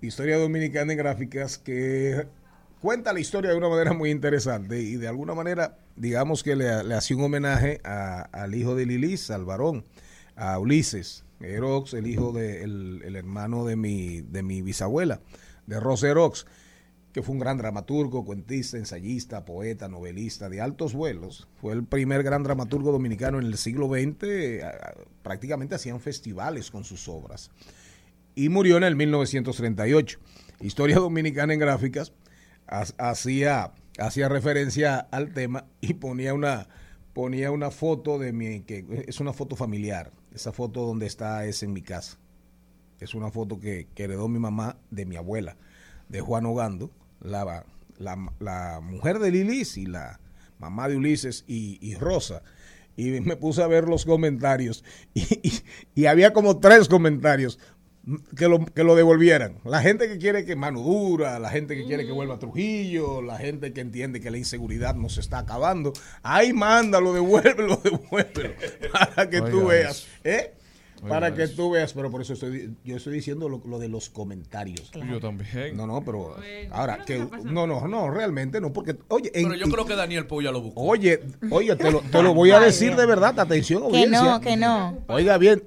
[0.00, 2.26] Historia Dominicana en Gráficas que
[2.86, 6.70] cuenta la historia de una manera muy interesante y de alguna manera, digamos que le,
[6.94, 9.84] hacía un homenaje al hijo de Lilis, al varón,
[10.36, 15.20] a Ulises Erox, el hijo de, el, hermano de mi, de mi bisabuela,
[15.66, 16.46] de Rosa Erox
[17.12, 21.48] que fue un gran dramaturgo, cuentista, ensayista, poeta, novelista de altos vuelos.
[21.60, 24.22] Fue el primer gran dramaturgo dominicano en el siglo XX.
[24.22, 24.62] eh,
[25.24, 27.50] Prácticamente hacían festivales con sus obras.
[28.36, 30.20] Y murió en el 1938.
[30.60, 32.12] Historia Dominicana en Gráficas
[32.66, 36.68] hacía, hacía referencia al tema y ponía una,
[37.12, 40.12] ponía una foto de mi, que es una foto familiar.
[40.34, 42.18] Esa foto donde está es en mi casa.
[43.00, 45.56] Es una foto que, heredó mi mamá de mi abuela,
[46.08, 46.90] de Juan Ogando,
[47.20, 47.64] la,
[47.98, 50.20] la, la mujer de Lilis y la
[50.58, 52.42] mamá de Ulises y, y Rosa.
[52.98, 54.82] Y me puse a ver los comentarios
[55.94, 57.58] y había como tres comentarios
[58.36, 59.58] que lo, que lo devolvieran.
[59.64, 63.20] La gente que quiere que mano dura, la gente que quiere que vuelva a Trujillo,
[63.22, 65.92] la gente que entiende que la inseguridad nos está acabando.
[66.22, 68.54] Ahí mándalo, devuélvelo, devuélvelo,
[68.92, 69.96] para que tú Oiga veas.
[69.98, 70.06] eso.
[70.24, 70.52] ¿eh?
[71.02, 71.56] Oiga Para que eso.
[71.56, 74.90] tú veas, pero por eso estoy, yo estoy diciendo lo, lo de los comentarios.
[75.10, 75.76] Yo también.
[75.76, 76.36] No, no, pero
[76.70, 80.26] ahora que no, no, no, realmente no, porque oye, en- Pero yo creo que Daniel
[80.26, 80.80] Polla lo buscó.
[80.82, 84.22] Oye, oye, te lo, te lo voy a decir de verdad, atención, Que audiencia.
[84.22, 84.98] no, que no.
[85.08, 85.62] Oiga bien,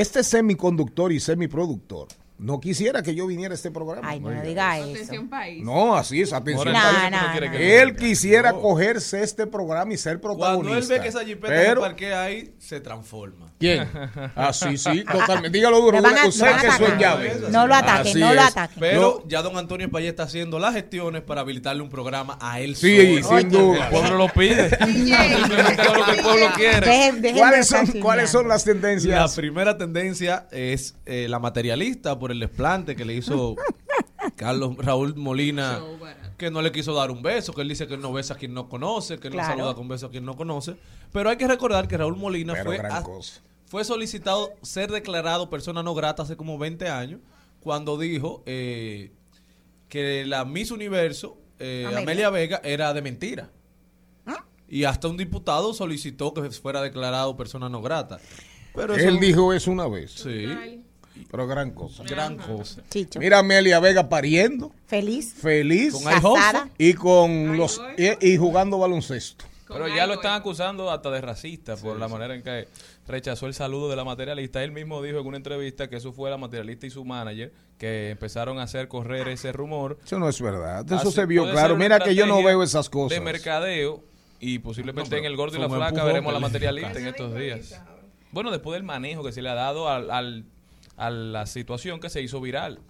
[0.00, 2.08] este semiconductor y semiproductor
[2.38, 4.08] no quisiera que yo viniera a este programa.
[4.08, 4.90] Ay, no diga eso.
[4.90, 5.64] Atención país.
[5.64, 6.68] No, así es, atención.
[6.68, 7.04] Ahora, país.
[7.04, 10.68] entonces, ¿tú no Él quisiera cogerse este programa y ser protagonista.
[10.68, 13.52] Cuando él ve que esa jipeta pero, parquea ahí, se transforma.
[13.58, 13.88] ¿Quién?
[14.36, 15.50] Ah, sí, sí, totalmente.
[15.56, 16.98] Dígalo duro, a- usted que eso es atacar.
[16.98, 17.32] llave.
[17.50, 18.74] No lo ataque, Así no lo ataque.
[18.78, 22.76] Pero ya don Antonio Payet está haciendo las gestiones para habilitarle un programa a él
[22.76, 23.38] Sí, solo.
[23.40, 23.84] sin duda.
[23.86, 24.68] El pueblo lo pide.
[24.70, 26.86] Simplemente lo que el pueblo quiere.
[26.86, 29.34] Dejen- dejen de ¿Cuáles son, ¿Cuáles son las La tendencias?
[29.34, 33.54] primera tendencia es eh, la materialista por el desplante que le hizo
[34.36, 35.80] Carlos Raúl Molina,
[36.36, 38.52] que no le quiso dar un beso, que él dice que no besa a quien
[38.52, 39.50] no conoce, que Claro.
[39.50, 40.74] no saluda con beso a quien no conoce.
[41.12, 43.04] Pero hay que recordar que Raúl Molina Pero fue, a-
[43.66, 47.20] fue solicitado ser declarado persona no grata hace como 20 años,
[47.60, 49.12] cuando dijo eh,
[49.88, 52.02] que la Miss Universo, eh, Amelia.
[52.02, 53.50] Amelia Vega, era de mentira.
[54.26, 54.44] ¿Ah?
[54.68, 58.18] Y hasta un diputado solicitó que fuera declarado persona no grata.
[58.74, 60.10] Pero Él eso- dijo eso una vez.
[60.10, 60.84] Sí,
[61.30, 62.02] Pero gran cosa.
[62.04, 62.82] gran cosa.
[62.90, 63.18] Chicho.
[63.18, 65.34] Mira a Amelia Vega pariendo, Feliz.
[65.34, 66.04] feliz Con.
[66.04, 66.68] Casada.
[66.78, 69.44] y con los y, y jugando baloncesto.
[69.68, 72.68] Pero ya lo están acusando hasta de racista por la manera en que
[73.08, 74.62] rechazó el saludo de la materialista.
[74.62, 78.10] Él mismo dijo en una entrevista que eso fue la materialista y su manager que
[78.10, 79.98] empezaron a hacer correr ese rumor.
[80.04, 80.84] Eso no es verdad.
[80.86, 81.76] Eso Así se vio claro.
[81.76, 83.18] Mira que yo no veo esas cosas.
[83.18, 84.04] De mercadeo
[84.38, 87.34] y posiblemente No, en el gordo y la flaca veremos a la materialista en estos
[87.34, 87.80] días.
[88.30, 90.44] Bueno, después del manejo que se le ha dado al, al-
[90.96, 92.80] a la situación que se hizo viral.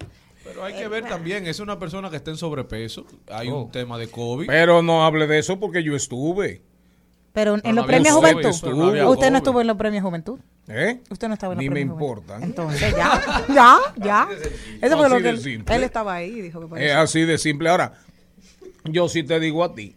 [0.45, 3.63] Pero hay que ver también, es una persona que está en sobrepeso, hay Oh.
[3.65, 4.47] un tema de COVID.
[4.47, 6.63] Pero no hable de eso porque yo estuve.
[7.33, 8.43] Pero en Pero los no premios Juventud.
[8.73, 10.39] No Usted no estuvo en los premios Juventud.
[10.69, 11.01] ¿Eh?
[11.11, 12.43] Usted no estaba en los Ni me premios importan.
[12.43, 14.29] Entonces, ya, ya, ya.
[14.81, 17.69] Eso fue lo que él, estaba ahí y dijo que Es así de simple.
[17.69, 17.93] Ahora,
[18.85, 19.95] yo sí te digo a ti,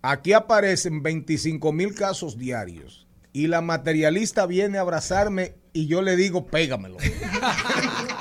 [0.00, 6.16] aquí aparecen 25 mil casos diarios y la materialista viene a abrazarme y yo le
[6.16, 6.96] digo, pégamelo.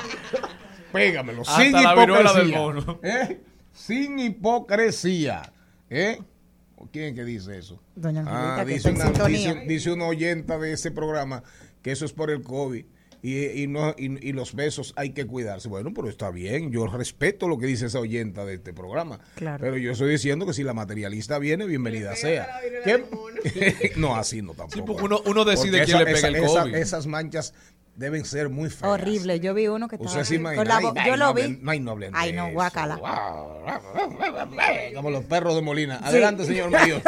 [0.91, 1.41] pégamelo.
[1.41, 2.59] Hasta sin la viruela del hipocresía.
[2.83, 2.99] mono.
[3.03, 3.41] ¿Eh?
[3.73, 5.53] Sin hipocresía.
[5.89, 6.19] ¿Eh?
[6.91, 7.81] ¿Quién es que dice eso?
[7.95, 11.43] Doña Angelita, Ah, que dice, una, dice, dice una oyenta de ese programa
[11.81, 12.85] que eso es por el COVID
[13.21, 15.67] y, y no, y, y los besos hay que cuidarse.
[15.69, 19.19] Bueno, pero está bien, yo respeto lo que dice esa oyenta de este programa.
[19.35, 19.61] Claro.
[19.63, 22.47] Pero yo estoy diciendo que si la materialista viene, bienvenida sea.
[22.83, 23.03] ¿Qué?
[23.97, 24.73] no, así no tampoco.
[24.75, 26.75] Sí, porque uno- uno decide Porque quién le esa- pega el esa- COVID.
[26.75, 27.53] esas manchas
[27.95, 28.91] deben ser muy feas.
[28.91, 29.39] Horrible.
[29.39, 30.09] Yo vi uno que estaba.
[30.11, 30.63] Usted se con imagina.
[30.63, 31.41] la Ay, yo no lo vi.
[31.43, 32.53] hablen- ay, no hablen de Ay, no, eso.
[32.53, 32.99] guácala.
[34.95, 35.97] Como los perros de Molina.
[36.03, 37.01] Adelante, señor Mario.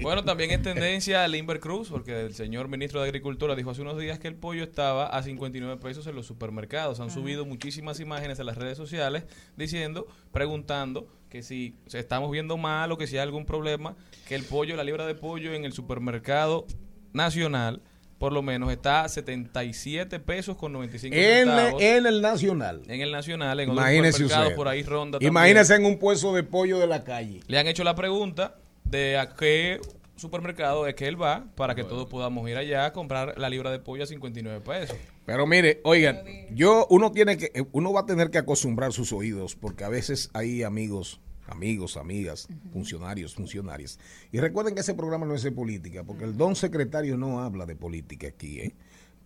[0.00, 3.82] Bueno, también es tendencia al Limber Cruz, porque el señor ministro de Agricultura dijo hace
[3.82, 7.00] unos días que el pollo estaba a 59 pesos en los supermercados.
[7.00, 9.24] Han subido muchísimas imágenes en las redes sociales
[9.56, 13.96] diciendo, preguntando que si estamos viendo mal o que si hay algún problema,
[14.28, 16.66] que el pollo, la libra de pollo en el supermercado
[17.12, 17.82] nacional,
[18.18, 21.82] por lo menos está a 77 pesos con 95 en, centavos.
[21.82, 22.82] en el Nacional.
[22.88, 24.56] en el nacional, en Imagínese supermercados usted.
[24.56, 25.18] por ahí ronda.
[25.18, 25.32] también.
[25.32, 27.40] Imagínese en un puesto de pollo de la calle.
[27.46, 29.80] Le han hecho la pregunta de a qué
[30.16, 33.70] supermercado es que él va para que todos podamos ir allá a comprar la libra
[33.70, 34.96] de pollo a 59 pesos.
[35.26, 39.56] Pero mire, oigan, yo uno tiene que uno va a tener que acostumbrar sus oídos
[39.56, 43.98] porque a veces hay amigos, amigos, amigas, funcionarios, funcionarias.
[44.32, 47.66] Y recuerden que ese programa no es de política, porque el don secretario no habla
[47.66, 48.74] de política aquí, ¿eh?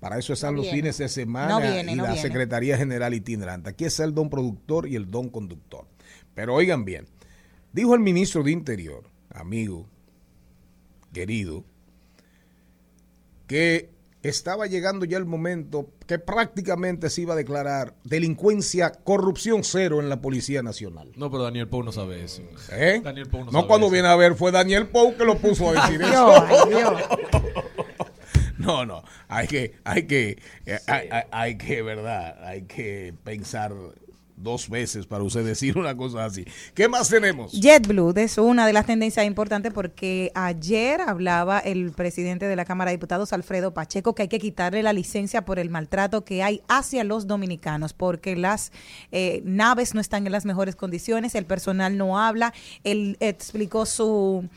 [0.00, 2.26] Para eso están No los fines de semana No viene, y no la viene.
[2.26, 3.68] Secretaría General itinerante.
[3.68, 5.86] Aquí está el don productor y el don conductor.
[6.34, 7.06] Pero oigan bien,
[7.72, 9.86] dijo el ministro de Interior, amigo,
[11.12, 11.64] querido,
[13.46, 13.89] que
[14.22, 20.08] estaba llegando ya el momento que prácticamente se iba a declarar delincuencia, corrupción cero en
[20.08, 21.10] la Policía Nacional.
[21.16, 22.42] No, pero Daniel Pou no sabe eso.
[22.72, 23.00] ¿Eh?
[23.02, 23.92] Daniel Pou no No, sabe cuando eso.
[23.92, 26.10] viene a ver fue Daniel Pou que lo puso a decir eso.
[26.10, 27.02] Dios, ay, Dios.
[28.58, 33.72] No, no, hay que, hay que, eh, hay, hay- hay que, verdad, hay que pensar
[34.42, 36.44] dos veces para usted decir una cosa así.
[36.74, 37.52] ¿Qué más tenemos?
[37.52, 42.90] JetBlue es una de las tendencias importantes porque ayer hablaba el presidente de la Cámara
[42.90, 46.62] de Diputados, Alfredo Pacheco, que hay que quitarle la licencia por el maltrato que hay
[46.68, 48.72] hacia los dominicanos, porque las
[49.12, 52.52] eh, naves no están en las mejores condiciones, el personal no habla,
[52.84, 54.48] él explicó su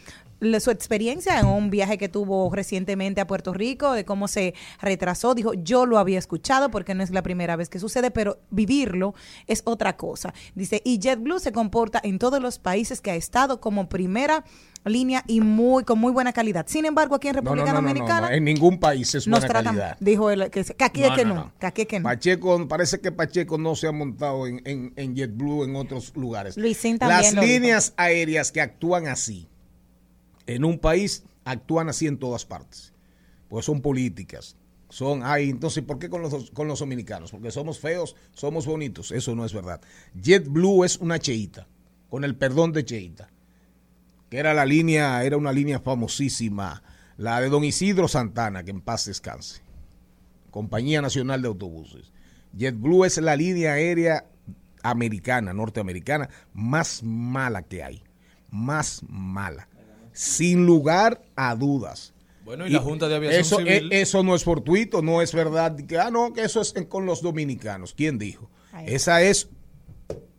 [0.59, 5.35] su experiencia en un viaje que tuvo recientemente a Puerto Rico, de cómo se retrasó.
[5.35, 9.13] Dijo, yo lo había escuchado porque no es la primera vez que sucede, pero vivirlo
[9.47, 10.33] es otra cosa.
[10.55, 14.43] Dice, y JetBlue se comporta en todos los países que ha estado como primera
[14.85, 16.65] línea y muy con muy buena calidad.
[16.67, 19.45] Sin embargo, aquí en República no, no, no, Dominicana no, en ningún país es buena
[19.47, 19.97] tratan, calidad.
[19.99, 22.03] dijo él, que, que aquí es que no, que aquí es que no.
[22.03, 26.57] Pacheco, parece que Pacheco no se ha montado en, en, en JetBlue en otros lugares.
[26.57, 27.43] Luisín también Las dijo.
[27.43, 29.47] líneas aéreas que actúan así
[30.47, 32.93] en un país actúan así en todas partes.
[33.49, 34.55] Pues son políticas.
[34.89, 37.31] Son, ay, entonces, ¿por qué con los, con los dominicanos?
[37.31, 39.11] Porque somos feos, somos bonitos.
[39.11, 39.81] Eso no es verdad.
[40.21, 41.67] JetBlue es una cheita,
[42.09, 43.29] con el perdón de cheita,
[44.29, 46.83] que era la línea, era una línea famosísima,
[47.17, 49.63] la de don Isidro Santana, que en paz descanse.
[50.51, 52.13] Compañía Nacional de Autobuses.
[52.55, 54.27] JetBlue es la línea aérea
[54.83, 58.03] americana, norteamericana, más mala que hay.
[58.51, 59.67] Más mala.
[60.13, 62.13] Sin lugar a dudas.
[62.45, 65.33] Bueno, y la Junta de Aviación eso, Civil- eh, eso no es fortuito, no es
[65.33, 65.75] verdad.
[65.87, 67.93] Que, ah, no, que eso es con los dominicanos.
[67.93, 68.49] ¿Quién dijo?
[68.85, 69.49] Esa es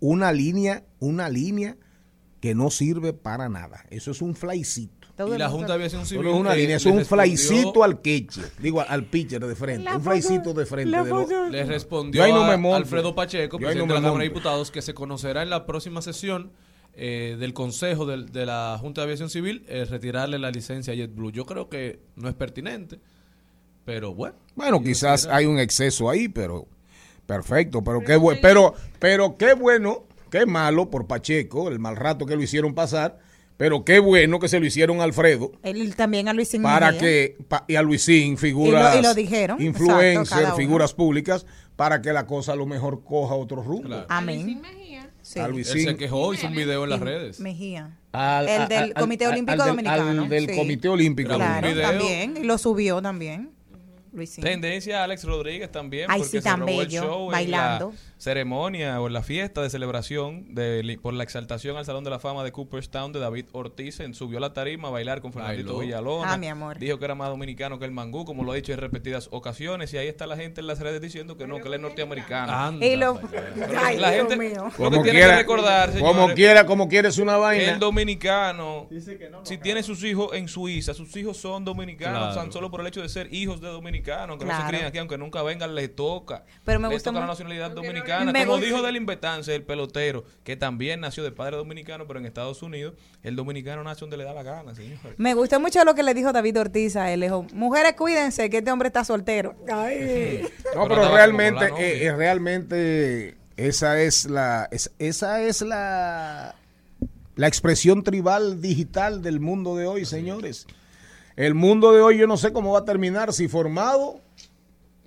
[0.00, 1.76] una línea, una línea
[2.40, 3.84] que no sirve para nada.
[3.90, 4.92] Eso es un flycito.
[5.16, 6.26] Y la Junta de Aviación Civil.
[6.26, 10.52] es una línea, es un flycito al queche, digo al pitcher de frente, un flycito
[10.52, 10.96] de frente.
[11.04, 12.76] de lo- Le respondió Yo ahí no a.
[12.76, 14.28] Alfredo Pacheco, Yo ahí no presidente de me la Cámara de.
[14.28, 16.50] Diputados, que se conocerá en la próxima sesión
[16.96, 20.96] eh, del Consejo del- de, la Junta de Aviación Civil eh, retirarle la licencia a
[20.96, 21.32] JetBlue.
[21.32, 23.00] Yo creo que no es pertinente,
[23.84, 24.36] pero bueno.
[24.54, 25.36] Bueno, quizás quiera.
[25.36, 26.66] hay un exceso ahí, pero
[27.26, 32.26] perfecto, pero qué bueno, pero pero qué bueno, qué malo por Pacheco, el mal rato
[32.26, 33.18] que lo hicieron pasar,
[33.56, 37.00] pero qué bueno que se lo hicieron a Alfredo Él también a Luisín para Mejía.
[37.00, 40.56] que pa- y a Luisín figuras Y lo- y lo dijeron, influencers, exacto, cada uno.
[40.56, 44.04] figuras públicas para que la cosa a lo mejor coja otro rumbo.
[44.08, 44.60] Amén.
[45.34, 45.40] Sí.
[45.40, 45.84] A Él Luisín.
[45.84, 47.40] se quejó, hizo un video en las redes.
[47.40, 47.98] Mejía.
[48.12, 50.22] Al- el del Comité al- Olímpico Dominicano.
[50.22, 50.56] al del sí.
[50.56, 52.36] Comité Olímpico Claro, también.
[52.36, 53.50] Y lo subió también.
[54.14, 54.42] Luisín.
[54.44, 57.88] Tendencia a Alex Rodríguez también, Ay, porque sí, se tan robó bello, el show bailando.
[57.90, 62.04] en la ceremonia o en la fiesta de celebración de, por la exaltación al Salón
[62.04, 64.00] de la Fama de Cooperstown de David Ortiz.
[64.00, 65.78] En, subió a la tarima a bailar con Fernandito.
[65.78, 66.32] Villalona.
[66.32, 66.78] Ah, mi amor.
[66.78, 69.92] Dijo que era más dominicano que el mangú, como lo ha dicho en repetidas ocasiones.
[69.92, 72.52] Y ahí está la gente en las redes diciendo que no, que él es norteamericano.
[72.52, 73.20] Anda, Y lo-
[73.84, 74.64] Ay, la Dios gente mío.
[74.64, 77.72] lo que Como tiene quiera, que recordar, como quiera, como quieres una vaina.
[77.72, 78.88] el dominicano,
[79.42, 82.34] si tiene sus hijos en Suiza, sus hijos son dominicanos, Claro.
[82.34, 84.64] tan solo por el hecho de ser hijos de dominicanos, aunque no Claro.
[84.64, 86.44] se crían aquí, aunque nunca vengan, les toca.
[86.64, 88.32] Pero me les gusta toca la nacionalidad dominicana.
[88.32, 92.18] Me Como gusta- dijo del Invetance, el pelotero, que también nació de padre dominicano, pero
[92.18, 94.98] en Estados Unidos, el dominicano nace donde le da la gana, señor.
[95.16, 97.20] Me gustó mucho lo que le dijo David Ortiz a él.
[97.20, 99.54] Le dijo, mujeres, cuídense que este hombre está soltero.
[99.72, 100.42] Ay.
[100.74, 106.54] No, Pero realmente, eh, eh, realmente esa es la, es- esa es la,
[107.36, 110.66] la expresión tribal digital del mundo de hoy, señores.
[111.36, 114.20] El mundo de hoy yo no sé cómo va a terminar, si formado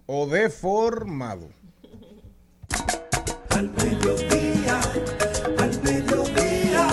[0.08, 1.48] o deformado.
[3.52, 4.82] Al mediodía,
[5.58, 6.88] al mediodía,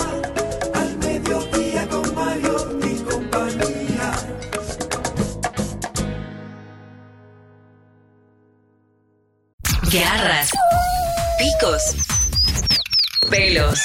[0.73, 4.13] al mediodía con Mario y compañía.
[9.91, 10.49] Garras,
[11.37, 11.95] picos,
[13.29, 13.81] pelos,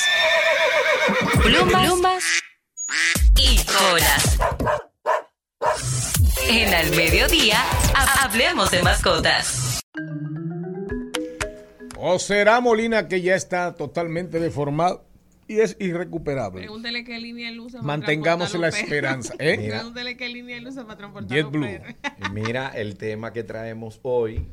[1.42, 2.24] plumas, plumas
[3.36, 4.89] y colas.
[6.48, 7.58] En al mediodía,
[7.94, 9.80] ha- hablemos de mascotas.
[11.98, 15.04] O será Molina que ya está totalmente deformado
[15.46, 16.62] y es irrecuperable.
[16.62, 19.34] Pregúntele qué línea él usa para Mantengamos transportar la esperanza.
[19.38, 19.56] ¿eh?
[19.58, 19.76] Mira.
[19.78, 21.80] Pregúntele qué línea él usa para transportar JetBlue.
[22.32, 24.46] Mira, el tema que traemos hoy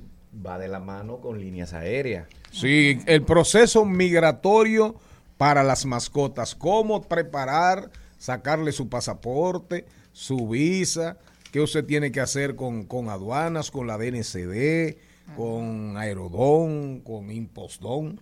[0.45, 2.27] va de la mano con líneas aéreas.
[2.51, 4.95] Sí, el proceso migratorio
[5.37, 6.53] para las mascotas.
[6.53, 9.85] Cómo preparar, sacarle su pasaporte,
[10.17, 11.19] su visa,
[11.51, 14.97] qué usted tiene que hacer con, con aduanas, con la DNCD,
[15.35, 18.19] con Aerodón, con Impostón.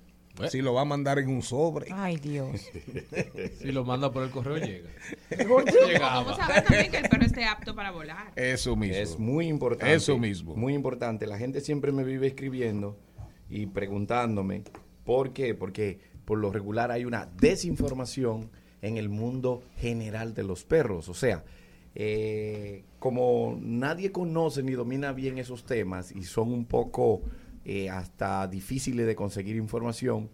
[0.49, 1.87] Si lo va a mandar en un sobre.
[1.93, 2.69] Ay, Dios.
[3.61, 4.89] Si lo manda por el correo, llega.
[5.99, 8.33] Vamos a ver también que el perro esté apto para volar.
[8.35, 8.97] Eso mismo.
[8.97, 9.93] Es muy importante.
[9.93, 10.53] Eso mismo.
[10.53, 11.25] Muy importante.
[11.25, 12.97] La gente siempre me vive escribiendo
[13.49, 14.63] y preguntándome
[15.05, 15.55] por qué.
[15.55, 21.07] Porque por lo regular hay una desinformación en el mundo general de los perros.
[21.07, 21.45] O sea,
[21.97, 27.21] eh, como nadie conoce ni domina bien esos temas y son un poco
[27.63, 30.29] eh, hasta difíciles de conseguir información,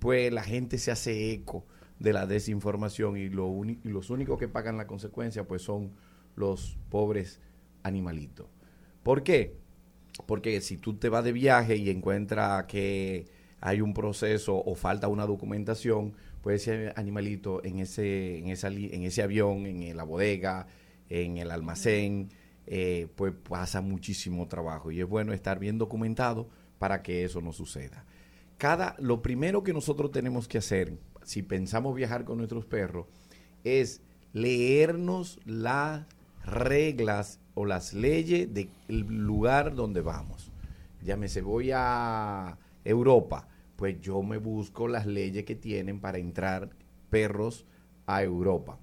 [0.00, 1.64] pues la gente se hace eco
[2.00, 5.92] de la desinformación y, los únicos que pagan la consecuencia pues son
[6.34, 7.40] los pobres
[7.84, 8.48] animalitos.
[9.04, 9.56] ¿Por qué?
[10.26, 13.26] Porque si tú te vas de viaje y encuentras que
[13.60, 19.04] hay un proceso o falta una documentación, pues ese animalito en ese, en esa en
[19.04, 20.66] ese avión, en la bodega,
[21.08, 22.30] en el almacén,
[22.66, 24.90] eh, pues pasa muchísimo trabajo.
[24.90, 26.48] Y es bueno estar bien documentado
[26.78, 28.04] para que eso no suceda.
[28.58, 33.06] Cada, lo primero que nosotros tenemos que hacer, si pensamos viajar con nuestros perros,
[33.64, 34.02] es
[34.32, 36.06] leernos las
[36.44, 40.50] reglas o las leyes del lugar donde vamos.
[41.02, 46.70] Llámese, voy a Europa, pues yo me busco las leyes que tienen para entrar
[47.10, 47.66] perros
[48.06, 48.78] a Europa.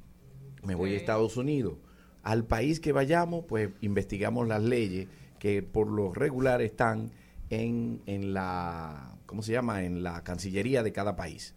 [0.64, 1.78] Me voy a Estados Unidos.
[2.24, 5.08] Al país que vayamos, pues investigamos las leyes
[5.40, 7.12] que por lo regular están
[7.50, 9.84] en, en la, ¿cómo se llama?
[9.84, 11.56] En la Cancillería de cada país.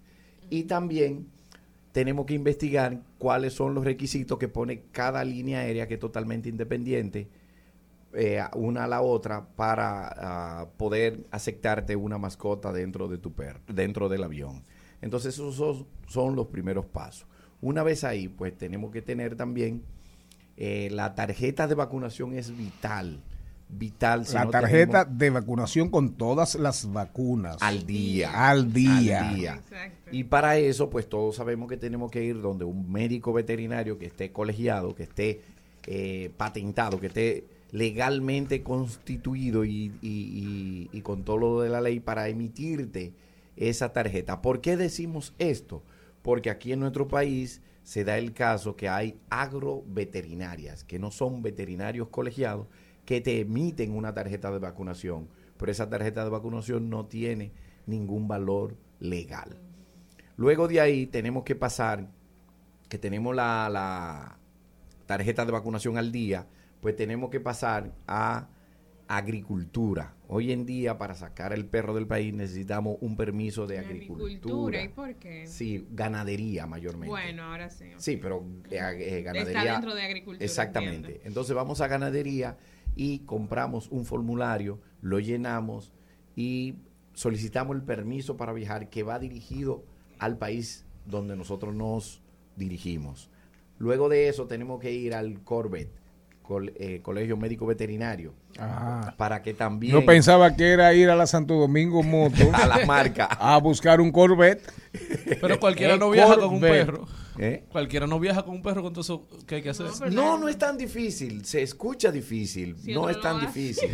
[0.51, 1.29] Y también
[1.93, 6.49] tenemos que investigar cuáles son los requisitos que pone cada línea aérea que es totalmente
[6.49, 7.29] independiente
[8.17, 13.61] eh, una a la otra para ah, poder aceptarte una mascota dentro de tu perro,
[13.67, 14.65] dentro del avión.
[15.03, 17.27] Entonces esos son los primeros pasos.
[17.61, 19.83] Una vez ahí, pues tenemos que tener también
[20.57, 23.20] eh, la tarjeta de vacunación es vital,
[23.68, 24.24] vital.
[24.26, 27.57] si La no tarjeta tenemos- de vacunación con todas las vacunas.
[27.61, 28.48] al día.
[28.48, 29.28] Al día.
[29.28, 29.62] Al día.
[30.12, 34.07] Y para eso, pues todos sabemos que tenemos que ir donde un médico veterinario que
[34.07, 35.40] esté colegiado, que esté
[35.86, 41.80] eh, patentado, que esté legalmente constituido y, y- y- y con todo lo de la
[41.80, 43.12] ley para emitirte
[43.57, 44.40] esa tarjeta.
[44.40, 45.82] ¿Por qué decimos esto?
[46.22, 51.43] Porque aquí en nuestro país se da el caso que hay agroveterinarias, que no son
[51.43, 52.66] veterinarios colegiados,
[53.05, 55.28] que te emiten una tarjeta de vacunación,
[55.59, 57.53] pero esa tarjeta de vacunación no tiene
[57.87, 59.59] ningún valor legal.
[60.37, 62.09] Luego de ahí tenemos que pasar,
[62.89, 64.39] que tenemos la, la
[65.07, 66.47] tarjeta de vacunación al día,
[66.80, 68.49] pues tenemos que pasar a
[69.09, 70.14] agricultura.
[70.28, 74.24] Hoy en día para sacar el perro del país necesitamos un permiso de agricultura.
[74.26, 75.46] Agricultura, ¿y por qué?
[75.46, 77.09] Sí, ganadería mayormente.
[77.09, 77.86] Bueno, ahora sí.
[77.98, 79.61] Sí, pero eh, eh, ganadería.
[79.62, 80.44] Está dentro de agricultura.
[80.44, 80.96] Exactamente.
[80.96, 81.20] entiendo.
[81.28, 82.57] Entonces vamos a ganadería
[82.96, 85.92] y compramos un formulario, lo llenamos
[86.36, 86.76] y
[87.12, 89.84] solicitamos el permiso para viajar que va dirigido
[90.18, 92.22] al país donde nosotros nos
[92.57, 93.30] dirigimos.
[93.78, 96.03] Luego de eso tenemos que ir al Corbett, col-
[96.76, 99.14] eh, Colegio Médico Veterinario, Ajá.
[99.16, 99.92] para que también...
[99.92, 102.45] Yo pensaba que era ir a la Santo Domingo Moto.
[102.53, 103.24] A la marca.
[103.26, 104.62] A buscar un Corvette.
[105.40, 107.07] Pero cualquiera no viaja con un perro.
[107.38, 107.64] ¿Eh?
[107.70, 109.86] Cualquiera no viaja con un perro con todo eso que hay que hacer.
[110.12, 111.45] No, no es tan difícil.
[111.45, 112.76] Se escucha difícil.
[112.76, 113.47] Si no es lo tan hace.
[113.47, 113.90] difícil.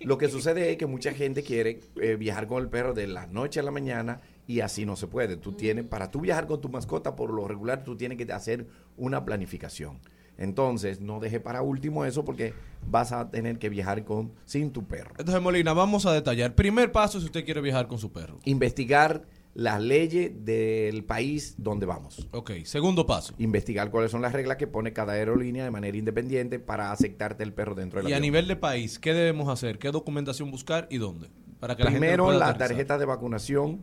[0.00, 3.26] Lo que sucede es que mucha gente quiere eh, viajar con el perro de la
[3.26, 5.36] noche a la mañana y así no se puede.
[5.36, 8.66] Tú tienes, para tú viajar con tu mascota, por lo regular, tú tienes que hacer
[8.96, 9.98] una planificación.
[10.38, 12.52] Entonces, no deje para último eso porque
[12.88, 15.10] vas a tener que viajar con sin tu perro.
[15.18, 16.54] Entonces, Molina, vamos a detallar.
[16.54, 18.38] Primer paso si usted quiere viajar con su perro.
[18.44, 22.28] Investigar las leyes del país donde vamos.
[22.32, 23.34] Ok, segundo paso.
[23.38, 27.54] Investigar cuáles son las reglas que pone cada aerolínea de manera independiente para aceptarte el
[27.54, 29.78] perro dentro del Y a nivel de país, ¿qué debemos hacer?
[29.78, 31.30] ¿Qué documentación buscar y dónde?
[31.58, 33.82] Para que la gente Primero, pueda la tarjeta de vacunación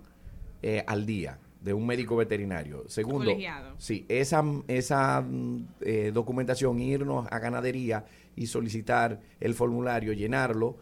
[0.61, 2.83] eh, al día de un médico veterinario.
[2.87, 3.75] Segundo, Colegiado.
[3.77, 8.05] sí, esa, esa mm, eh, documentación, irnos a ganadería
[8.35, 10.77] y solicitar el formulario, llenarlo.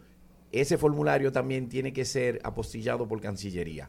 [0.50, 3.88] Ese formulario también tiene que ser apostillado por Cancillería.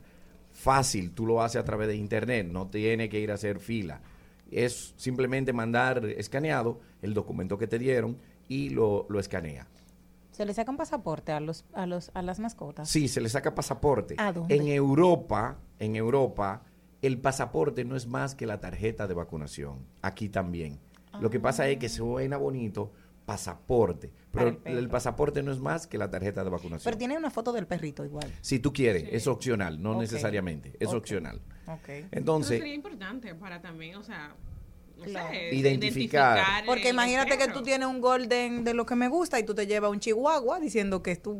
[0.51, 4.01] Fácil, tú lo haces a través de internet, no tiene que ir a hacer fila.
[4.51, 9.67] Es simplemente mandar escaneado el documento que te dieron y lo, lo escanea.
[10.31, 12.87] ¿Se le saca un pasaporte a los, a los, a las mascotas?
[12.87, 14.15] Sí, se le saca pasaporte.
[14.19, 14.55] ¿A dónde?
[14.55, 16.61] En Europa, en Europa,
[17.03, 19.85] el pasaporte no es más que la tarjeta de vacunación.
[20.01, 20.79] Aquí también.
[21.19, 22.91] Lo que pasa es que suena bonito
[23.25, 26.83] pasaporte, pero el pasaporte no es más que la tarjeta de vacunación.
[26.83, 28.31] Pero tiene una foto del perrito igual.
[28.41, 31.41] si tú quieres, es opcional, no necesariamente, es opcional.
[31.67, 31.89] Ok.
[31.89, 34.35] Eso Entonces, sería importante para también, o sea,
[34.97, 35.29] no Claro.
[35.33, 36.63] sé, Identificar.
[36.65, 39.67] Porque imagínate que tú tienes un golden de lo que me gusta y tú te
[39.67, 41.39] llevas un chihuahua diciendo que tú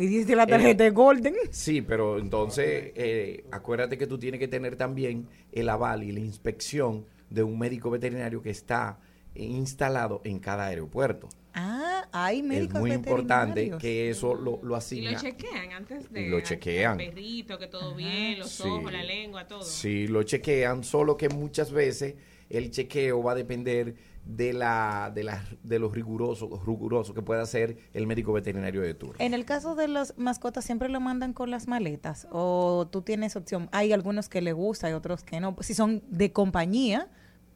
[0.00, 1.34] hiciste la tarjeta de golden.
[1.50, 6.20] Sí, pero entonces eh, acuérdate que tú tienes que tener también el aval y la
[6.20, 8.98] inspección de un médico veterinario que está
[9.34, 11.28] eh, instalado en cada aeropuerto.
[11.54, 15.12] Ah, hay médicos es muy importante que eso lo, lo Y asigna.
[15.12, 16.28] lo chequean antes de.
[16.28, 16.98] Lo chequean.
[16.98, 18.62] El perrito, que todo bien, los Sí.
[18.66, 19.62] ojos, la lengua, todo.
[19.62, 22.14] Sí, lo chequean, solo que muchas veces
[22.52, 23.94] el chequeo va a depender
[24.24, 28.94] de la de, la, de los rigurosos riguroso que pueda hacer el médico veterinario de
[28.94, 29.16] turno.
[29.18, 32.28] En el caso de las mascotas, ¿siempre lo mandan con las maletas?
[32.30, 33.68] ¿O tú tienes opción?
[33.72, 35.56] Hay algunos que le gusta y otros que no.
[35.60, 37.08] Si son de compañía,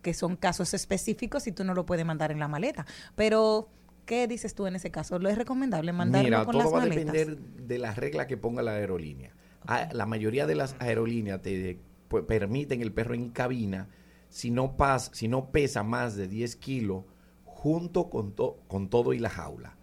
[0.03, 2.84] que son casos específicos y tú no lo puedes mandar en la maleta.
[3.14, 3.68] Pero,
[4.05, 5.18] ¿qué dices tú en ese caso?
[5.18, 7.12] ¿Lo es recomendable mandarlo Mira, con todo las va a maletas?
[7.12, 9.32] depender de las reglas que ponga la aerolínea.
[9.68, 11.78] Ah, La mayoría de las aerolíneas te
[12.09, 13.88] pues, permiten el perro en cabina
[14.37, 17.05] si no, pas, si no pesa más de 10 kilos
[17.47, 19.76] junto con, to- con todo y la jaula.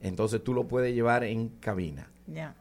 [0.00, 2.08] Entonces tú lo puedes llevar en cabina.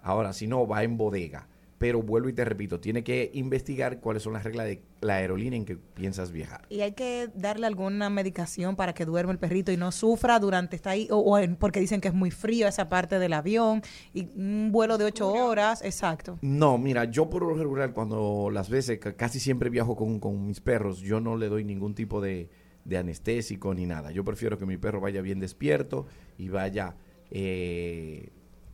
[0.02, 1.48] Ahora, si no, va en bodega.
[1.82, 5.58] Pero vuelvo y te repito, tiene que investigar cuáles son las reglas de la aerolínea
[5.58, 6.62] en que piensas viajar.
[6.70, 10.76] Y hay que darle alguna medicación para que duerma el perrito y no sufra durante
[10.76, 13.82] está ahí, o, o en- porque dicen que es muy frío esa parte del avión,
[14.14, 16.38] y un vuelo de ocho horas, exacto.
[16.44, 20.46] No, mira, yo por lo regular, cuando las veces, ca- casi siempre viajo con, con
[20.46, 22.48] mis perros, yo no le doy ningún tipo de,
[22.86, 24.12] de anestésico ni nada.
[24.12, 26.06] Yo prefiero que mi perro vaya bien despierto
[26.38, 26.96] y vaya
[27.32, 28.30] eh,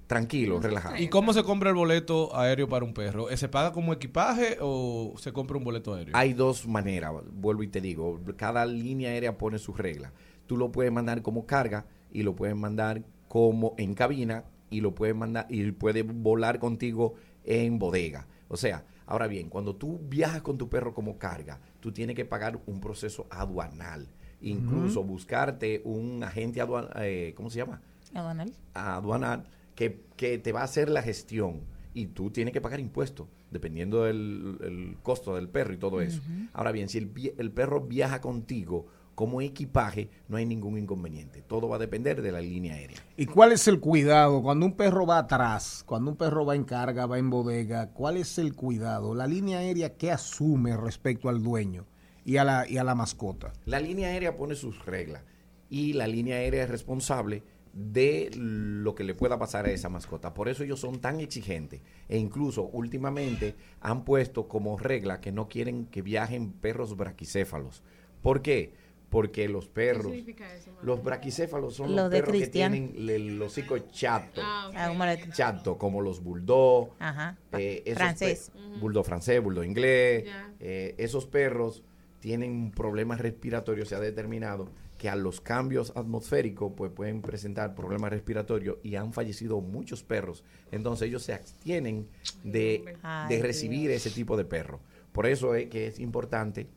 [0.07, 0.97] tranquilo, relajado.
[0.97, 3.29] ¿Y cómo se compra el boleto aéreo para un perro?
[3.29, 6.15] ¿Eh, ¿Se paga como equipaje o se compra un boleto aéreo?
[6.15, 10.13] Hay dos maneras, vuelvo y te digo, cada línea aérea pone sus reglas.
[10.47, 14.95] Tú lo puedes mandar como carga y lo puedes mandar como en cabina y lo
[14.95, 18.27] puedes mandar y puede volar contigo en bodega.
[18.47, 22.23] O sea, ahora bien, cuando tú viajas con tu perro como carga, tú tienes que
[22.23, 24.07] pagar un proceso aduanal.
[24.39, 26.93] Incluso buscarte un agente aduanal,
[27.35, 27.81] ¿cómo se llama?
[28.13, 28.53] Aduanal.
[28.73, 29.47] aduanal
[29.77, 31.61] que, que te va a hacer la gestión
[31.93, 36.21] y tú tienes que pagar impuestos dependiendo del el costo del perro y todo eso.
[36.51, 41.41] Ahora bien, si el, el perro viaja contigo como equipaje, no hay ningún inconveniente.
[41.41, 42.97] Todo va a depender de la línea aérea.
[43.15, 46.65] ¿Y cuál es el cuidado cuando un perro va atrás, cuando un perro va en
[46.65, 47.91] carga, va en bodega?
[47.93, 49.15] ¿Cuál es el cuidado?
[49.15, 51.85] La línea aérea, ¿qué asume respecto al dueño
[52.25, 53.53] y a la, y a la mascota?
[53.65, 55.23] La línea aérea pone sus reglas
[55.69, 60.33] y la línea aérea es responsable de lo que le pueda pasar a esa mascota.
[60.33, 65.47] Por eso ellos son tan exigentes e incluso últimamente han puesto como regla que no
[65.47, 67.83] quieren que viajen perros braquicéfalos.
[68.21, 68.73] ¿Por qué?
[69.09, 73.41] Porque los perros, significa eso, los braquicéfalos son Los los, de perros que tienen el,
[73.41, 74.41] hocico chato.
[74.43, 74.69] Ah.
[74.75, 75.15] Ah.
[75.31, 77.37] Chato, como los bulldog, Ajá.
[77.53, 78.51] eh, esos Francés.
[78.81, 80.25] bulldog francés, bulldog inglés,
[80.59, 81.83] eh, esos perros
[82.19, 88.09] tienen problemas respiratorios, se ha determinado que a los cambios atmosféricos pues pueden presentar problemas
[88.11, 90.43] respiratorios y han fallecido muchos perros.
[90.71, 92.07] Entonces ellos se abstienen
[92.43, 92.95] de,
[93.29, 94.79] de recibir ese tipo de perro.
[95.11, 96.67] Por eso es que es importante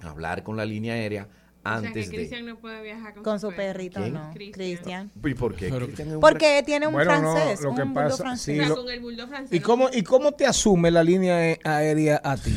[0.00, 1.26] hablar con la línea aérea O
[1.62, 2.16] sea, antes que de...
[2.22, 4.14] Cristian no puede viajar con, Con su perrito, ¿Quién?
[4.14, 4.30] no.
[4.32, 5.10] Cristian.
[5.24, 5.68] ¿Y por qué?
[6.20, 8.44] Porque tiene un Bueno, no, francés, lo que un pasa- bulldog francés.
[8.54, 9.52] sí, O sea, lo- con el bulldog francés.
[9.56, 12.54] ¿Y cómo, ¿Y cómo te asume la línea aérea a ti?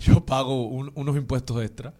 [0.00, 1.94] Yo pago un- unos impuestos extra.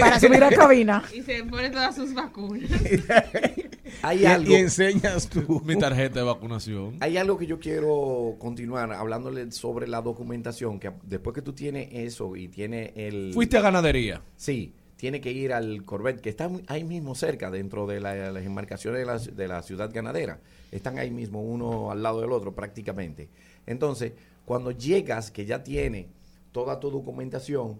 [0.00, 1.02] Para subir a cabina.
[1.14, 2.70] Y se pone todas sus vacunas.
[4.02, 4.50] Hay Y- algo...
[4.50, 5.62] y enseñas tú.
[5.64, 6.96] Mi tarjeta de vacunación.
[7.00, 11.88] Hay algo que yo quiero continuar hablándole sobre la documentación, que después que tú tienes
[11.92, 13.30] eso y tienes el...
[13.34, 14.22] Fuiste a ganadería.
[14.36, 18.44] Sí, tiene que ir al Corvette, que está ahí mismo cerca, dentro de la- las
[18.44, 20.40] embarcaciones de la, de la ciudad ganadera.
[20.72, 23.28] Están ahí mismo, uno al lado del otro prácticamente.
[23.66, 24.12] Entonces,
[24.44, 26.08] cuando llegas, que ya tiene
[26.52, 27.78] toda tu documentación,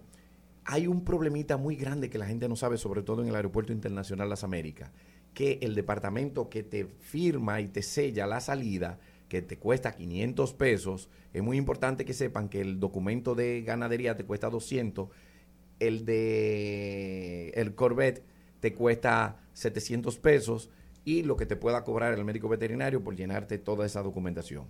[0.69, 3.71] hay un problemita muy grande que la gente no sabe, sobre todo en el Aeropuerto
[3.71, 4.91] Internacional Las Américas,
[5.33, 8.99] que el departamento que te firma y te sella la salida,
[9.29, 14.15] que te cuesta 500 pesos, es muy importante que sepan que el documento de ganadería
[14.17, 15.09] te cuesta 200,
[15.79, 18.23] el de el Corvette
[18.59, 20.69] te cuesta 700 pesos
[21.05, 24.65] y lo que te pueda cobrar el médico veterinario por llenarte toda esa documentación.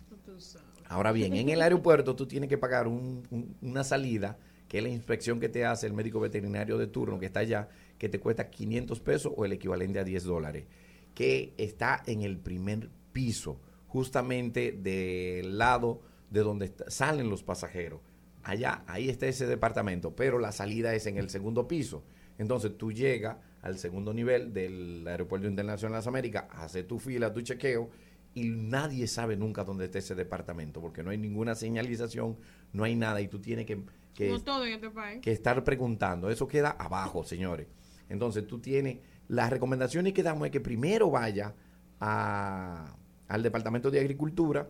[0.89, 4.37] Ahora bien, en el aeropuerto tú tienes que pagar un- un- una salida,
[4.67, 8.09] que la inspección que te hace el médico veterinario de turno que está allá, que
[8.09, 10.65] te cuesta 500 pesos o el equivalente a 10 dólares,
[11.13, 18.01] que está en el primer piso, justamente del lado de donde salen los pasajeros.
[18.43, 22.03] Allá, ahí está ese departamento, pero la salida es en el segundo piso.
[22.37, 27.33] Entonces tú llegas al segundo nivel del Aeropuerto Internacional de las Américas, haces tu fila,
[27.33, 27.89] tu chequeo,
[28.33, 32.37] y nadie sabe nunca dónde está ese departamento, porque no hay ninguna señalización,
[32.71, 33.81] no hay nada, y tú tienes que,
[34.17, 35.21] que, Como todo en este país.
[35.21, 36.29] que estar preguntando.
[36.31, 37.67] Eso queda abajo, señores.
[38.09, 41.53] Entonces tú tienes, las recomendaciones que damos es que primero vaya
[41.99, 42.95] a-
[43.27, 44.67] al Departamento de Agricultura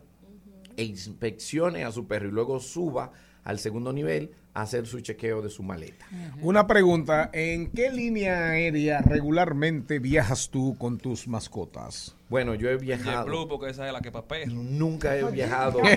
[0.75, 3.11] e inspeccione a su perro y luego suba
[3.45, 6.05] al segundo nivel a hacer su chequeo de su maleta.
[6.41, 12.16] Una pregunta, ¿en qué línea aérea regularmente viajas tú con tus mascotas?
[12.29, 13.23] Bueno, yo he viajado.
[13.23, 14.49] JetBlue, porque esa es la que papel.
[14.77, 15.79] Nunca he viajado.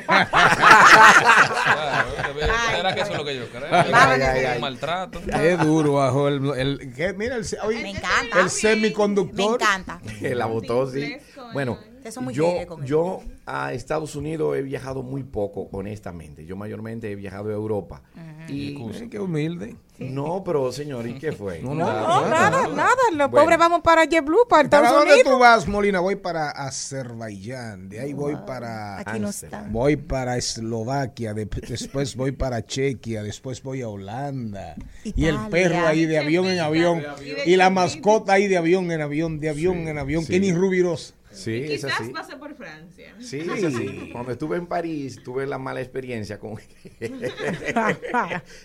[2.79, 3.67] Era que eso es lo que yo creo.
[3.71, 4.61] Ay, ay, ay.
[4.61, 5.21] Maltrato.
[5.25, 7.13] Qué duro bajo el, el- ¿qué?
[7.15, 8.41] mira el, oye, Me encanta.
[8.41, 9.37] el semiconductor.
[9.37, 10.01] Me encanta.
[10.21, 11.17] la botó, sí.
[11.53, 12.89] Bueno, Eso muy yo, con él.
[12.89, 16.45] yo a Estados Unidos he viajado muy poco, honestamente.
[16.47, 18.03] Yo mayormente he viajado a Europa.
[18.49, 18.77] Y
[19.09, 19.77] qué humilde.
[19.99, 21.61] no, pero señor, ¿y qué fue?
[21.61, 22.69] No, No, Nada, nada, nada.
[22.75, 22.95] nada.
[23.13, 23.45] Los Bueno.
[23.45, 25.33] pobres vamos para JetBlue, para ¿Para Estados dónde Unidos.
[25.33, 26.01] tú vas, Molina?
[26.01, 28.99] Voy para Azerbaiyán, de ahí voy para...
[29.01, 29.67] Aquí no está.
[29.71, 34.75] Voy para Eslovaquia, de- después voy para Chequia, después voy a Holanda.
[35.05, 37.03] Y el perro ahí de avión en avión.
[37.47, 40.25] Y la mascota ahí de avión en avión, de avión Sí, en avión.
[40.25, 40.33] sí.
[40.33, 41.15] Kenny Rubiros.
[41.33, 42.11] Sí, es Quizás así.
[42.13, 43.15] pase por Francia.
[43.21, 44.09] Sí, es así.
[44.13, 46.57] Cuando estuve en París, tuve la mala experiencia con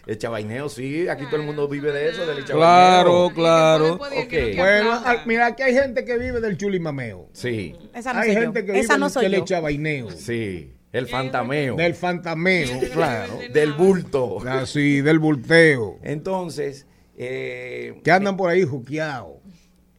[0.08, 0.70] el chabaineo.
[0.70, 3.34] Sí, aquí todo el mundo vive de eso, del Claro, chabaineo.
[3.34, 3.94] claro.
[3.96, 4.34] Ok.
[4.58, 7.30] Bueno, al- mira, aquí hay gente que vive del chulimameo.
[7.34, 8.66] Sí, Esa no hay soy gente yo.
[8.66, 9.20] que vive Esa no del yo.
[9.22, 10.12] telechabaineo.
[10.12, 10.72] sí.
[10.92, 11.76] El fantameo.
[11.76, 13.38] Del fantameo, claro.
[13.52, 14.40] Del bulto.
[14.48, 16.00] Así, del bulteo.
[16.02, 16.88] Entonces,
[17.18, 19.34] eh, Que andan por ahí juqueados.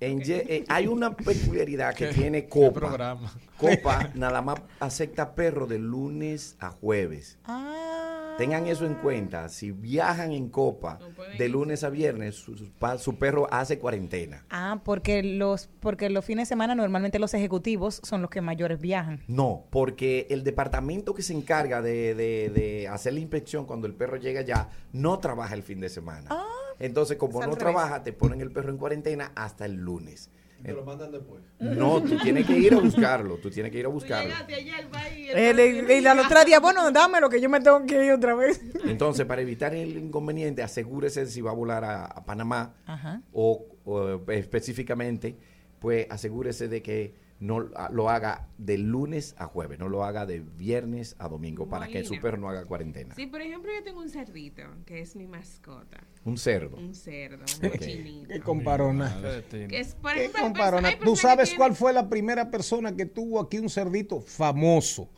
[0.00, 2.80] En Ye- eh, hay una peculiaridad que tiene Copa.
[2.80, 3.32] programa?
[3.56, 7.38] Copa nada más acepta perro de lunes a jueves.
[7.44, 8.34] Ah.
[8.38, 9.48] Tengan eso en cuenta.
[9.48, 10.98] Si viajan en Copa
[11.38, 12.54] de lunes a viernes, su,
[12.98, 14.44] su perro hace cuarentena.
[14.50, 18.78] Ah, porque los, porque los fines de semana normalmente los ejecutivos son los que mayores
[18.78, 19.22] viajan.
[19.26, 23.94] No, porque el departamento que se encarga de, de- de hacer la inspección cuando el
[23.94, 26.28] perro llega allá no trabaja el fin de semana.
[26.78, 27.58] Entonces, como no revés.
[27.58, 30.30] trabaja, te ponen el perro en cuarentena hasta el lunes.
[30.62, 31.42] Te lo mandan después.
[31.60, 33.36] No, tú tienes que ir a buscarlo.
[33.36, 34.32] Tú tienes que ir a buscarlo.
[35.28, 38.60] Y al otro día, bueno, dámelo que yo me tengo que ir otra vez.
[38.84, 43.22] Entonces, para evitar el inconveniente, asegúrese si va a volar a, a Panamá Ajá.
[43.32, 45.36] o, o, específicamente,
[45.78, 50.24] pues asegúrese de que no ah, lo haga de lunes a jueves, no lo haga
[50.24, 53.14] de viernes a domingo para que su perro no haga cuarentena.
[53.14, 56.02] Sí, por ejemplo, yo tengo un cerdito, que es mi mascota.
[56.24, 56.76] Un cerdo.
[56.76, 58.28] Un cerdo, un chinito.
[58.28, 59.14] Qué comparona.
[59.50, 60.98] Que es, por Qué ejemplo, comparona.
[60.98, 65.08] ¿Tú sabes que cuál fue la primera persona que tuvo aquí un cerdito famoso?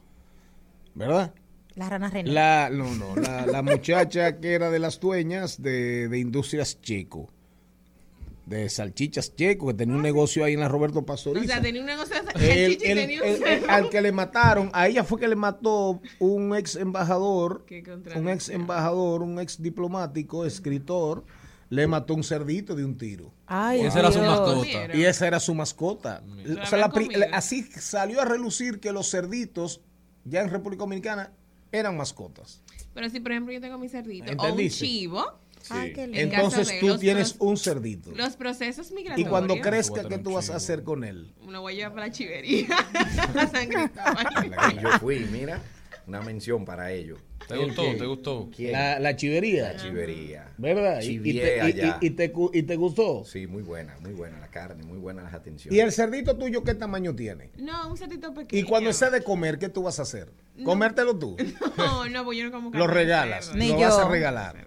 [0.94, 1.32] ¿Verdad?
[1.76, 2.32] La rana reina.
[2.32, 7.30] La, no, no, la, la muchacha que era de las dueñas de, de Industrias Checo.
[8.48, 11.46] De salchichas Checo, que tenía un negocio ahí en la Roberto O Pastoriza.
[11.54, 12.26] sea, tenía un negocio de El-
[12.72, 13.66] salchicha y el- tenía un el- cerdo.
[13.70, 17.66] al que le mataron, a ella fue que le mató un ex embajador,
[18.16, 21.24] un ex embajador, un ex diplomático, escritor,
[21.70, 23.34] le mató un cerdito de un tiro.
[23.46, 24.96] Ay, Esa era su mascota.
[24.96, 26.22] Y esa era su mascota.
[26.62, 26.90] O sea, la
[27.32, 29.82] así salió a relucir que los cerditos,
[30.24, 31.32] ya en República Dominicana,
[31.70, 32.62] eran mascotas.
[32.94, 34.78] Pero si, por ejemplo, yo tengo mi cerdito o un ¿Entendiste?
[35.70, 36.20] Ay, qué lindo.
[36.36, 38.10] Entonces tú los tienes un cerdito.
[38.14, 39.28] los procesos Y migratorios.
[39.28, 41.32] cuando crezca, ¿qué tú vas a hacer con él?
[41.46, 42.68] Lo voy a llevar para la chivería.
[43.36, 44.26] a San Cristóbal.
[44.50, 45.60] La que yo fui, mira,
[46.06, 47.18] una mención para ellos.
[47.46, 47.82] ¿Te gustó?
[47.96, 48.50] ¿Te gustó?
[48.54, 48.72] ¿Quién?
[48.72, 49.72] La, la chivería.
[49.72, 50.52] La chivería.
[50.58, 51.00] ¿Verdad?
[51.00, 51.98] Y, y te, y- allá.
[52.02, 53.24] y- y te, gu- y te gustó.
[53.24, 55.74] Sí, muy buena, muy buena la carne, muy buenas las atenciones.
[55.74, 57.50] ¿Y el cerdito tuyo qué tamaño tiene?
[57.56, 58.60] No, un cerdito pequeño.
[58.60, 60.30] Y cuando sea de comer, ¿qué tú vas a hacer?
[60.62, 61.36] ¿Comértelo tú?
[61.78, 63.54] No, no, pues yo no como Lo carne de regalas.
[63.54, 64.66] Ni Lo vas a regalar.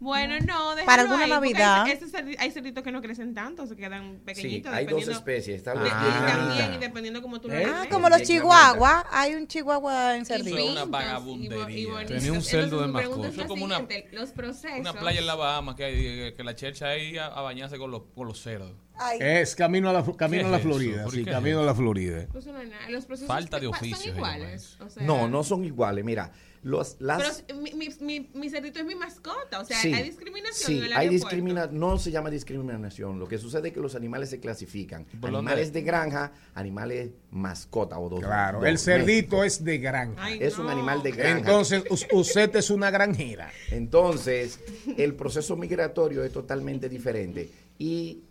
[0.00, 1.84] Bueno, no, déjalo Para alguna ahí, Navidad.
[1.84, 4.72] Hay, hay cerditos que no crecen tanto, se quedan Sí, pequeñitos.
[4.72, 5.56] hay dos especies.
[5.58, 7.66] Está de- la y también, y dependiendo como tú lo ¿Eh?
[7.66, 9.04] Ah, como los chihuahuas.
[9.12, 10.56] Hay un chihuahua en cerdito.
[10.56, 12.06] Eso es una vagabundería.
[12.06, 13.46] Tenía un cerdo Entonces, de mascota.
[13.46, 14.80] como una- los procesos.
[14.80, 17.76] Una playa en la Bahamas que hay que, que la chercha ahí a, a bañarse
[17.78, 18.72] con los, con los cerdos.
[18.94, 19.18] Ay.
[19.20, 20.58] Es camino a la, camino ¿Qué a la?
[20.60, 21.04] Florida.
[21.04, 22.26] ¿Por Sí, camino a la Florida.
[22.32, 24.76] Pues no, nada, los procesos Falta de oficio son iguales.
[24.80, 26.04] O sea, No, no son iguales.
[26.04, 27.42] Mira, los, Pero las...
[27.48, 29.60] s- mi, mi, mi, mi cerdito es mi mascota.
[29.60, 31.12] O sea, Sí, hay discriminación sí, en el hay aeropuerto.
[31.36, 33.18] discrimina no se llama discriminación.
[33.18, 35.06] Lo que sucede es que los animales se clasifican.
[35.22, 38.20] Animales de granja, animales mascota o dos.
[38.20, 39.44] Claro, dos, el cerdito México.
[39.44, 40.22] es de granja.
[40.22, 41.38] Ay, es un animal de granja.
[41.38, 43.50] Entonces, us- usted es una granjera.
[43.70, 44.60] Entonces,
[44.98, 48.22] el proceso migratorio es totalmente diferente y,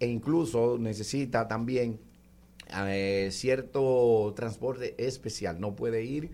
[0.00, 2.00] e incluso necesita también
[2.70, 5.60] eh, cierto transporte especial.
[5.60, 6.30] No puede ir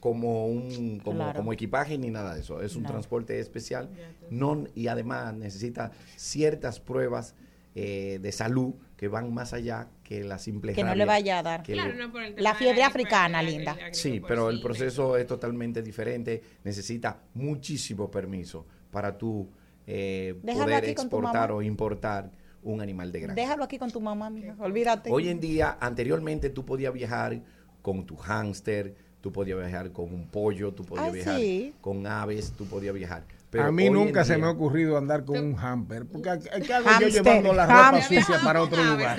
[0.00, 1.36] como un como, Claro.
[1.38, 2.60] como equipaje ni nada de eso.
[2.62, 2.88] Es un No.
[2.90, 3.88] transporte especial.
[4.30, 7.34] No, y además necesita ciertas pruebas
[7.78, 11.42] eh, de salud que van más allá que la simple Que no le vaya a
[11.42, 11.62] dar.
[11.62, 13.76] que Claro, le- no por el tema La fiebre africana, la- linda.
[13.78, 16.42] la Sí, pero el proceso es totalmente diferente.
[16.64, 19.50] Necesita muchísimo permiso para tú
[19.86, 22.30] eh, poder exportar o importar
[22.66, 23.40] un animal de granja.
[23.40, 24.54] Déjalo aquí con tu mamá, mija.
[24.58, 25.10] Olvídate.
[25.10, 27.40] Hoy en día, anteriormente tú podías viajar
[27.80, 31.74] con tu hámster, tú podías viajar con un pollo, tú podías Ay, viajar sí.
[31.80, 33.24] con aves, tú podías viajar.
[33.56, 36.06] Pero a mí nunca se día- me ha ocurrido andar con un hamper.
[36.06, 36.30] Porque
[36.64, 38.22] ¿qué hago yo Hamster, llevando la ropa hamster.
[38.22, 39.16] sucia para otro lugar?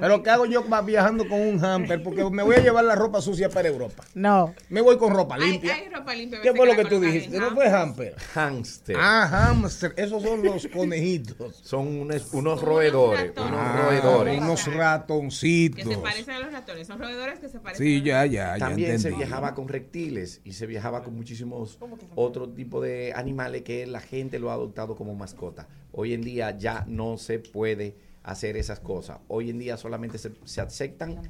[0.00, 2.02] Pero ¿qué hago yo va- viajando con un hamper?
[2.02, 4.04] Porque me voy a llevar la ropa sucia para Europa.
[4.14, 4.54] No.
[4.68, 5.74] Me voy con ropa limpia.
[5.74, 6.38] hay ropa limpia.
[6.38, 7.38] a ¿Qué fue lo que tú dijiste?
[7.38, 8.14] ¿No fue hamper.
[8.34, 8.96] Hámster.
[8.98, 9.94] Ah, hamster.
[9.96, 11.56] Esos son los conejitos.
[11.62, 13.52] Son unos, unos roedores, ratones.
[13.52, 14.38] unos Ah, roedores.
[14.40, 15.96] unos Que se ratoncitos.
[15.98, 16.86] parecen a los ratones.
[16.86, 19.68] Son roedores que se parecen Sí, a los ya, ya, ya También se viajaba con
[19.68, 21.78] reptiles y se viajaba con muchísimos
[22.14, 25.68] otros tipos de animales que la gente lo ha adoptado como mascota.
[25.92, 29.20] Hoy en día ya no se puede hacer esas cosas.
[29.28, 31.22] Hoy en día solamente se, se aceptan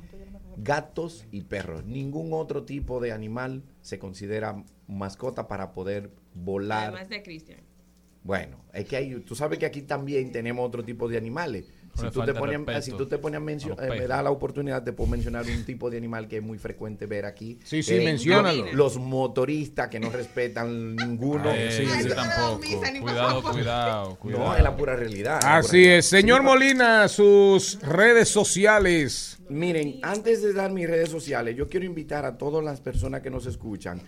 [0.56, 1.84] gatos y perros.
[1.84, 6.88] Ningún otro tipo de animal se considera mascota para poder volar.
[6.88, 7.60] Además de Cristian.
[8.22, 11.66] Bueno, es que hay, tú sabes que aquí también tenemos otro tipo de animales.
[11.94, 14.08] Si tú, te de pones, respeto si tú te a mencionar, los me perros.
[14.08, 17.26] da la oportunidad de poder mencionar un tipo de animal que es muy frecuente ver
[17.26, 17.58] aquí.
[17.64, 18.64] Sí, sí, Eh, menciónalo.
[18.66, 21.50] Los, los motoristas que no respetan ninguno.
[21.52, 22.08] Eh, sí, sí.
[22.14, 22.60] tampoco.
[23.00, 24.44] Cuidado, cuidado, cuidado.
[24.44, 25.40] No, es la pura realidad.
[25.42, 25.98] Así pura realidad.
[25.98, 26.06] es.
[26.06, 29.38] Señor Molina, sus redes sociales.
[29.48, 33.30] Miren, antes de dar mis redes sociales, yo quiero invitar a todas las personas que
[33.30, 34.00] nos escuchan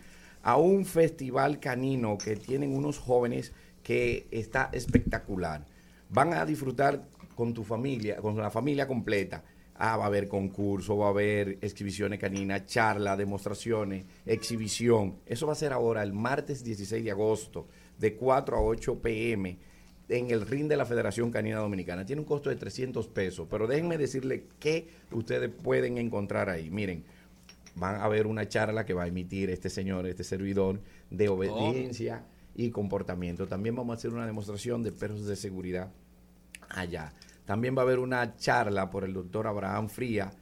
[0.43, 3.53] a un festival canino que tienen unos jóvenes
[3.83, 5.65] que está espectacular.
[6.09, 7.03] Van a disfrutar
[7.35, 9.43] con tu familia, con la familia completa.
[9.75, 15.17] Ah, va a haber concurso, va a haber exhibiciones caninas, charlas, demostraciones, exhibición.
[15.27, 17.67] Eso va a ser ahora el martes 16 de agosto,
[17.99, 19.59] de 4 a 8 pm
[20.09, 22.05] en el ring de la Federación Canina Dominicana.
[22.05, 26.71] Tiene un costo de 300 pesos, pero déjenme decirle qué ustedes pueden encontrar ahí.
[26.71, 27.05] Miren,
[27.75, 30.81] van a ver una charla que va a emitir este señor, este servidor,
[31.11, 33.47] de obediencia y comportamiento.
[33.47, 35.91] También vamos a hacer una demostración de perros de seguridad
[36.73, 37.12] allá.
[37.44, 40.32] También va a haber una charla por el doctor Abraham Fría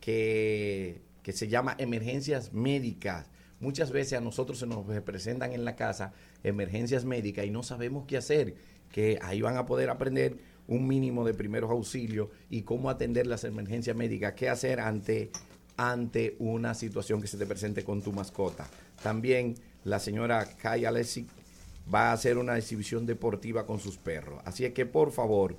[0.00, 3.30] que, que se llama Emergencias Médicas.
[3.60, 6.12] Muchas veces a nosotros se nos presentan en la casa
[6.42, 8.54] emergencias médicas y no sabemos qué hacer,
[8.92, 13.44] que ahí van a poder aprender un mínimo de primeros auxilios y cómo atender las
[13.44, 15.30] emergencias médicas, qué hacer ante,
[15.76, 18.68] ante una situación que se te presente con tu mascota.
[19.02, 19.54] También
[19.84, 21.26] la señora Kaya Lessig
[21.92, 24.40] va a hacer una exhibición deportiva con sus perros.
[24.44, 25.58] Así es que por favor,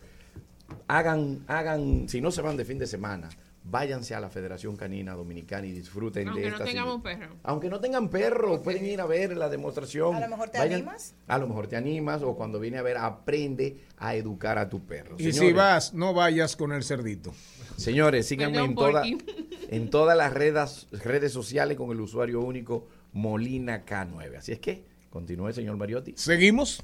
[0.87, 3.29] hagan, hagan, si no se van de fin de semana,
[3.67, 7.35] váyanse a la Federación Canina Dominicana y disfruten Aunque de no esta tengamos exhibi- perro.
[7.43, 10.15] Aunque no tengan perro, pueden ir a ver la demostración.
[10.15, 11.15] A lo mejor te animas.
[11.27, 14.85] A lo mejor te animas o cuando viene a ver, aprende a educar a tu
[14.85, 15.15] perro.
[15.17, 17.33] Y si vas, no vayas con el cerdito.
[17.75, 19.03] Señores, síganme en, toda-
[19.69, 24.37] en todas las redes, redes sociales con el usuario único Molina K9.
[24.37, 26.13] Así es que continúe, señor Mariotti.
[26.15, 26.83] Seguimos.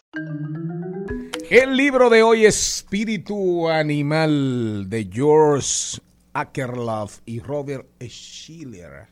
[1.51, 5.97] El libro de hoy, Espíritu Animal, de George
[6.31, 9.07] Akerlof y Robert Schiller.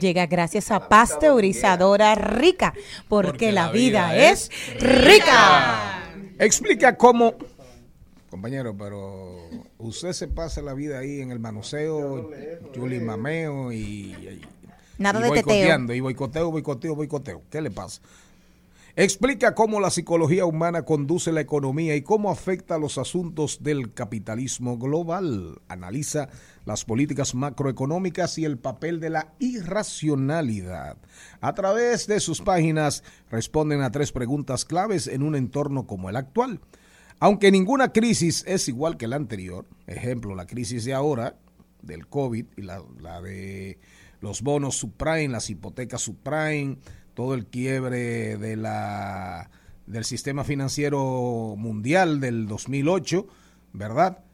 [0.00, 2.72] Llega gracias a pasteurizadora rica,
[3.10, 6.02] porque, la vida, es rica.
[6.38, 7.34] Explica cómo...
[8.30, 9.36] Compañero, pero
[9.76, 12.30] usted se pasa la vida ahí en el manoseo,
[12.72, 13.76] chuli mameo y...
[13.76, 14.40] y-
[14.96, 15.92] Nada y de teteo.
[15.94, 17.42] Y boicoteo, boicoteo, boicoteo.
[17.50, 18.00] ¿Qué le pasa?
[18.94, 24.76] Explica cómo la psicología humana conduce la economía y cómo afecta los asuntos del capitalismo
[24.76, 25.62] global.
[25.68, 26.28] Analiza
[26.66, 30.98] las políticas macroeconómicas y el papel de la irracionalidad.
[31.40, 36.16] A través de sus páginas responden a tres preguntas claves en un entorno como el
[36.16, 36.60] actual.
[37.18, 41.38] Aunque ninguna crisis es igual que la anterior, ejemplo, la crisis de ahora,
[41.80, 43.78] del COVID y la, la de
[44.20, 46.76] los bonos subprime, las hipotecas subprime,
[47.14, 49.50] todo el quiebre de la,
[49.86, 53.26] del sistema financiero mundial del 2008,
[53.72, 54.24] ¿verdad?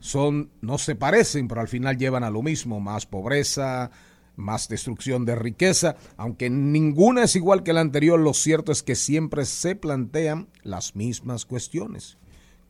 [0.00, 3.90] Son, no se parecen, pero al final llevan a lo mismo, más pobreza,
[4.36, 8.96] más destrucción de riqueza, aunque ninguna es igual que la anterior, lo cierto es que
[8.96, 12.18] siempre se plantean las mismas cuestiones.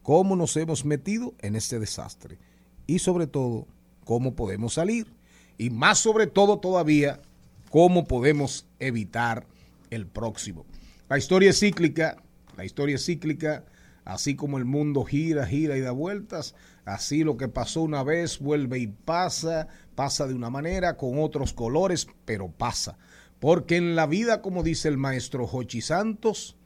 [0.03, 2.39] ¿Cómo nos hemos metido en este desastre?
[2.87, 3.67] Y sobre todo,
[4.05, 5.11] ¿cómo podemos salir?
[5.57, 7.23] Y más sobre todo todavía,
[7.71, 9.47] ¿cómo podemos evitar
[9.95, 10.67] el próximo?
[11.09, 12.17] La historia es cíclica,
[12.57, 13.65] la historia es cíclica,
[14.05, 16.55] Así como el mundo gira, gira y da vueltas,
[16.85, 21.55] así lo que pasó una vez vuelve y pasa, pasa de una manera, con otros
[21.55, 22.99] colores, pero pasa.
[23.41, 26.57] Porque en la vida, como dice el maestro Jochi Santos,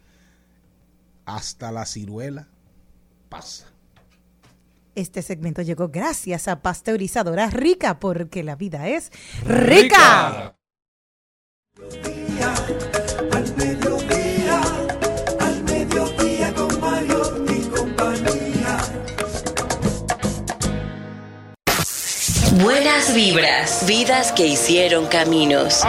[1.26, 2.48] hasta la ciruela
[3.28, 3.72] pasa.
[4.96, 9.12] Este segmento llegó gracias a Pasteurizadora Rica, porque la vida es
[9.44, 10.56] rica.
[11.78, 12.87] Al
[22.62, 25.84] Buenas vibras, vidas que hicieron caminos.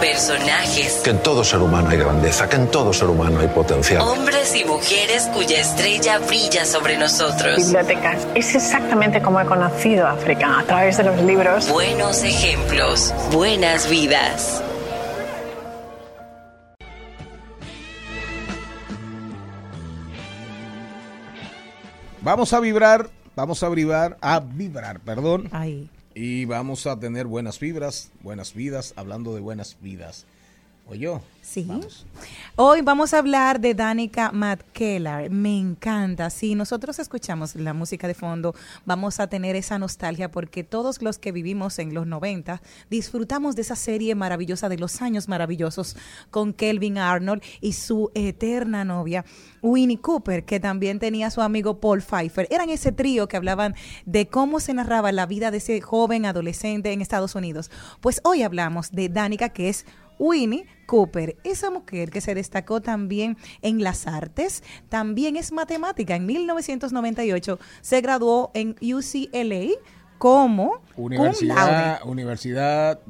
[0.00, 4.02] Personajes, Que en todo ser humano hay grandeza, que en todo ser humano hay potencial.
[4.02, 7.56] hombres y mujeres cuya estrella brilla sobre nosotros.
[7.56, 8.26] Bibliotecas.
[8.34, 11.68] Es exactamente como he conocido África, a través de los libros.
[11.68, 14.62] Buenos ejemplos, buenas vidas.
[22.24, 25.48] Vamos a vibrar, vamos a vibrar, a vibrar, perdón.
[25.50, 25.90] Ahí.
[26.14, 30.24] Y vamos a tener buenas vibras, buenas vidas, hablando de buenas vidas.
[30.92, 31.08] Oye,
[31.42, 31.66] Sí.
[32.54, 35.28] Hoy vamos a hablar de Danica McKellar.
[35.28, 36.30] Me encanta.
[36.30, 38.54] Si nosotros escuchamos la música de fondo,
[38.86, 43.62] vamos a tener esa nostalgia porque todos los que vivimos en los 90 disfrutamos de
[43.62, 45.96] esa serie maravillosa de los años maravillosos
[46.30, 49.24] con Kelvin Arnold y su eterna novia
[49.62, 52.46] Winnie Cooper, que también tenía a su amigo Paul Pfeiffer.
[52.50, 53.74] Eran ese trío que hablaban
[54.06, 57.70] de cómo se narraba la vida de ese joven adolescente en Estados Unidos.
[58.00, 59.86] Pues hoy hablamos de Danica, que es
[60.18, 66.16] Winnie Cooper, esa mujer que se destacó también en las artes, también es matemática.
[66.16, 69.70] En 1998 se graduó en UCLA
[70.18, 71.18] como cum laude.
[71.18, 73.00] Universidad, Universidad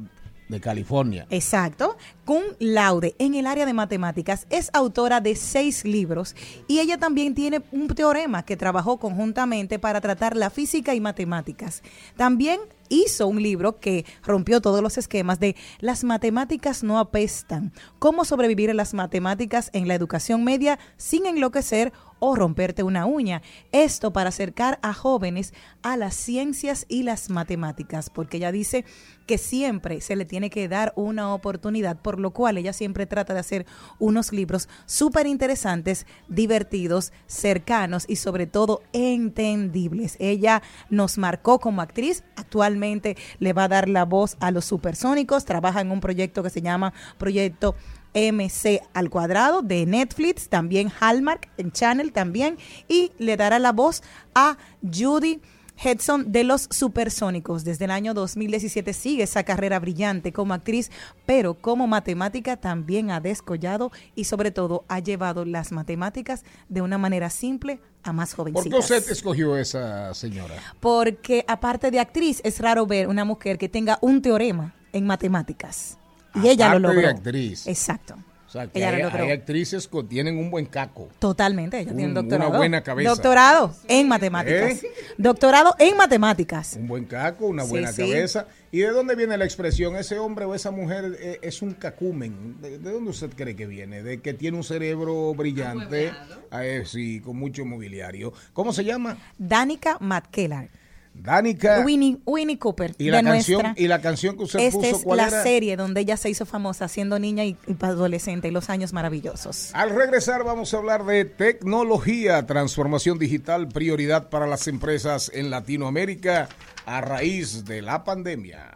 [0.47, 1.25] de California.
[1.29, 4.47] Exacto, cum laude en el área de matemáticas.
[4.49, 6.35] Es autora de seis libros
[6.67, 11.83] y ella también tiene un teorema que trabajó conjuntamente para tratar la física y matemáticas.
[12.15, 12.59] También
[12.93, 18.69] hizo un libro que rompió todos los esquemas de las matemáticas no apestan, cómo sobrevivir
[18.69, 21.91] en las matemáticas en la educación media sin enloquecer
[22.25, 23.41] o romperte una uña.
[23.73, 28.85] Esto para acercar a jóvenes a las ciencias y las matemáticas, porque ella dice
[29.27, 33.33] que siempre se le tiene que dar una oportunidad, por lo cual ella siempre trata
[33.33, 33.65] de hacer
[33.99, 40.15] unos libros súper interesantes, divertidos, cercanos y sobre todo entendibles.
[40.19, 45.43] Ella nos marcó como actriz, actualmente le va a dar la voz a los supersónicos,
[45.43, 47.75] trabaja en un proyecto que se llama Proyecto
[48.13, 52.57] MC al cuadrado de Netflix, también Hallmark en Channel también,
[52.87, 54.03] y le dará la voz
[54.35, 55.41] a Judy
[55.77, 57.63] Hedson de los Supersónicos.
[57.63, 60.91] Desde el año 2017 sigue esa carrera brillante como actriz,
[61.25, 66.97] pero como matemática también ha descollado y sobre todo ha llevado las matemáticas de una
[66.97, 68.87] manera simple a más ¿Por jovencitas.
[68.87, 70.55] qué usted escogió esa señora?
[70.79, 75.97] Porque aparte de actriz, es raro ver una mujer que tenga un teorema en matemáticas.
[76.35, 77.09] Y ella lo Aparte de logró.
[77.09, 77.67] actriz.
[77.67, 78.15] Exacto.
[78.47, 79.23] O sea, que Ella lo hay, logró.
[79.23, 81.09] hay actrices que tienen un buen caco.
[81.17, 82.57] Totalmente, ella tiene un Un- una doctorado.
[82.57, 83.09] buena cabeza.
[83.09, 84.83] Doctorado en matemáticas.
[84.83, 84.91] ¿Eh?
[85.17, 86.75] Doctorado en matemáticas.
[86.79, 88.03] Un buen caco, una buena sí.
[88.03, 88.45] cabeza.
[88.71, 89.95] ¿Y de dónde viene la expresión?
[89.95, 92.61] Ese hombre o esa mujer eh, es un cacumen.
[92.61, 94.03] ¿De, de dónde usted cree que viene?
[94.03, 96.11] ¿De que tiene un cerebro brillante?
[96.51, 98.33] Ah, eh, sí, con mucho mobiliario.
[98.53, 99.17] ¿Cómo se llama?
[99.39, 100.69] Danica McKellar.
[101.13, 101.81] Danica.
[101.85, 102.95] Winnie, Winnie Cooper.
[102.97, 103.83] ¿Y la, de canción, nuestra.
[103.83, 105.43] y la canción que usted Esta puso, es ¿cuál la era?
[105.43, 109.69] serie donde ella se hizo famosa siendo niña y, y adolescente, los años maravillosos.
[109.73, 116.49] Al regresar vamos a hablar de tecnología, transformación digital, prioridad para las empresas en Latinoamérica
[116.85, 118.71] a raíz de la pandemia.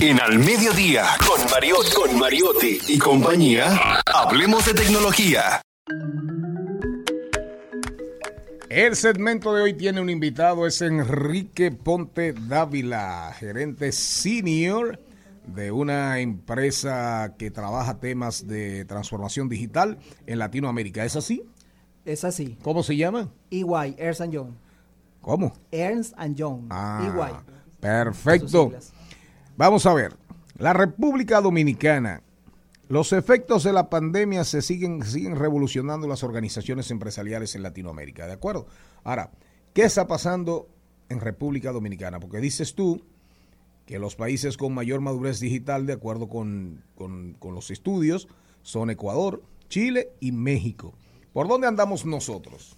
[0.00, 5.62] En Al Mediodía, con Mariotti, con Mariotti y compañía, hablemos de tecnología.
[8.70, 14.98] El segmento de hoy tiene un invitado, es Enrique Ponte Dávila, gerente senior
[15.46, 21.04] de una empresa que trabaja temas de transformación digital en Latinoamérica.
[21.04, 21.44] ¿Es así?
[22.06, 22.56] Es así.
[22.62, 23.30] ¿Cómo se llama?
[23.50, 24.54] EY, Ernst Young.
[25.20, 25.52] ¿Cómo?
[25.70, 26.66] Ernst and Young.
[26.70, 27.78] Ah, EY.
[27.80, 28.72] Perfecto.
[29.54, 30.16] Vamos a ver.
[30.56, 32.22] La República Dominicana,
[32.88, 38.32] los efectos de la pandemia se siguen, siguen revolucionando las organizaciones empresariales en Latinoamérica, ¿de
[38.34, 38.66] acuerdo?
[39.04, 39.30] Ahora,
[39.72, 40.68] ¿qué está pasando
[41.08, 42.20] en República Dominicana?
[42.20, 43.02] Porque dices tú
[43.86, 48.28] que los países con mayor madurez digital, de acuerdo con, con- los estudios,
[48.62, 50.94] son Ecuador, Chile y México.
[51.32, 52.76] ¿Por dónde andamos nosotros?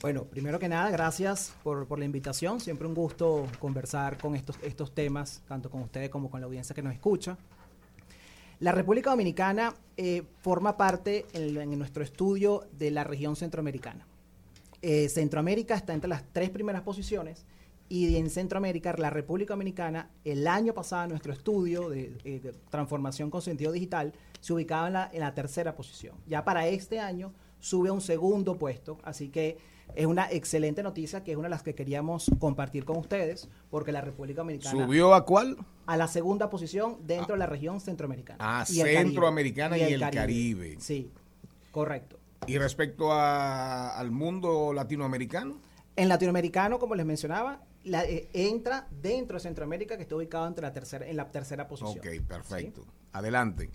[0.00, 2.60] Bueno, primero que nada, gracias por, por la invitación.
[2.60, 6.74] Siempre un gusto conversar con estos, estos temas, tanto con ustedes como con la audiencia
[6.74, 7.36] que nos escucha.
[8.60, 14.06] La República Dominicana eh, forma parte en, nuestro estudio de la región centroamericana.
[14.82, 17.44] Eh, Centroamérica está entre las tres primeras posiciones
[17.88, 23.42] y en Centroamérica, la República Dominicana, el año pasado nuestro estudio de, eh, transformación con
[23.42, 26.16] sentido digital, se ubicaba en la tercera posición.
[26.26, 29.58] Ya para este año sube a un segundo puesto, así que
[29.94, 33.92] es una excelente noticia que es una de las que queríamos compartir con ustedes, porque
[33.92, 34.84] la República Dominicana...
[34.84, 35.56] ¿Subió a cuál?
[35.86, 38.38] A la segunda posición dentro de la región centroamericana.
[38.40, 39.02] Ah, Y el Caribe.
[39.04, 40.76] centroamericana y, el Caribe.
[40.80, 41.10] Sí,
[41.70, 42.18] correcto.
[42.46, 45.56] ¿Y respecto a- al mundo latinoamericano?
[45.96, 50.62] En latinoamericano, como les mencionaba, la- eh, entra dentro de Centroamérica, que está ubicado entre
[50.62, 51.98] la tercera, en la tercera posición.
[51.98, 52.84] Ok, perfecto.
[53.12, 53.70] Adelante.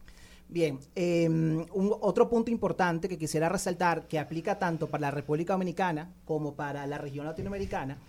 [0.51, 5.53] Bien, eh, un, otro punto importante que quisiera resaltar, que aplica tanto para la República
[5.53, 7.99] Dominicana como para la región latinoamericana,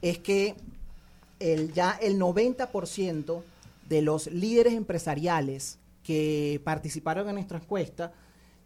[0.00, 0.54] es que
[1.38, 3.42] el, ya el 90%
[3.90, 8.12] de los líderes empresariales que participaron en nuestra encuesta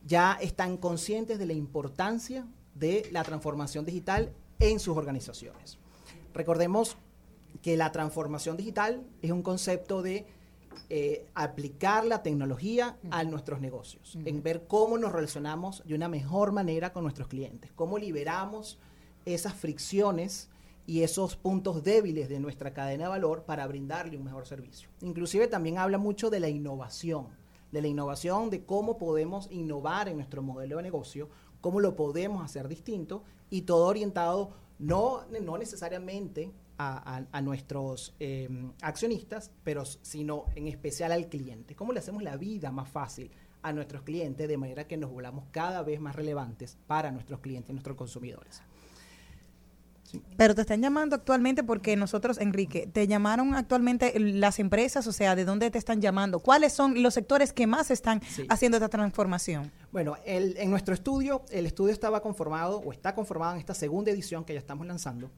[0.06, 2.46] ya están conscientes de la importancia
[2.76, 5.78] de la transformación digital en sus organizaciones.
[6.32, 6.96] Recordemos
[7.60, 10.26] que la transformación digital es un concepto de
[10.88, 16.52] eh, aplicar la tecnología a nuestros negocios, en ver cómo nos relacionamos de una mejor
[16.52, 18.78] manera con nuestros clientes, cómo liberamos
[19.24, 20.48] esas fricciones
[20.86, 24.88] y esos puntos débiles de nuestra cadena de valor para brindarle un mejor servicio.
[25.00, 27.26] Inclusive también habla mucho de la innovación,
[27.72, 31.28] de la innovación, de cómo podemos innovar en nuestro modelo de negocio,
[31.60, 38.48] cómo lo podemos hacer distinto y todo orientado no, no necesariamente a, a- nuestros eh,
[38.82, 41.74] accionistas, pero sino en especial al cliente.
[41.74, 43.30] ¿Cómo le hacemos la vida más fácil
[43.62, 47.70] a nuestros clientes de manera que nos volvamos cada vez más relevantes para nuestros clientes
[47.70, 48.62] y nuestros consumidores?
[50.36, 55.34] Pero te están llamando actualmente porque nosotros, Enrique, te llamaron actualmente las empresas, o sea,
[55.34, 56.38] ¿de dónde te están llamando?
[56.38, 59.72] ¿Cuáles son los sectores que más están haciendo esta transformación?
[59.90, 64.12] Bueno, el- en nuestro estudio, el estudio estaba conformado o está conformado en esta segunda
[64.12, 65.28] edición que ya estamos lanzando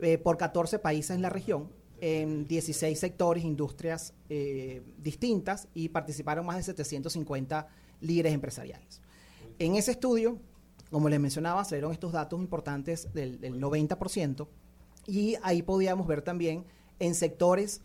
[0.00, 1.70] eh, por 14 países en la región,
[2.00, 7.68] en 16 sectores, industrias eh, distintas y participaron más de 750
[8.00, 9.00] líderes empresariales.
[9.58, 10.38] En ese estudio,
[10.90, 14.46] como les mencionaba, salieron estos datos importantes del, del 90%
[15.06, 16.64] y ahí podíamos ver también
[16.98, 17.80] en sectores,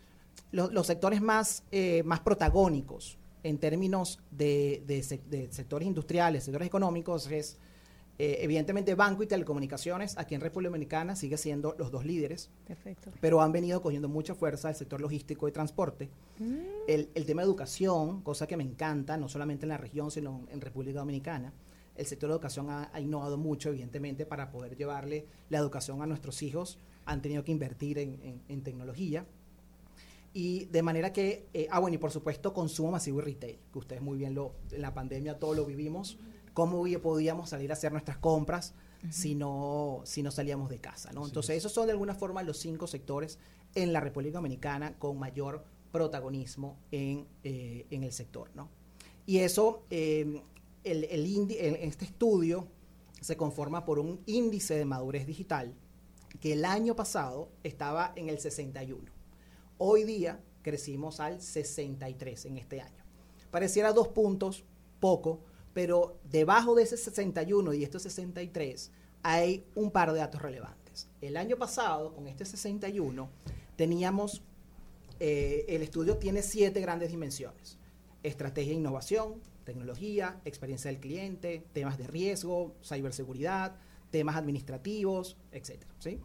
[0.50, 6.66] lo- los sectores más, eh, más protagónicos en términos de, de de sectores industriales, sectores
[6.66, 7.58] económicos, es
[8.18, 13.10] eh, evidentemente banco y telecomunicaciones, aquí en República Dominicana sigue siendo los dos líderes, Perfecto.
[13.20, 16.10] pero han venido cogiendo mucha fuerza el sector logístico y transporte.
[16.86, 20.46] El, el tema de educación, cosa que me encanta, no solamente en la región, sino
[20.50, 21.52] en República Dominicana.
[21.96, 26.06] El sector de educación ha, ha innovado mucho, evidentemente, para poder llevarle la educación a
[26.06, 26.78] nuestros hijos.
[27.06, 29.26] Han tenido que invertir en, en- en tecnología.
[30.34, 33.78] Y de manera que, eh, ah, bueno, y por supuesto, consumo masivo y retail, que
[33.78, 36.16] ustedes muy bien lo, en la pandemia todo lo vivimos.
[36.54, 38.74] ¿Cómo podíamos salir a hacer nuestras compras
[39.10, 41.12] si, no, si no salíamos de casa?
[41.12, 41.26] ¿no?
[41.26, 43.38] Entonces, esos son de alguna forma los cinco sectores
[43.74, 48.50] en la República Dominicana con mayor protagonismo en, eh, en el sector.
[48.54, 48.68] ¿no?
[49.26, 50.42] Y eso, eh,
[50.84, 52.68] el, el indi- el- este estudio
[53.20, 55.74] se conforma por un índice de madurez digital
[56.40, 59.10] que el año pasado estaba en el 61.
[59.78, 63.04] Hoy día crecimos al 63 en este año.
[63.50, 64.64] Pareciera dos puntos,
[64.98, 65.40] poco,
[65.74, 68.90] pero debajo de ese 61 y estos 63
[69.22, 71.08] hay un par de datos relevantes.
[71.20, 73.28] El año pasado, con este 61,
[73.76, 74.42] teníamos,
[75.20, 77.78] eh, el estudio tiene siete grandes dimensiones.
[78.22, 83.76] Estrategia e innovación, tecnología, experiencia del cliente, temas de riesgo, ciberseguridad,
[84.10, 85.82] temas administrativos, etc.
[85.98, 86.20] ¿sí?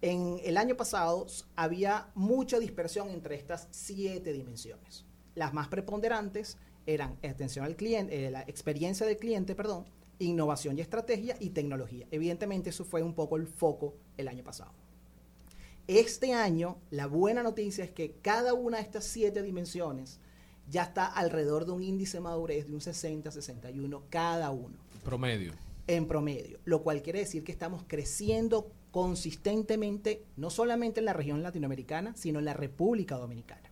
[0.00, 5.04] En el año pasado había mucha dispersión entre estas siete dimensiones.
[5.34, 9.84] Las más preponderantes eran atención al cliente, eh, la experiencia del cliente, perdón,
[10.18, 12.06] innovación y estrategia y tecnología.
[12.10, 14.72] Evidentemente eso fue un poco el foco el año pasado.
[15.88, 20.18] Este año, la buena noticia es que cada una de estas siete dimensiones
[20.68, 25.52] ya está alrededor de un índice de madurez de un 60-61 cada uno Promedio.
[25.86, 31.42] en promedio, lo cual quiere decir que estamos creciendo consistentemente, no solamente en la región
[31.42, 33.65] latinoamericana, sino en la República Dominicana.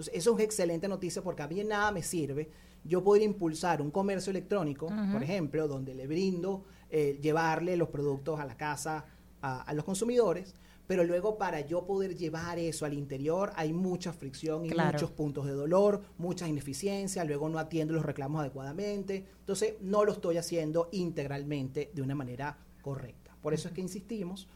[0.00, 2.48] Entonces, eso es excelente noticia porque a mí nada me sirve
[2.84, 8.40] yo poder impulsar un comercio electrónico, por ejemplo, donde le brindo eh, llevarle los productos
[8.40, 9.04] a la casa
[9.42, 10.54] a, a los consumidores,
[10.86, 14.94] pero luego para yo poder llevar eso al interior hay mucha fricción y Claro.
[14.94, 20.12] muchos puntos de dolor, mucha ineficiencia, luego no atiendo los reclamos adecuadamente, entonces no lo
[20.12, 23.36] estoy haciendo integralmente de una manera correcta.
[23.42, 24.48] Por eso es que insistimos,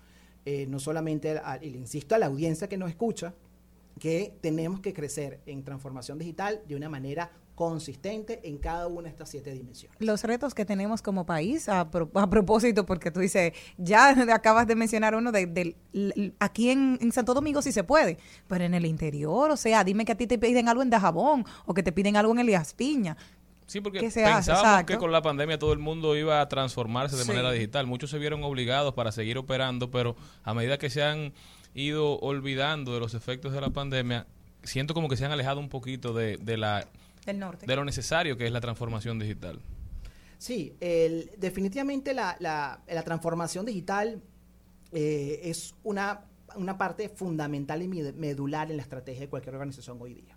[0.46, 3.34] eh, no solamente, a- y le insisto a la audiencia que nos escucha,
[3.98, 9.10] que tenemos que crecer en transformación digital de una manera consistente en cada una de
[9.10, 9.96] estas siete dimensiones.
[10.00, 14.66] Los retos que tenemos como país, a, pro- a propósito, porque tú dices, ya acabas
[14.66, 18.18] de mencionar uno de, l- aquí en, en Santo Domingo sí se puede,
[18.48, 21.44] pero en el interior, o sea, dime que a ti te piden algo en Dajabón
[21.64, 23.16] o que te piden algo en Elías Piña.
[23.66, 27.28] Sí, porque pensábamos que con la pandemia todo el mundo iba a transformarse de Sí.
[27.28, 27.86] manera digital.
[27.86, 31.32] Muchos se vieron obligados para seguir operando, pero a medida que se han
[31.74, 34.26] ido olvidando de los efectos de la pandemia,
[34.62, 36.86] siento como que se han alejado un poquito de, de la
[37.26, 37.66] Del norte.
[37.66, 39.60] de lo necesario que es la transformación digital.
[40.38, 44.20] Sí, el- definitivamente la, la- la transformación digital
[44.92, 46.20] eh, es una,
[46.56, 50.33] una parte fundamental y med- medular en la estrategia de cualquier organización hoy día.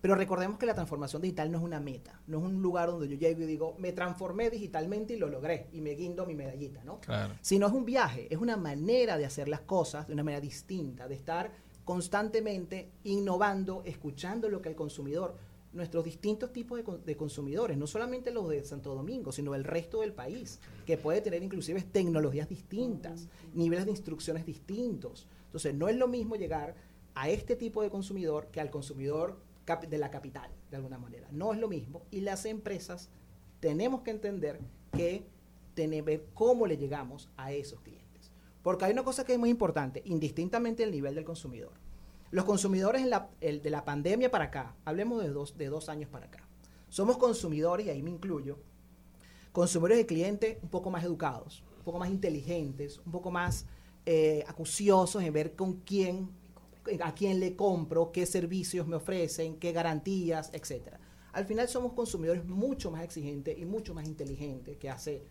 [0.00, 3.08] Pero recordemos que la transformación digital no es una meta, no es un lugar donde
[3.08, 6.84] yo llego y digo, me transformé digitalmente y lo logré y me guindo mi medallita,
[6.84, 7.00] ¿no?
[7.00, 7.34] Claro.
[7.40, 11.08] Sino es un viaje, es una manera de hacer las cosas de una manera distinta,
[11.08, 11.50] de estar
[11.84, 15.34] constantemente innovando, escuchando lo que el consumidor,
[15.72, 19.64] nuestros distintos tipos de, con- de consumidores, no solamente los de Santo Domingo, sino el
[19.64, 25.26] resto del país, que puede tener inclusive tecnologías distintas, niveles de instrucciones distintos.
[25.46, 26.76] Entonces, no es lo mismo llegar
[27.14, 29.36] a este tipo de consumidor que al consumidor
[29.76, 31.28] de la capital, de alguna manera.
[31.30, 32.02] No es lo mismo.
[32.10, 33.10] Y las empresas
[33.60, 34.60] tenemos que entender
[34.92, 35.26] que
[36.04, 38.32] ver cómo le llegamos a esos clientes.
[38.62, 41.72] Porque hay una cosa que es muy importante, indistintamente del nivel del consumidor.
[42.32, 43.06] Los consumidores
[43.40, 46.48] el- de la pandemia para acá, hablemos de dos, de dos años para acá,
[46.88, 48.58] somos consumidores, y ahí me incluyo,
[49.52, 53.64] consumidores de clientes un poco más educados, un poco más inteligentes, un poco más
[54.04, 56.28] eh, acuciosos en ver con quién,
[57.02, 61.00] a quién le compro, qué servicios me ofrecen, qué garantías, etcétera.
[61.32, 65.22] Al final somos consumidores mucho más exigentes y mucho más inteligentes que hace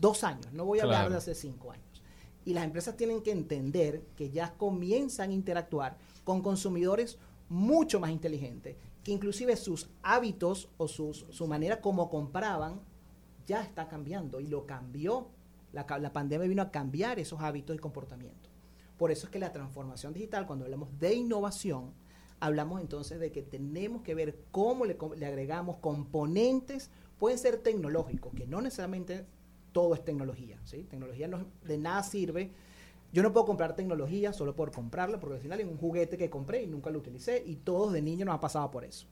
[0.00, 2.02] dos años, no voy a hablar de hace cinco años.
[2.44, 7.18] Y las empresas tienen que entender que ya comienzan a interactuar con consumidores
[7.48, 12.80] mucho más inteligentes, que inclusive sus hábitos o sus, su manera como compraban
[13.46, 15.28] ya está cambiando y lo cambió.
[15.72, 18.51] La, la pandemia vino a cambiar esos hábitos y comportamientos.
[19.02, 21.92] Por eso es que la transformación digital, cuando hablamos de innovación,
[22.38, 24.96] hablamos entonces de que tenemos que ver cómo le,
[25.26, 26.88] agregamos componentes,
[27.18, 29.26] pueden ser tecnológicos, que no necesariamente
[29.72, 30.56] todo es tecnología.
[30.66, 30.84] ¿sí?
[30.88, 32.52] Tecnología no, de nada sirve.
[33.12, 36.30] Yo no puedo comprar tecnología solo por comprarla, porque al final es un juguete que
[36.30, 39.08] compré y nunca lo utilicé, y todos de niños nos ha pasado por eso.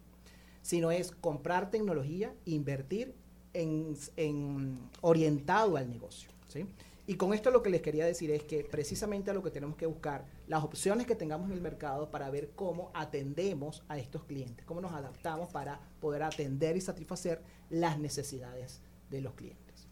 [0.62, 3.12] Sino es comprar tecnología, invertir
[3.54, 6.30] en, en orientado al negocio.
[6.46, 6.64] ¿sí?
[7.10, 9.74] Y con esto lo que les quería decir es que precisamente a lo que tenemos
[9.74, 14.22] que buscar, las opciones que tengamos en el mercado para ver cómo atendemos a estos
[14.26, 18.80] clientes, cómo nos adaptamos para poder atender y satisfacer las necesidades
[19.10, 19.88] de los clientes.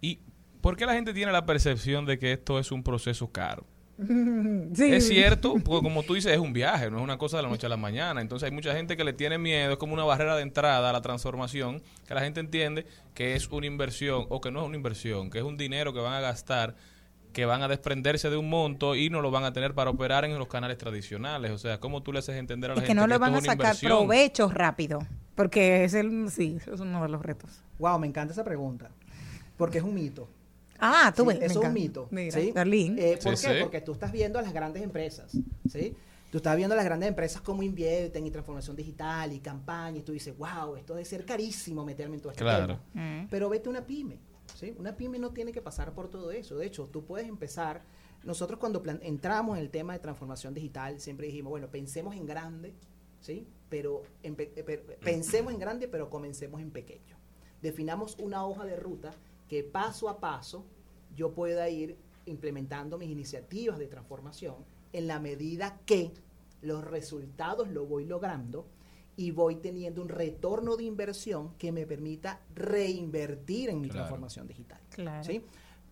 [0.00, 0.20] ¿Y
[0.60, 3.66] por qué la gente tiene la percepción de que esto es un proceso caro?
[4.74, 4.92] Sí.
[4.92, 7.48] Es cierto, porque como tú dices, es un viaje, no es una cosa de la
[7.48, 8.20] noche a la mañana.
[8.20, 10.92] Entonces hay mucha gente que le tiene miedo, es como una barrera de entrada a
[10.92, 14.76] la transformación, que la gente entiende que es una inversión o que no es una
[14.76, 16.76] inversión, que es un dinero que van a gastar,
[17.32, 20.24] que van a desprenderse de un monto y no lo van a tener para operar
[20.24, 21.50] en los canales tradicionales.
[21.52, 23.34] O sea, ¿cómo tú le haces entender a la Es que gente no le van
[23.34, 23.98] a es una sacar inversión?
[23.98, 25.00] provecho rápido,
[25.34, 27.62] porque es el, sí, es uno de los retos.
[27.78, 28.90] Wow, me encanta esa pregunta,
[29.56, 30.28] porque es un mito.
[30.80, 32.08] Ah, tú Sí, ves, eso es un mito.
[32.10, 32.52] Mira, ¿sí?
[32.98, 33.54] Eh, ¿Por Sí, qué?
[33.54, 33.60] sí.
[33.62, 35.32] Porque tú estás viendo a las grandes empresas,
[35.68, 35.94] ¿sí?
[36.30, 40.02] Tú estás viendo a las grandes empresas como invierten y transformación digital y campaña y
[40.02, 42.78] tú dices, wow, esto debe ser carísimo meterme en todo este Claro.
[42.94, 43.26] tema.
[43.30, 44.18] Pero vete a una pyme,
[44.54, 44.74] ¿sí?
[44.78, 46.56] Una pyme no tiene que pasar por todo eso.
[46.56, 47.82] De hecho, tú puedes empezar...
[48.22, 52.74] Nosotros cuando entramos en el tema de transformación digital, siempre dijimos, bueno, pensemos en grande,
[53.20, 53.46] ¿sí?
[53.70, 57.16] Pero en pe- eh, pero- pensemos en grande, pero comencemos en pequeño.
[57.62, 59.12] Definamos una hoja de ruta
[59.50, 60.64] que paso a paso
[61.16, 61.96] yo pueda ir
[62.26, 64.54] implementando mis iniciativas de transformación
[64.92, 66.12] en la medida que
[66.62, 68.64] los resultados lo voy logrando
[69.16, 74.02] y voy teniendo un retorno de inversión que me permita reinvertir en mi Claro.
[74.04, 74.78] transformación digital.
[74.90, 75.24] Claro.
[75.24, 75.42] ¿sí?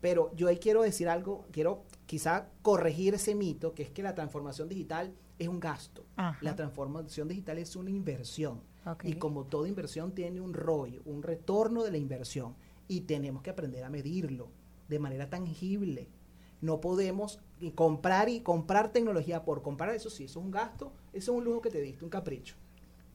[0.00, 4.14] Pero yo ahí quiero decir algo, quiero quizá corregir ese mito, que es que la
[4.14, 6.04] transformación digital es un gasto.
[6.14, 6.38] Ajá.
[6.42, 8.60] La transformación digital es una inversión.
[8.86, 9.04] Ok.
[9.04, 12.54] Y como toda inversión tiene un ROI, un retorno de la inversión,
[12.88, 14.48] y tenemos que aprender a medirlo
[14.88, 16.08] de manera tangible.
[16.60, 17.38] No podemos
[17.74, 21.44] comprar y comprar tecnología por comprar, eso sí, eso es un gasto, eso es un
[21.44, 22.56] lujo que te diste, un capricho.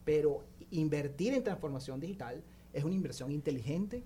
[0.04, 2.42] Pero invertir en transformación digital
[2.72, 4.02] es una inversión inteligente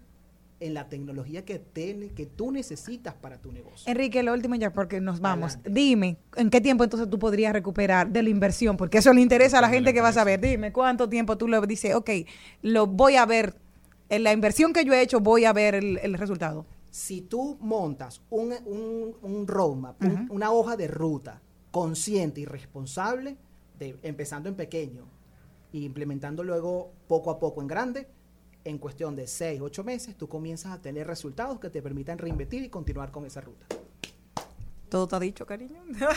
[0.61, 3.89] en la tecnología que, te- que tú necesitas para tu negocio.
[3.91, 5.57] Enrique, lo último ya porque nos vamos.
[5.65, 8.77] Dime, ¿en qué tiempo entonces tú podrías recuperar de la inversión?
[8.77, 10.41] Porque eso le interesa a la gente que va a saber.
[10.41, 12.11] Dime, ¿cuánto tiempo tú le dices, ok,
[12.63, 13.55] lo voy a ver,
[14.09, 16.67] en la inversión que yo he hecho voy a ver el, el resultado?
[16.91, 21.41] Si tú montas un, un, un roadmap, un- una hoja de ruta
[21.71, 23.37] consciente y responsable,
[23.79, 25.05] de, empezando en pequeño
[25.73, 28.09] e implementando luego poco a poco en grande,
[28.65, 32.63] en cuestión de 6, 8 meses, tú comienzas a tener resultados que te permitan reinvertir
[32.65, 33.67] y continuar con esa ruta.
[34.89, 35.83] Todo está dicho, cariño.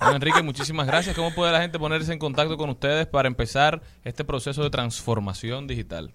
[0.00, 1.16] Bueno, Enrique, muchísimas gracias.
[1.16, 5.66] ¿Cómo puede la gente ponerse en contacto con ustedes para empezar este proceso de transformación
[5.66, 6.12] digital?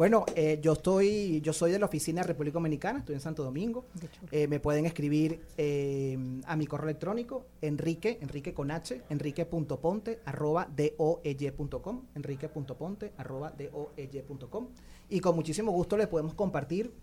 [0.00, 3.44] Bueno, eh, yo estoy, yo soy de la oficina de República Dominicana, estoy en Santo
[3.44, 3.84] Domingo.
[4.30, 6.16] Eh, me pueden escribir eh,
[6.46, 14.68] a mi correo electrónico, enrique, enrique con h, enrique.ponte, arroba doey.com, enrique.ponte, arroba doey.com.
[15.10, 16.94] Y con muchísimo gusto les podemos compartir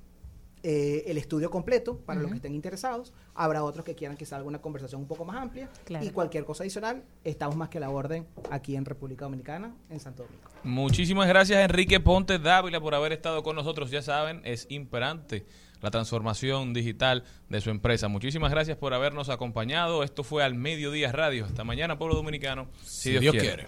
[0.64, 3.14] eh, el estudio completo para los que estén interesados.
[3.36, 5.70] Habrá otros que quieran que salga una conversación un poco más amplia.
[5.86, 6.06] Claro.
[6.06, 10.00] Y cualquier cosa adicional, estamos más que a la orden aquí en República Dominicana, en
[10.00, 10.50] Santo Domingo.
[10.64, 13.92] Muchísimas gracias, Enrique Ponte Dávila, por haber estado con nosotros.
[13.92, 15.46] Ya saben, es imperante
[15.82, 18.08] la transformación digital de su empresa.
[18.08, 20.04] Muchísimas gracias por habernos acompañado.
[20.04, 21.46] Esto fue Al Mediodía Radio.
[21.46, 23.48] Hasta mañana, pueblo dominicano, si, Dios, Dios quiere.
[23.48, 23.68] quiere.